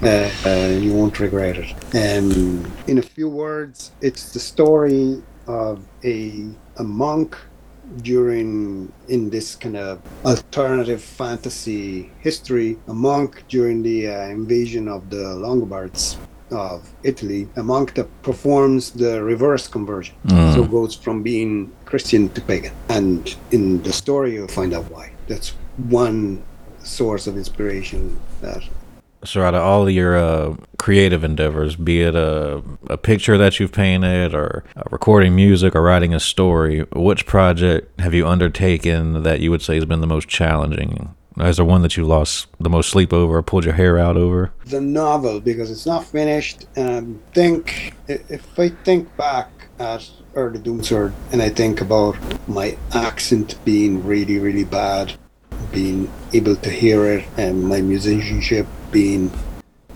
Uh, 0.00 0.30
uh, 0.46 0.78
you 0.80 0.92
won't 0.92 1.18
regret 1.18 1.56
it. 1.56 1.72
Um, 1.94 2.70
in 2.86 2.98
a 2.98 3.02
few 3.02 3.28
words, 3.28 3.90
it's 4.00 4.32
the 4.32 4.38
story 4.38 5.22
of 5.48 5.84
a 6.04 6.50
a 6.76 6.84
monk 6.84 7.36
during 8.02 8.92
in 9.08 9.30
this 9.30 9.56
kind 9.56 9.76
of 9.76 10.00
alternative 10.24 11.02
fantasy 11.02 12.12
history. 12.20 12.78
A 12.86 12.94
monk 12.94 13.42
during 13.48 13.82
the 13.82 14.08
uh, 14.08 14.28
invasion 14.28 14.86
of 14.86 15.10
the 15.10 15.24
Longobards 15.44 16.16
of 16.50 16.88
Italy, 17.02 17.48
a 17.56 17.62
monk 17.62 17.94
that 17.94 18.08
performs 18.22 18.90
the 18.92 19.22
reverse 19.22 19.68
conversion, 19.68 20.14
mm. 20.26 20.54
so 20.54 20.64
goes 20.64 20.94
from 20.94 21.22
being 21.22 21.72
Christian 21.84 22.28
to 22.30 22.40
pagan. 22.40 22.72
And 22.88 23.34
in 23.50 23.82
the 23.82 23.92
story, 23.92 24.34
you'll 24.34 24.48
find 24.48 24.72
out 24.72 24.90
why. 24.90 25.12
That's 25.26 25.50
one 25.88 26.42
source 26.88 27.26
of 27.26 27.36
inspiration 27.36 28.18
that. 28.40 28.62
So 29.24 29.42
out 29.42 29.54
of 29.54 29.62
all 29.62 29.90
your 29.90 30.16
uh, 30.16 30.56
creative 30.78 31.24
endeavors 31.24 31.74
be 31.74 32.02
it 32.02 32.14
a, 32.14 32.62
a 32.88 32.96
picture 32.96 33.36
that 33.36 33.58
you've 33.58 33.72
painted 33.72 34.32
or 34.32 34.62
recording 34.90 35.34
music 35.34 35.74
or 35.74 35.82
writing 35.82 36.14
a 36.14 36.20
story 36.20 36.86
which 36.92 37.26
project 37.26 38.00
have 38.00 38.14
you 38.14 38.28
undertaken 38.28 39.24
that 39.24 39.40
you 39.40 39.50
would 39.50 39.62
say 39.62 39.74
has 39.74 39.84
been 39.84 40.00
the 40.00 40.06
most 40.06 40.28
challenging? 40.28 41.14
Is 41.40 41.56
there 41.56 41.64
one 41.64 41.82
that 41.82 41.96
you 41.96 42.04
lost 42.04 42.48
the 42.58 42.70
most 42.70 42.90
sleep 42.90 43.12
over 43.12 43.38
or 43.38 43.42
pulled 43.42 43.64
your 43.64 43.74
hair 43.74 43.98
out 43.98 44.16
over? 44.16 44.52
The 44.66 44.80
novel 44.80 45.40
because 45.40 45.70
it's 45.70 45.86
not 45.86 46.04
finished 46.04 46.66
and 46.76 47.20
I 47.28 47.34
think 47.34 47.94
if 48.08 48.58
i 48.58 48.68
think 48.68 49.14
back 49.16 49.50
at 49.78 50.08
early 50.34 50.58
doomsword 50.58 51.12
and 51.32 51.42
i 51.42 51.48
think 51.48 51.80
about 51.80 52.16
my 52.48 52.76
accent 52.92 53.58
being 53.64 54.04
really 54.04 54.38
really 54.38 54.64
bad 54.64 55.12
being 55.72 56.10
able 56.32 56.56
to 56.56 56.70
hear 56.70 57.04
it 57.06 57.24
and 57.36 57.64
my 57.64 57.80
musicianship 57.80 58.66
being 58.90 59.30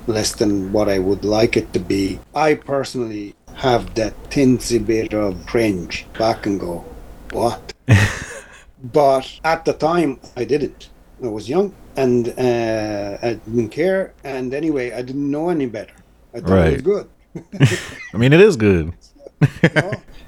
less 0.06 0.34
than 0.34 0.72
what 0.72 0.88
I 0.88 0.98
would 0.98 1.24
like 1.24 1.56
it 1.56 1.72
to 1.72 1.78
be. 1.78 2.18
I 2.34 2.54
personally 2.54 3.34
have 3.54 3.94
that 3.94 4.14
tinsy 4.30 4.84
bit 4.84 5.14
of 5.14 5.46
cringe 5.46 6.06
back 6.18 6.46
and 6.46 6.58
go, 6.58 6.84
what? 7.32 7.72
but 8.92 9.40
at 9.44 9.64
the 9.64 9.72
time, 9.72 10.20
I 10.36 10.44
didn't. 10.44 10.88
I 11.22 11.28
was 11.28 11.48
young 11.48 11.74
and 11.96 12.28
uh, 12.38 13.18
I 13.22 13.34
didn't 13.34 13.68
care. 13.68 14.12
And 14.24 14.52
anyway, 14.54 14.92
I 14.92 15.02
didn't 15.02 15.30
know 15.30 15.50
any 15.50 15.66
better. 15.66 15.94
I 16.34 16.40
thought 16.40 16.50
right. 16.50 16.72
it 16.72 16.72
was 16.72 16.82
good. 16.82 17.08
I 18.14 18.16
mean, 18.16 18.32
it 18.32 18.40
is 18.40 18.56
good. 18.56 18.92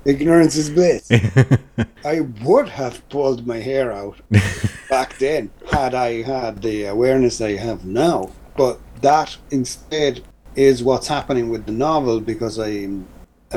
ignorance 0.05 0.57
is 0.57 0.71
bliss. 0.71 1.11
I 2.05 2.21
would 2.45 2.69
have 2.69 3.07
pulled 3.09 3.47
my 3.47 3.59
hair 3.59 3.93
out 3.93 4.17
back 4.91 5.19
then 5.19 5.51
had 5.71 5.95
I 5.95 6.23
had 6.23 6.63
the 6.63 6.85
awareness 6.85 7.41
I 7.41 7.57
have 7.57 7.85
now. 7.85 8.31
But 8.57 8.79
that 9.01 9.37
instead 9.51 10.23
is 10.57 10.83
what's 10.83 11.09
happening 11.09 11.49
with 11.49 11.67
the 11.67 11.73
novel 11.73 12.21
because 12.21 12.59
I 12.59 12.69
am 12.69 13.07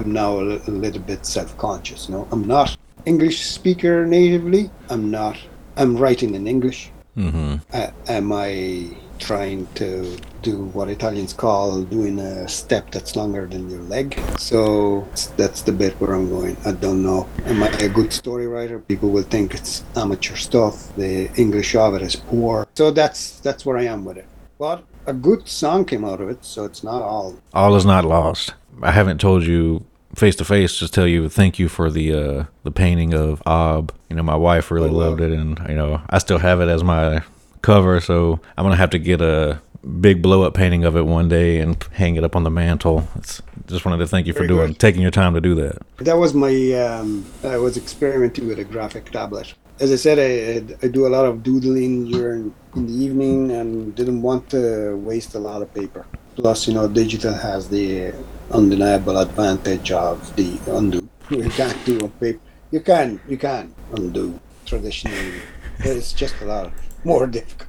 now 0.06 0.40
a, 0.40 0.42
little, 0.42 0.74
a 0.74 0.76
little 0.76 1.02
bit 1.02 1.26
self-conscious. 1.26 2.10
You 2.10 2.16
know, 2.16 2.28
I'm 2.32 2.46
not 2.46 2.78
English 3.06 3.46
speaker 3.46 4.06
natively. 4.06 4.70
I'm 4.90 5.12
not. 5.12 5.38
I'm 5.76 5.96
writing 5.96 6.36
in 6.36 6.48
English. 6.48 6.92
Mm-hmm. 7.16 7.56
Uh, 7.74 7.92
am 8.08 8.32
I 8.32 8.96
trying 9.20 9.68
to 9.76 10.18
do 10.42 10.66
what 10.74 10.90
Italians 10.90 11.34
call 11.34 11.82
doing 11.84 12.20
a 12.20 12.48
step 12.48 12.92
that's 12.92 13.16
longer 13.16 13.46
than 13.46 13.70
your 13.70 13.82
leg. 13.84 14.20
So 14.38 15.08
that's 15.36 15.62
the 15.62 15.72
bit 15.72 15.94
where 16.00 16.14
I'm 16.14 16.30
going. 16.30 16.58
I 16.66 16.72
don't 16.72 17.04
know. 17.04 17.28
Am 17.46 17.62
I 17.64 17.70
a 17.80 17.90
good 17.90 18.14
story 18.14 18.48
writer? 18.48 18.80
People 18.80 19.10
will 19.10 19.24
think 19.24 19.54
it's 19.54 19.84
amateur 19.96 20.36
stuff. 20.36 20.96
The 20.96 21.32
English 21.36 21.76
of 21.76 21.96
it 21.96 22.02
is 22.02 22.16
poor. 22.16 22.68
So 22.76 22.92
that's 22.92 23.40
that's 23.40 23.66
where 23.66 23.78
I 23.78 23.86
am 23.86 24.06
with 24.06 24.18
it. 24.18 24.28
But 24.58 24.84
a 25.06 25.14
good 25.14 25.48
song 25.48 25.86
came 25.86 26.04
out 26.04 26.20
of 26.22 26.30
it, 26.30 26.44
so 26.44 26.66
it's 26.66 26.84
not 26.84 27.02
all. 27.02 27.36
All 27.54 27.76
is 27.76 27.86
not 27.86 28.06
lost. 28.06 28.54
I 28.82 28.92
haven't 28.92 29.20
told 29.20 29.44
you 29.44 29.86
face 30.16 30.36
to 30.36 30.46
face 30.46 30.76
just 30.76 30.94
tell 30.94 31.06
you 31.06 31.30
thank 31.30 31.60
you 31.60 31.68
for 31.68 31.92
the 31.92 32.14
uh 32.14 32.46
the 32.64 32.72
painting 32.72 33.14
of 33.14 33.42
Ob. 33.46 33.94
You 34.10 34.16
know, 34.16 34.24
my 34.24 34.36
wife 34.36 34.72
really 34.72 34.90
oh, 34.90 34.94
loved 34.94 35.22
it 35.22 35.32
and 35.32 35.60
you 35.70 35.76
know, 35.76 36.02
I 36.10 36.18
still 36.20 36.40
have 36.40 36.62
it 36.62 36.70
as 36.70 36.84
my 36.84 37.24
cover, 37.68 38.00
so 38.00 38.40
I'm 38.58 38.64
gonna 38.64 38.78
have 38.78 38.92
to 38.92 39.00
get 39.00 39.20
a 39.20 39.60
big 40.00 40.22
blow 40.22 40.44
up 40.44 40.54
painting 40.54 40.86
of 40.86 40.96
it 40.96 41.06
one 41.06 41.28
day 41.28 41.60
and 41.60 41.76
hang 41.92 42.16
it 42.16 42.24
up 42.24 42.34
on 42.34 42.44
the 42.44 42.50
mantle. 42.50 43.06
It's, 43.18 43.42
just 43.68 43.84
wanted 43.84 43.98
to 43.98 44.08
thank 44.08 44.26
you 44.26 44.32
Very 44.32 44.46
for 44.46 44.48
doing 44.48 44.68
good. 44.68 44.80
taking 44.80 45.02
your 45.02 45.12
time 45.12 45.34
to 45.34 45.42
do 45.42 45.54
that. 45.56 45.76
That 45.98 46.18
was 46.18 46.34
my 46.34 46.54
um, 46.86 47.26
I 47.44 47.58
was 47.58 47.76
experimenting 47.76 48.48
with 48.48 48.60
a 48.60 48.64
graphic 48.64 49.12
tablet. 49.12 49.54
As 49.82 49.92
I 49.92 49.98
said, 49.98 50.18
I, 50.18 50.32
I 50.82 50.88
do 50.88 51.06
a 51.06 51.12
lot 51.16 51.26
of 51.26 51.44
doodling 51.44 52.10
during 52.10 52.56
in 52.78 52.88
the 52.88 52.94
evening 52.94 53.52
and 53.52 53.94
didn't 53.96 54.22
want 54.22 54.50
to 54.52 54.96
waste 55.10 55.36
a 55.36 55.40
lot 55.40 55.62
of 55.62 55.68
paper. 55.74 56.06
Plus, 56.38 56.70
you 56.70 56.74
know, 56.74 56.88
digital 56.88 57.34
has 57.34 57.68
the 57.68 58.14
undeniable 58.52 59.18
advantage 59.18 59.92
of 59.92 60.16
the 60.38 60.58
undo. 60.68 61.02
You 61.30 61.50
can't 61.50 61.80
do 61.86 61.98
a 62.06 62.08
paper. 62.08 62.40
You 62.72 62.80
can 62.80 63.20
you 63.28 63.38
can 63.38 63.76
undo 63.98 64.40
traditionally. 64.66 65.42
It's 65.80 66.14
just 66.14 66.36
a 66.42 66.46
lot 66.46 66.72
more 67.04 67.28
difficult. 67.40 67.68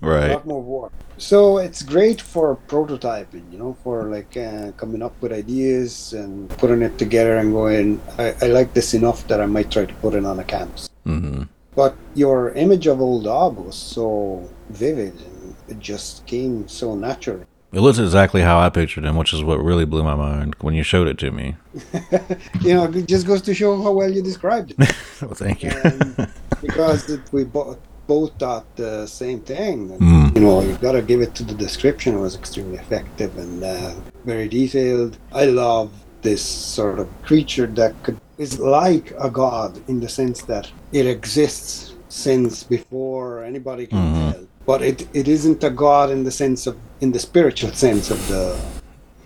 Right. 0.00 0.30
A 0.30 0.34
lot 0.34 0.46
more 0.46 0.62
work. 0.62 0.92
So 1.18 1.58
it's 1.58 1.82
great 1.82 2.20
for 2.20 2.56
prototyping, 2.66 3.52
you 3.52 3.58
know, 3.58 3.76
for 3.84 4.04
like 4.10 4.36
uh, 4.36 4.72
coming 4.72 5.02
up 5.02 5.14
with 5.22 5.32
ideas 5.32 6.12
and 6.12 6.48
putting 6.58 6.82
it 6.82 6.98
together 6.98 7.36
and 7.36 7.52
going, 7.52 8.00
I, 8.18 8.34
I 8.42 8.46
like 8.46 8.74
this 8.74 8.94
enough 8.94 9.26
that 9.28 9.40
I 9.40 9.46
might 9.46 9.70
try 9.70 9.84
to 9.84 9.94
put 9.94 10.14
it 10.14 10.24
on 10.24 10.40
a 10.40 10.44
canvas. 10.44 10.88
hmm 11.04 11.42
But 11.76 11.94
your 12.14 12.50
image 12.52 12.86
of 12.88 13.00
old 13.00 13.26
Ob 13.26 13.58
was 13.58 13.76
so 13.76 14.48
vivid 14.70 15.14
and 15.14 15.54
it 15.68 15.78
just 15.78 16.26
came 16.26 16.66
so 16.66 16.96
naturally. 16.96 17.44
It 17.72 17.80
looks 17.80 17.98
exactly 17.98 18.42
how 18.42 18.58
I 18.58 18.68
pictured 18.68 19.04
him, 19.04 19.16
which 19.16 19.32
is 19.32 19.42
what 19.42 19.62
really 19.62 19.86
blew 19.86 20.02
my 20.02 20.14
mind 20.14 20.56
when 20.60 20.74
you 20.74 20.82
showed 20.82 21.06
it 21.08 21.18
to 21.18 21.30
me. 21.30 21.56
You 22.60 22.74
know, 22.74 22.84
it 22.84 23.06
just 23.06 23.26
goes 23.26 23.42
to 23.42 23.54
show 23.54 23.80
how 23.82 23.92
well 23.92 24.10
you 24.10 24.22
described 24.22 24.72
it. 24.72 24.78
well, 25.22 25.34
thank 25.34 25.62
you. 25.62 25.70
Um, 25.84 26.16
because 26.60 27.08
it, 27.08 27.20
we 27.32 27.44
bo- 27.44 27.78
both 28.06 28.32
thought 28.38 28.64
the 28.76 29.06
same 29.06 29.40
thing. 29.40 29.90
And, 29.92 30.00
Mm. 30.00 30.34
You 30.34 30.40
know, 30.40 30.60
you 30.62 30.74
got 30.76 30.92
to 30.92 31.02
give 31.02 31.20
it 31.20 31.34
to 31.36 31.44
the 31.44 31.54
description. 31.54 32.14
It 32.14 32.20
was 32.20 32.34
extremely 32.36 32.78
effective 32.78 33.36
and 33.38 33.62
uh, 33.62 33.92
very 34.24 34.48
detailed. 34.48 35.18
I 35.32 35.44
love 35.44 35.90
this 36.22 36.42
sort 36.42 36.98
of 36.98 37.08
creature 37.22 37.66
that 37.66 37.92
could 38.02 38.16
is 38.38 38.58
like 38.58 39.12
a 39.20 39.30
god 39.30 39.78
in 39.88 40.00
the 40.00 40.08
sense 40.08 40.42
that 40.42 40.70
it 40.92 41.06
exists 41.06 41.92
since 42.08 42.62
before 42.62 43.44
anybody 43.44 43.86
can 43.86 43.98
Mhm. 43.98 44.32
tell. 44.32 44.44
But 44.66 44.80
it, 44.82 45.06
it 45.12 45.26
isn't 45.28 45.62
a 45.64 45.70
god 45.70 46.10
in 46.10 46.24
the 46.24 46.30
sense 46.30 46.66
of 46.66 46.76
in 47.00 47.12
the 47.12 47.18
spiritual 47.18 47.72
sense 47.72 48.10
of 48.10 48.20
the 48.28 48.56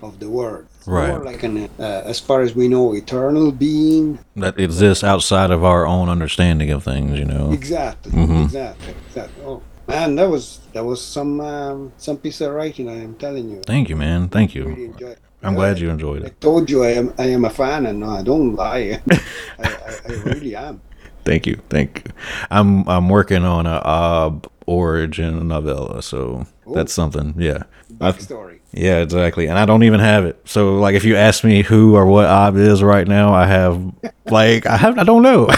of 0.07 0.19
the 0.19 0.29
world. 0.29 0.67
Right. 0.85 1.09
More 1.09 1.23
like 1.23 1.43
an 1.43 1.69
uh, 1.79 2.03
as 2.05 2.19
far 2.19 2.41
as 2.41 2.55
we 2.55 2.67
know, 2.67 2.93
eternal 2.93 3.51
being. 3.51 4.19
that 4.35 4.59
exists 4.59 5.03
outside 5.03 5.51
of 5.51 5.63
our 5.63 5.85
own 5.85 6.09
understanding 6.09 6.71
of 6.71 6.83
things, 6.83 7.19
you 7.19 7.25
know. 7.25 7.51
Exactly. 7.51 8.11
Mm-hmm. 8.11 8.43
Exactly. 8.43 8.95
Exactly. 9.07 9.43
Oh 9.43 9.61
man, 9.87 10.15
that 10.15 10.29
was 10.29 10.59
that 10.73 10.85
was 10.85 11.03
some 11.03 11.41
um, 11.41 11.91
some 11.97 12.17
piece 12.17 12.41
of 12.41 12.53
writing. 12.53 12.89
I 12.89 13.03
am 13.03 13.15
telling 13.15 13.49
you. 13.49 13.61
Thank 13.65 13.89
you, 13.89 13.95
man. 13.95 14.29
Thank 14.29 14.55
really 14.55 14.93
you. 14.97 15.07
it. 15.07 15.19
I'm 15.43 15.55
glad 15.55 15.79
you 15.79 15.89
enjoyed 15.89 16.23
it. 16.23 16.25
I 16.25 16.29
told 16.39 16.69
you 16.69 16.83
I 16.83 16.91
am 16.91 17.13
I 17.17 17.27
am 17.27 17.45
a 17.45 17.49
fan, 17.49 17.85
and 17.85 17.99
no, 17.99 18.09
I 18.09 18.21
don't 18.23 18.55
lie. 18.55 19.01
I, 19.09 19.19
I, 19.59 19.95
I 20.07 20.11
really 20.23 20.55
am. 20.55 20.81
Thank 21.25 21.45
you. 21.45 21.61
Thank 21.69 22.03
you. 22.05 22.11
I'm 22.49 22.87
I'm 22.87 23.09
working 23.09 23.43
on 23.43 23.67
a 23.67 23.81
Ob 23.83 24.49
origin 24.65 25.47
novella, 25.47 26.01
so 26.01 26.47
that's 26.73 26.93
something. 26.93 27.35
Yeah. 27.37 27.63
I, 28.01 28.11
Backstory. 28.11 28.59
yeah, 28.71 28.99
exactly. 28.99 29.47
And 29.47 29.57
I 29.57 29.65
don't 29.65 29.83
even 29.83 29.99
have 29.99 30.25
it. 30.25 30.41
So 30.45 30.75
like 30.77 30.95
if 30.95 31.03
you 31.03 31.15
ask 31.15 31.43
me 31.43 31.63
who 31.63 31.95
or 31.95 32.05
what 32.05 32.25
Ob 32.25 32.57
is 32.57 32.83
right 32.83 33.07
now, 33.07 33.33
I 33.33 33.45
have 33.45 33.81
like 34.25 34.65
I 34.65 34.77
have 34.77 34.97
I 34.97 35.03
don't 35.03 35.23
know. 35.23 35.47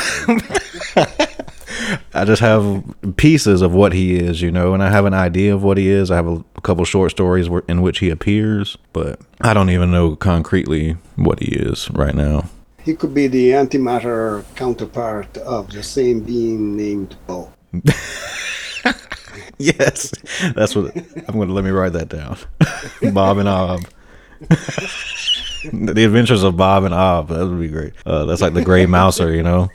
I 2.13 2.25
just 2.25 2.41
have 2.41 2.83
pieces 3.17 3.61
of 3.61 3.73
what 3.73 3.93
he 3.93 4.17
is, 4.17 4.41
you 4.41 4.51
know, 4.51 4.73
and 4.73 4.83
I 4.83 4.89
have 4.89 5.05
an 5.05 5.13
idea 5.13 5.53
of 5.53 5.63
what 5.63 5.77
he 5.77 5.89
is. 5.89 6.11
I 6.11 6.15
have 6.15 6.27
a, 6.27 6.43
couple 6.61 6.83
short 6.83 7.09
stories 7.11 7.49
where, 7.49 7.63
in 7.69 7.81
which 7.81 7.99
he 7.99 8.09
appears, 8.09 8.77
but 8.91 9.19
I 9.39 9.53
don't 9.53 9.69
even 9.69 9.91
know 9.91 10.17
concretely 10.17 10.97
what 11.15 11.39
he 11.39 11.55
is 11.55 11.89
right 11.91 12.13
now. 12.13 12.49
He 12.83 12.95
could 12.95 13.13
be 13.13 13.27
the 13.27 13.51
antimatter 13.51 14.43
counterpart 14.55 15.37
of 15.37 15.71
the 15.71 15.81
same 15.81 16.19
being 16.19 16.75
named 16.75 17.15
Bo. 17.27 17.53
Yes, 19.61 20.13
that's 20.55 20.73
what 20.73 20.95
I'm 20.95 21.35
going 21.35 21.49
to 21.49 21.53
let 21.53 21.65
me 21.65 21.71
write 21.71 21.91
that 21.91 22.07
down. 22.07 22.37
Bob 23.13 23.39
and 23.39 23.49
Ob. 23.49 23.81
the 24.39 26.03
Adventures 26.05 26.43
of 26.43 26.55
Bob 26.55 26.85
and 26.85 26.93
Ob. 26.93 27.27
That 27.27 27.45
would 27.45 27.59
be 27.59 27.67
great. 27.67 27.91
Uh, 28.05 28.23
that's 28.23 28.39
like 28.39 28.53
the 28.53 28.63
Gray 28.63 28.85
Mouser, 28.85 29.35
you 29.35 29.43
know. 29.43 29.67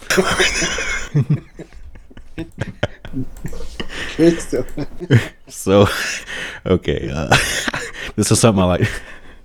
So, 5.48 5.86
okay, 6.64 7.10
uh, 7.12 7.28
this 8.16 8.30
is 8.30 8.40
something 8.40 8.62
I 8.62 8.66
like. 8.66 8.80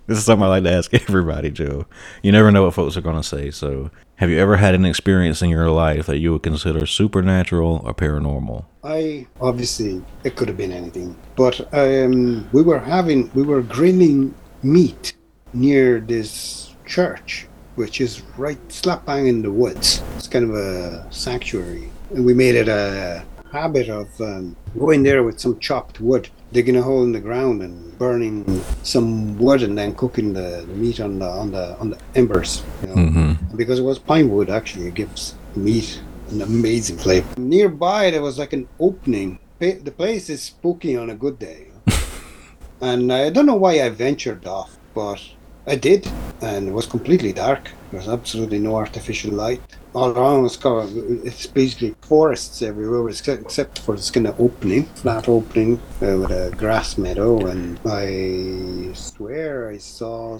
This 0.07 0.17
is 0.17 0.23
something 0.23 0.45
I 0.45 0.47
like 0.47 0.63
to 0.63 0.71
ask 0.71 0.93
everybody, 0.93 1.51
Joe. 1.51 1.85
You 2.23 2.31
never 2.31 2.49
know 2.49 2.63
what 2.63 2.73
folks 2.73 2.95
are 2.95 3.01
going 3.01 3.17
to 3.17 3.23
say. 3.23 3.51
So, 3.51 3.91
have 4.19 4.29
you 4.29 4.37
ever 4.37 4.57
had 4.57 4.75
an 4.75 4.83
experience 4.83 5.41
in 5.41 5.49
your 5.49 5.69
life 5.69 6.05
that 6.07 6.17
you 6.17 6.33
would 6.33 6.43
consider 6.43 6.85
supernatural 6.85 7.81
or 7.85 7.93
paranormal? 7.93 8.65
I 8.83 9.27
obviously 9.39 10.03
it 10.25 10.35
could 10.35 10.49
have 10.49 10.57
been 10.57 10.73
anything, 10.73 11.15
but 11.37 11.73
um, 11.73 12.49
we 12.51 12.61
were 12.61 12.79
having 12.79 13.31
we 13.33 13.43
were 13.43 13.61
grilling 13.61 14.35
meat 14.61 15.13
near 15.53 16.01
this 16.01 16.75
church, 16.85 17.47
which 17.75 18.01
is 18.01 18.21
right 18.37 18.59
slap 18.69 19.05
bang 19.05 19.27
in 19.27 19.41
the 19.41 19.51
woods. 19.51 20.03
It's 20.17 20.27
kind 20.27 20.43
of 20.43 20.53
a 20.53 21.07
sanctuary, 21.11 21.89
and 22.09 22.25
we 22.25 22.33
made 22.33 22.55
it 22.55 22.67
a 22.67 23.23
habit 23.53 23.87
of 23.87 24.09
um, 24.19 24.57
going 24.77 25.03
there 25.03 25.23
with 25.23 25.39
some 25.39 25.57
chopped 25.59 26.01
wood, 26.01 26.27
digging 26.51 26.75
a 26.77 26.81
hole 26.81 27.03
in 27.03 27.11
the 27.11 27.19
ground 27.19 27.61
and 27.61 27.97
burning 27.97 28.63
some 28.83 29.37
wood, 29.37 29.61
and 29.61 29.77
then 29.77 29.93
cooking 29.95 30.33
the, 30.33 30.65
the 30.67 30.73
meat 30.73 30.99
on 30.99 31.19
the 31.19 31.27
on 31.27 31.51
the 31.51 31.77
on 31.77 31.89
the 31.89 31.99
embers. 32.15 32.63
You 32.81 32.87
know? 32.87 32.95
Mm-hmm. 32.95 33.57
because 33.57 33.79
it 33.79 33.83
was 33.83 33.99
pine 33.99 34.29
wood 34.29 34.49
actually 34.49 34.87
it 34.87 34.93
gives 34.93 35.35
meat 35.55 36.01
an 36.31 36.41
amazing 36.41 36.97
flavor 36.97 37.27
nearby 37.37 38.11
there 38.11 38.21
was 38.21 38.37
like 38.37 38.53
an 38.53 38.67
opening 38.79 39.39
the 39.59 39.93
place 39.97 40.29
is 40.29 40.41
spooky 40.41 40.95
on 40.95 41.09
a 41.09 41.15
good 41.15 41.37
day 41.39 41.67
and 42.81 43.11
i 43.11 43.29
don't 43.29 43.45
know 43.45 43.55
why 43.55 43.81
i 43.81 43.89
ventured 43.89 44.45
off 44.45 44.77
but 44.93 45.21
i 45.69 45.75
did 45.75 46.05
and 46.41 46.67
it 46.67 46.71
was 46.71 46.85
completely 46.85 47.33
dark. 47.33 47.71
There 47.91 47.99
was 47.99 48.07
absolutely 48.07 48.59
no 48.59 48.75
artificial 48.75 49.31
light. 49.31 49.61
All 49.93 50.11
around 50.11 50.43
was 50.43 50.55
covered 50.55 50.89
it's 51.25 51.47
basically 51.47 51.95
forests 52.01 52.61
everywhere 52.61 53.09
except, 53.09 53.79
for 53.79 53.95
this 53.95 54.11
kind 54.11 54.27
of 54.27 54.39
opening 54.39 54.85
flat 54.85 55.27
opening 55.27 55.77
uh, 56.01 56.17
with 56.17 56.31
a 56.31 56.53
grass 56.55 56.97
meadow. 56.97 57.47
And 57.47 57.79
i 57.85 58.93
swear 58.93 59.69
i 59.69 59.77
saw 59.77 60.37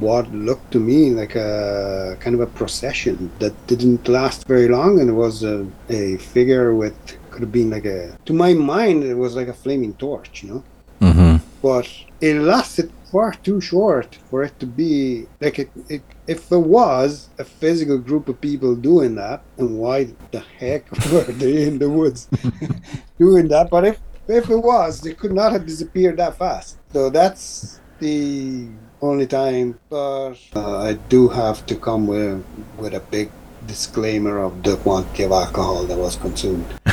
what 0.00 0.30
looked 0.32 0.70
to 0.72 0.80
me 0.80 1.10
like 1.10 1.36
a 1.36 2.16
kind 2.20 2.34
of 2.34 2.40
a 2.40 2.46
procession 2.46 3.30
that 3.38 3.54
didn't 3.66 4.08
last 4.08 4.46
very 4.46 4.68
long. 4.68 5.00
And 5.00 5.08
it 5.08 5.14
was 5.14 5.44
a, 5.44 5.66
a 5.88 6.16
figure 6.18 6.74
with 6.74 6.96
could 7.30 7.42
have 7.42 7.52
been 7.52 7.70
like 7.70 7.86
a 7.86 8.18
to 8.26 8.34
my 8.34 8.52
mind 8.52 9.04
it 9.04 9.14
was 9.14 9.34
like 9.34 9.48
a 9.48 9.54
flaming 9.54 9.94
torch 9.94 10.42
you 10.42 10.50
know? 10.50 10.64
Mm-hmm. 11.00 11.36
but 11.62 11.88
it 12.20 12.34
lasted 12.34 12.92
far 13.12 13.32
too 13.46 13.60
short 13.60 14.16
for 14.28 14.42
it 14.42 14.58
to 14.58 14.66
be 14.66 15.26
like 15.40 15.58
it, 15.58 15.70
it 15.88 16.02
if 16.26 16.48
there 16.48 16.66
was 16.80 17.28
a 17.38 17.44
physical 17.44 17.98
group 17.98 18.28
of 18.28 18.40
people 18.40 18.74
doing 18.74 19.14
that 19.16 19.42
and 19.58 19.78
why 19.78 19.98
the 20.30 20.40
heck 20.58 20.90
were 21.12 21.30
they 21.42 21.64
in 21.68 21.78
the 21.78 21.90
woods 21.90 22.28
doing 23.18 23.48
that? 23.48 23.68
But 23.70 23.84
if 23.84 24.00
if 24.28 24.48
it 24.48 24.56
was 24.56 25.00
they 25.02 25.12
could 25.12 25.32
not 25.32 25.52
have 25.52 25.66
disappeared 25.66 26.16
that 26.16 26.38
fast. 26.38 26.78
So 26.92 27.10
that's 27.10 27.80
the 27.98 28.68
only 29.00 29.26
time 29.26 29.78
but 29.90 30.34
uh, 30.54 30.78
i 30.78 30.92
do 31.14 31.28
have 31.28 31.66
to 31.66 31.74
come 31.74 32.06
with 32.06 32.44
with 32.78 32.94
a 32.94 33.00
big 33.00 33.30
disclaimer 33.66 34.38
of 34.38 34.62
the 34.62 34.76
quantity 34.76 35.24
of 35.24 35.32
alcohol 35.32 35.84
that 35.84 35.98
was 35.98 36.16
consumed. 36.16 36.66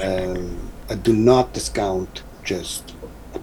Um, 0.00 0.70
i 0.88 0.94
do 0.94 1.12
not 1.12 1.52
discount 1.52 2.22
just 2.44 2.94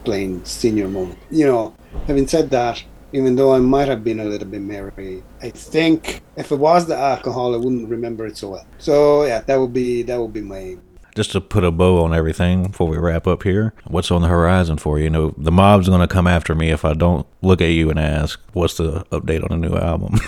a 0.05 0.09
plain 0.09 0.45
senior 0.45 0.87
moment. 0.87 1.19
You 1.31 1.47
know, 1.47 1.75
having 2.07 2.27
said 2.27 2.49
that, 2.51 2.83
even 3.11 3.35
though 3.35 3.53
I 3.53 3.59
might 3.59 3.87
have 3.87 4.03
been 4.03 4.19
a 4.19 4.25
little 4.25 4.47
bit 4.47 4.61
merry, 4.61 5.23
I 5.41 5.49
think 5.49 6.21
if 6.35 6.51
it 6.51 6.57
was 6.57 6.85
the 6.85 6.97
alcohol, 6.97 7.53
I 7.53 7.57
wouldn't 7.57 7.89
remember 7.89 8.25
it 8.25 8.37
so 8.37 8.49
well. 8.49 8.67
So 8.77 9.25
yeah, 9.25 9.41
that 9.41 9.55
would 9.57 9.73
be 9.73 10.03
that 10.03 10.19
would 10.19 10.33
be 10.33 10.41
my 10.41 10.77
Just 11.15 11.31
to 11.31 11.41
put 11.41 11.63
a 11.63 11.71
bow 11.71 12.03
on 12.03 12.13
everything 12.13 12.67
before 12.67 12.87
we 12.87 12.97
wrap 12.97 13.25
up 13.25 13.43
here, 13.43 13.73
what's 13.87 14.11
on 14.11 14.21
the 14.21 14.27
horizon 14.27 14.77
for 14.77 14.97
you? 14.97 15.05
You 15.05 15.09
know, 15.09 15.33
the 15.37 15.51
mob's 15.51 15.87
going 15.87 16.01
to 16.01 16.07
come 16.07 16.27
after 16.27 16.53
me 16.53 16.71
if 16.71 16.83
I 16.83 16.93
don't 16.93 17.25
look 17.41 17.61
at 17.61 17.69
you 17.69 17.89
and 17.89 17.99
ask, 17.99 18.39
what's 18.53 18.75
the 18.77 19.05
update 19.11 19.49
on 19.49 19.61
the 19.61 19.69
new 19.69 19.77
album? 19.77 20.19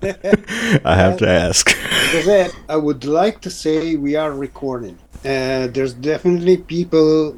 I 0.84 0.94
have 0.94 1.18
to 1.18 1.28
ask. 1.28 1.76
I 2.68 2.76
would 2.76 3.04
like 3.04 3.40
to 3.40 3.50
say 3.50 3.96
we 3.96 4.14
are 4.14 4.32
recording. 4.32 4.96
Uh, 5.24 5.66
there's 5.66 5.94
definitely 5.94 6.58
people 6.58 7.36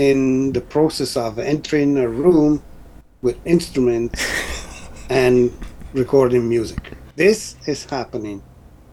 in 0.00 0.50
the 0.52 0.62
process 0.62 1.14
of 1.14 1.38
entering 1.38 1.98
a 1.98 2.08
room 2.08 2.62
with 3.20 3.36
instruments 3.44 4.18
and 5.10 5.52
recording 5.92 6.48
music. 6.48 6.92
This 7.16 7.54
is 7.66 7.84
happening 7.84 8.42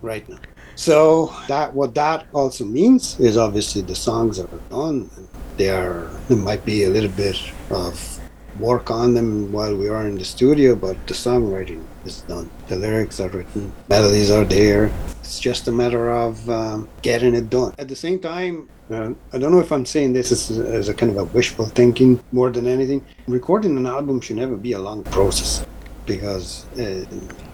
right 0.02 0.28
now. 0.28 0.40
So 0.76 1.34
that 1.48 1.74
what 1.74 1.96
that 1.96 2.28
also 2.34 2.66
means 2.66 3.18
is 3.22 3.38
obviously 3.38 3.84
the 3.84 3.96
songs 3.96 4.38
are 4.38 4.50
done. 4.70 5.10
They 5.56 5.70
are 5.70 6.12
there 6.28 6.36
might 6.36 6.66
be 6.66 6.84
a 6.84 6.90
little 6.90 7.16
bit 7.16 7.40
of 7.70 8.17
work 8.60 8.90
on 8.92 9.14
them 9.14 9.52
while 9.52 9.76
we 9.76 9.90
are 9.90 10.08
in 10.08 10.18
the 10.18 10.26
studio, 10.26 10.76
but 10.76 10.96
the 11.08 11.14
songwriting 11.14 11.84
is 12.06 12.22
done. 12.22 12.50
The 12.68 12.76
lyrics 12.76 13.20
are 13.20 13.30
written, 13.30 13.72
melodies 13.90 14.32
are 14.32 14.46
there. 14.46 14.92
It's 15.20 15.40
just 15.40 15.68
a 15.68 15.72
matter 15.72 16.12
of 16.12 16.50
um, 16.50 16.88
getting 17.02 17.36
it 17.36 17.50
done. 17.50 17.74
At 17.78 17.88
the 17.88 17.96
same 17.96 18.20
time, 18.20 18.70
uh, 18.90 19.14
I 19.34 19.38
don't 19.38 19.52
know 19.52 19.60
if 19.60 19.72
I'm 19.72 19.86
saying 19.86 20.14
this 20.14 20.32
as, 20.32 20.58
as 20.58 20.90
a 20.90 20.94
kind 20.94 21.12
of 21.12 21.18
a 21.18 21.26
wishful 21.26 21.66
thinking 21.66 22.20
more 22.32 22.50
than 22.50 22.68
anything. 22.68 23.04
Recording 23.28 23.76
an 23.78 23.86
album 23.86 24.22
should 24.22 24.38
never 24.38 24.56
be 24.56 24.72
a 24.74 24.80
long 24.80 25.04
process 25.04 25.66
because 26.06 26.66
uh, 26.78 27.06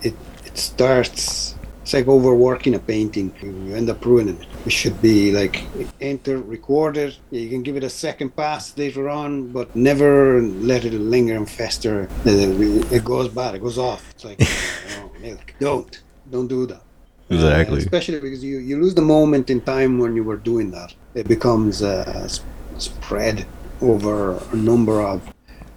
it 0.01 0.13
it 0.43 0.57
starts. 0.57 1.55
It's 1.93 1.99
like 1.99 2.07
overworking 2.07 2.73
a 2.73 2.79
painting. 2.79 3.31
You 3.43 3.75
end 3.75 3.87
up 3.87 4.03
ruining 4.03 4.41
it. 4.41 4.47
It 4.65 4.71
should 4.71 4.99
be 4.99 5.31
like 5.31 5.63
enter, 6.01 6.39
record 6.39 6.97
it. 6.97 7.19
You 7.29 7.47
can 7.49 7.61
give 7.61 7.77
it 7.77 7.83
a 7.83 7.89
second 7.89 8.35
pass 8.35 8.75
later 8.75 9.09
on, 9.09 9.49
but 9.49 9.75
never 9.75 10.41
let 10.41 10.85
it 10.85 10.93
linger 10.93 11.35
and 11.35 11.47
fester. 11.47 12.09
It 12.25 13.05
goes 13.05 13.27
bad. 13.27 13.53
It 13.53 13.61
goes 13.61 13.77
off. 13.77 14.09
It's 14.09 14.25
like 14.25 14.39
milk. 15.21 15.53
Don't 15.59 16.01
don't 16.31 16.47
do 16.47 16.65
that. 16.65 16.81
Exactly. 17.29 17.75
Uh, 17.75 17.83
especially 17.83 18.19
because 18.19 18.43
you, 18.43 18.57
you 18.57 18.81
lose 18.81 18.95
the 18.95 19.03
moment 19.03 19.51
in 19.51 19.61
time 19.61 19.99
when 19.99 20.15
you 20.15 20.23
were 20.23 20.37
doing 20.37 20.71
that. 20.71 20.95
It 21.13 21.27
becomes 21.27 21.83
uh, 21.83 22.27
sp- 22.27 22.49
spread 22.79 23.45
over 23.81 24.41
a 24.51 24.55
number 24.55 24.99
of 24.99 25.31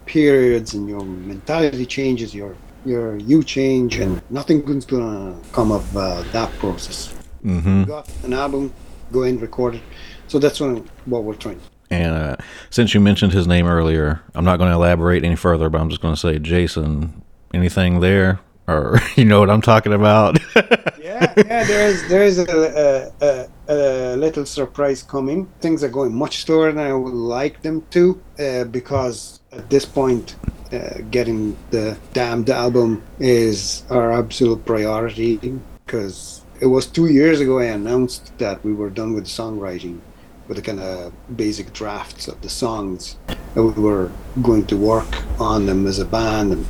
periods, 0.07 0.73
and 0.73 0.89
your 0.89 1.05
mentality 1.05 1.85
changes. 1.85 2.35
Your 2.35 2.57
your 2.87 3.17
you 3.17 3.43
change, 3.43 3.99
and 3.99 4.23
nothing 4.31 4.63
good's 4.63 4.87
gonna 4.87 5.37
come 5.53 5.73
of 5.73 5.97
uh, 5.97 6.23
that 6.33 6.51
process. 6.59 7.15
Mm-hmm. 7.45 7.85
Got 7.85 8.09
an 8.25 8.33
album, 8.33 8.73
go 9.13 9.23
and 9.23 9.41
record 9.41 9.77
it. 9.77 9.83
So 10.29 10.39
that's 10.39 10.61
what, 10.61 10.83
what 11.05 11.25
we're 11.25 11.35
trying. 11.35 11.61
And 11.91 12.15
uh, 12.15 12.37
since 12.71 12.95
you 12.95 13.01
mentioned 13.01 13.33
his 13.33 13.47
name 13.47 13.67
earlier, 13.67 14.21
I'm 14.35 14.45
not 14.45 14.57
going 14.57 14.71
to 14.71 14.75
elaborate 14.75 15.25
any 15.25 15.37
further, 15.37 15.71
but 15.71 15.81
I'm 15.81 15.89
just 15.89 16.03
going 16.03 16.15
to 16.15 16.21
say, 16.21 16.39
Jason, 16.39 17.23
anything 17.55 18.01
there? 18.01 18.41
Or 18.67 18.99
you 19.17 19.25
know 19.25 19.39
what 19.39 19.51
I'm 19.51 19.63
talking 19.63 19.93
about? 19.93 20.39
yeah, 20.99 21.33
yeah. 21.37 21.65
There 21.65 21.87
is 21.87 22.09
there 22.09 22.25
is 22.25 22.39
a, 22.39 23.13
a, 23.21 23.27
a, 23.27 23.49
a, 23.69 24.17
little 24.17 24.45
surprise 24.45 25.05
coming. 25.05 25.47
Things 25.61 25.85
are 25.85 25.89
going 25.89 26.13
much 26.13 26.45
slower 26.45 26.73
than 26.73 26.85
I 26.85 26.93
would 26.93 27.15
like 27.15 27.63
them 27.63 27.87
to, 27.91 28.21
uh, 28.41 28.65
because 28.65 29.41
at 29.53 29.71
this 29.71 29.85
point, 29.85 30.35
uh, 30.73 31.03
getting 31.11 31.57
the 31.71 31.97
damned 32.13 32.51
album 32.51 33.03
is 33.19 33.85
our 33.91 34.13
absolute 34.13 34.65
priority. 34.65 35.59
Because 35.85 36.43
it 36.61 36.67
was 36.67 36.87
two 36.87 37.07
years 37.07 37.41
ago 37.41 37.59
I 37.59 37.67
announced 37.67 38.37
that 38.39 38.65
we 38.65 38.73
were 38.73 38.91
done 38.91 39.15
with 39.15 39.27
songwriting, 39.27 40.01
with 40.49 40.57
the 40.57 40.63
kind 40.63 40.81
of 40.81 41.13
basic 41.37 41.73
drafts 41.73 42.29
of 42.29 42.41
the 42.41 42.49
songs, 42.49 43.17
and 43.55 43.75
we 43.75 43.83
were 43.83 44.11
going 44.43 44.67
to 44.67 44.77
work 44.77 45.23
on 45.41 45.67
them 45.67 45.87
as 45.87 45.99
a 45.99 46.05
band 46.05 46.53
and 46.53 46.67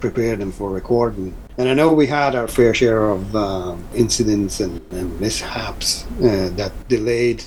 prepare 0.00 0.36
them 0.36 0.52
for 0.52 0.70
recording. 0.70 1.34
And 1.58 1.68
I 1.68 1.74
know 1.74 1.92
we 1.92 2.06
had 2.06 2.34
our 2.34 2.48
fair 2.48 2.74
share 2.74 3.08
of 3.08 3.34
um, 3.34 3.82
incidents 3.94 4.60
and, 4.60 4.80
and 4.92 5.18
mishaps 5.20 6.04
uh, 6.22 6.50
that 6.56 6.72
delayed 6.88 7.40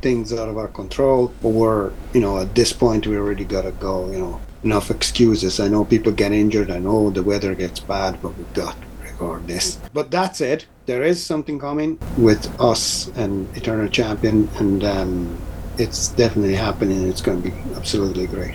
things 0.00 0.32
out 0.32 0.48
of 0.48 0.58
our 0.58 0.68
control. 0.68 1.32
But 1.42 1.50
we're, 1.50 1.92
you 2.12 2.20
know, 2.20 2.38
at 2.38 2.54
this 2.54 2.72
point, 2.72 3.06
we 3.06 3.16
already 3.16 3.44
got 3.44 3.62
to 3.62 3.72
go, 3.72 4.10
you 4.10 4.18
know, 4.18 4.40
enough 4.64 4.90
excuses. 4.90 5.60
I 5.60 5.68
know 5.68 5.84
people 5.84 6.12
get 6.12 6.32
injured. 6.32 6.70
I 6.70 6.78
know 6.78 7.10
the 7.10 7.22
weather 7.22 7.54
gets 7.54 7.80
bad, 7.80 8.20
but 8.22 8.36
we've 8.36 8.54
got 8.54 8.76
to 8.80 8.86
record 9.02 9.46
this. 9.46 9.78
But 9.92 10.10
that's 10.10 10.40
it. 10.40 10.66
there 10.86 11.02
is 11.02 11.24
something 11.24 11.58
coming 11.58 11.98
with 12.18 12.44
us 12.60 13.08
and 13.16 13.54
Eternal 13.56 13.88
Champion, 13.88 14.48
and 14.58 14.84
um, 14.84 15.38
it's 15.78 16.08
definitely 16.08 16.54
happening. 16.54 17.08
It's 17.08 17.22
going 17.22 17.42
to 17.42 17.50
be 17.50 17.56
absolutely 17.76 18.26
great. 18.26 18.54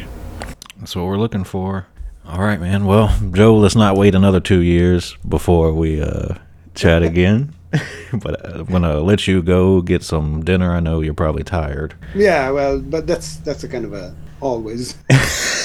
That's 0.80 0.96
what 0.96 1.06
we're 1.06 1.18
looking 1.18 1.44
for. 1.44 1.88
All 2.26 2.42
right, 2.42 2.60
man. 2.60 2.86
Well, 2.86 3.16
Joe, 3.32 3.56
let's 3.56 3.76
not 3.76 3.96
wait 3.96 4.14
another 4.14 4.42
two 4.42 4.62
years 4.62 5.16
before 5.28 5.74
we 5.74 6.02
uh, 6.02 6.36
chat 6.76 7.02
again. 7.02 7.54
but 8.14 8.46
I'm 8.46 8.66
gonna 8.66 9.00
let 9.00 9.28
you 9.28 9.42
go 9.42 9.82
get 9.82 10.04
some 10.04 10.44
dinner. 10.44 10.74
I 10.74 10.80
know 10.80 11.02
you're 11.02 11.14
probably 11.14 11.44
tired. 11.44 11.96
Yeah, 12.16 12.50
well, 12.52 12.80
but 12.80 13.08
that's 13.08 13.38
that's 13.38 13.64
a 13.64 13.68
kind 13.68 13.86
of 13.86 13.94
a 13.94 14.16
always. 14.42 14.96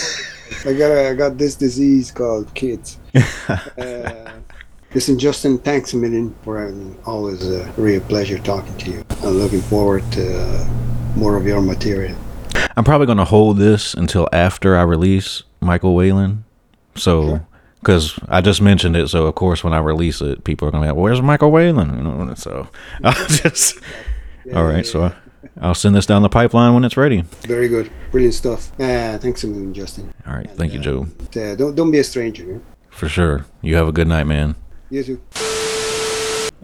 I 0.64 0.74
got 0.74 0.92
I 0.92 1.14
got 1.14 1.38
this 1.38 1.54
disease 1.54 2.10
called 2.10 2.52
kids. 2.54 2.98
Uh, 3.78 4.30
listen, 4.94 5.18
Justin, 5.18 5.58
thanks 5.58 5.92
a 5.92 5.96
million 5.96 6.34
for 6.44 6.60
having 6.60 6.96
always 7.04 7.46
a 7.50 7.70
real 7.76 8.00
pleasure 8.02 8.38
talking 8.38 8.76
to 8.78 8.90
you. 8.90 9.04
I'm 9.22 9.30
looking 9.30 9.60
forward 9.62 10.02
to 10.12 10.40
uh, 10.40 10.68
more 11.16 11.36
of 11.36 11.46
your 11.46 11.60
material. 11.60 12.16
I'm 12.76 12.84
probably 12.84 13.06
gonna 13.06 13.24
hold 13.24 13.58
this 13.58 13.94
until 13.94 14.28
after 14.32 14.76
I 14.76 14.82
release 14.82 15.42
Michael 15.60 15.94
Whelan. 15.94 16.44
So, 16.94 17.40
because 17.80 18.18
I 18.28 18.40
just 18.40 18.60
mentioned 18.60 18.96
it, 18.96 19.08
so 19.08 19.26
of 19.26 19.34
course 19.34 19.64
when 19.64 19.72
I 19.72 19.78
release 19.78 20.20
it, 20.20 20.44
people 20.44 20.68
are 20.68 20.70
gonna 20.70 20.84
be 20.84 20.88
like, 20.90 20.96
"Where's 20.98 21.22
Michael 21.22 21.50
Whelan?" 21.50 21.96
You 21.96 22.02
know, 22.26 22.34
so 22.34 22.68
I'll 23.04 23.26
just. 23.28 23.78
Yeah, 24.44 24.58
all 24.58 24.64
right, 24.64 24.84
yeah, 24.84 24.90
so 24.92 25.14
I'll 25.60 25.74
send 25.74 25.94
this 25.94 26.06
down 26.06 26.22
the 26.22 26.28
pipeline 26.28 26.74
when 26.74 26.84
it's 26.84 26.96
ready. 26.96 27.22
Very 27.42 27.68
good, 27.68 27.90
brilliant 28.10 28.34
stuff. 28.34 28.72
Uh, 28.80 29.18
thanks 29.18 29.44
a 29.44 29.46
million, 29.48 29.74
Justin. 29.74 30.12
All 30.26 30.34
right, 30.34 30.50
thank 30.50 30.72
you, 30.72 30.80
uh, 30.80 30.82
Joe. 30.82 31.06
Uh, 31.36 31.54
don't 31.54 31.74
don't 31.74 31.90
be 31.90 31.98
a 31.98 32.04
stranger. 32.04 32.44
Yeah? 32.44 32.58
For 32.90 33.08
sure. 33.08 33.46
You 33.62 33.76
have 33.76 33.88
a 33.88 33.92
good 33.92 34.08
night, 34.08 34.24
man. 34.24 34.54
You 34.90 35.02
too. 35.02 35.20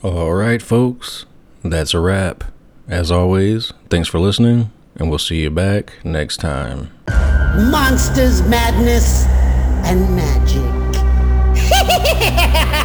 All 0.02 0.32
right, 0.34 0.62
folks. 0.62 1.26
That's 1.62 1.94
a 1.94 2.00
wrap. 2.00 2.44
As 2.86 3.10
always, 3.10 3.72
thanks 3.90 4.08
for 4.08 4.18
listening, 4.18 4.70
and 4.96 5.10
we'll 5.10 5.18
see 5.18 5.42
you 5.42 5.50
back 5.50 5.92
next 6.04 6.38
time. 6.38 6.90
Monsters, 7.70 8.42
madness, 8.48 9.24
and 9.84 10.16
magic. 10.16 10.78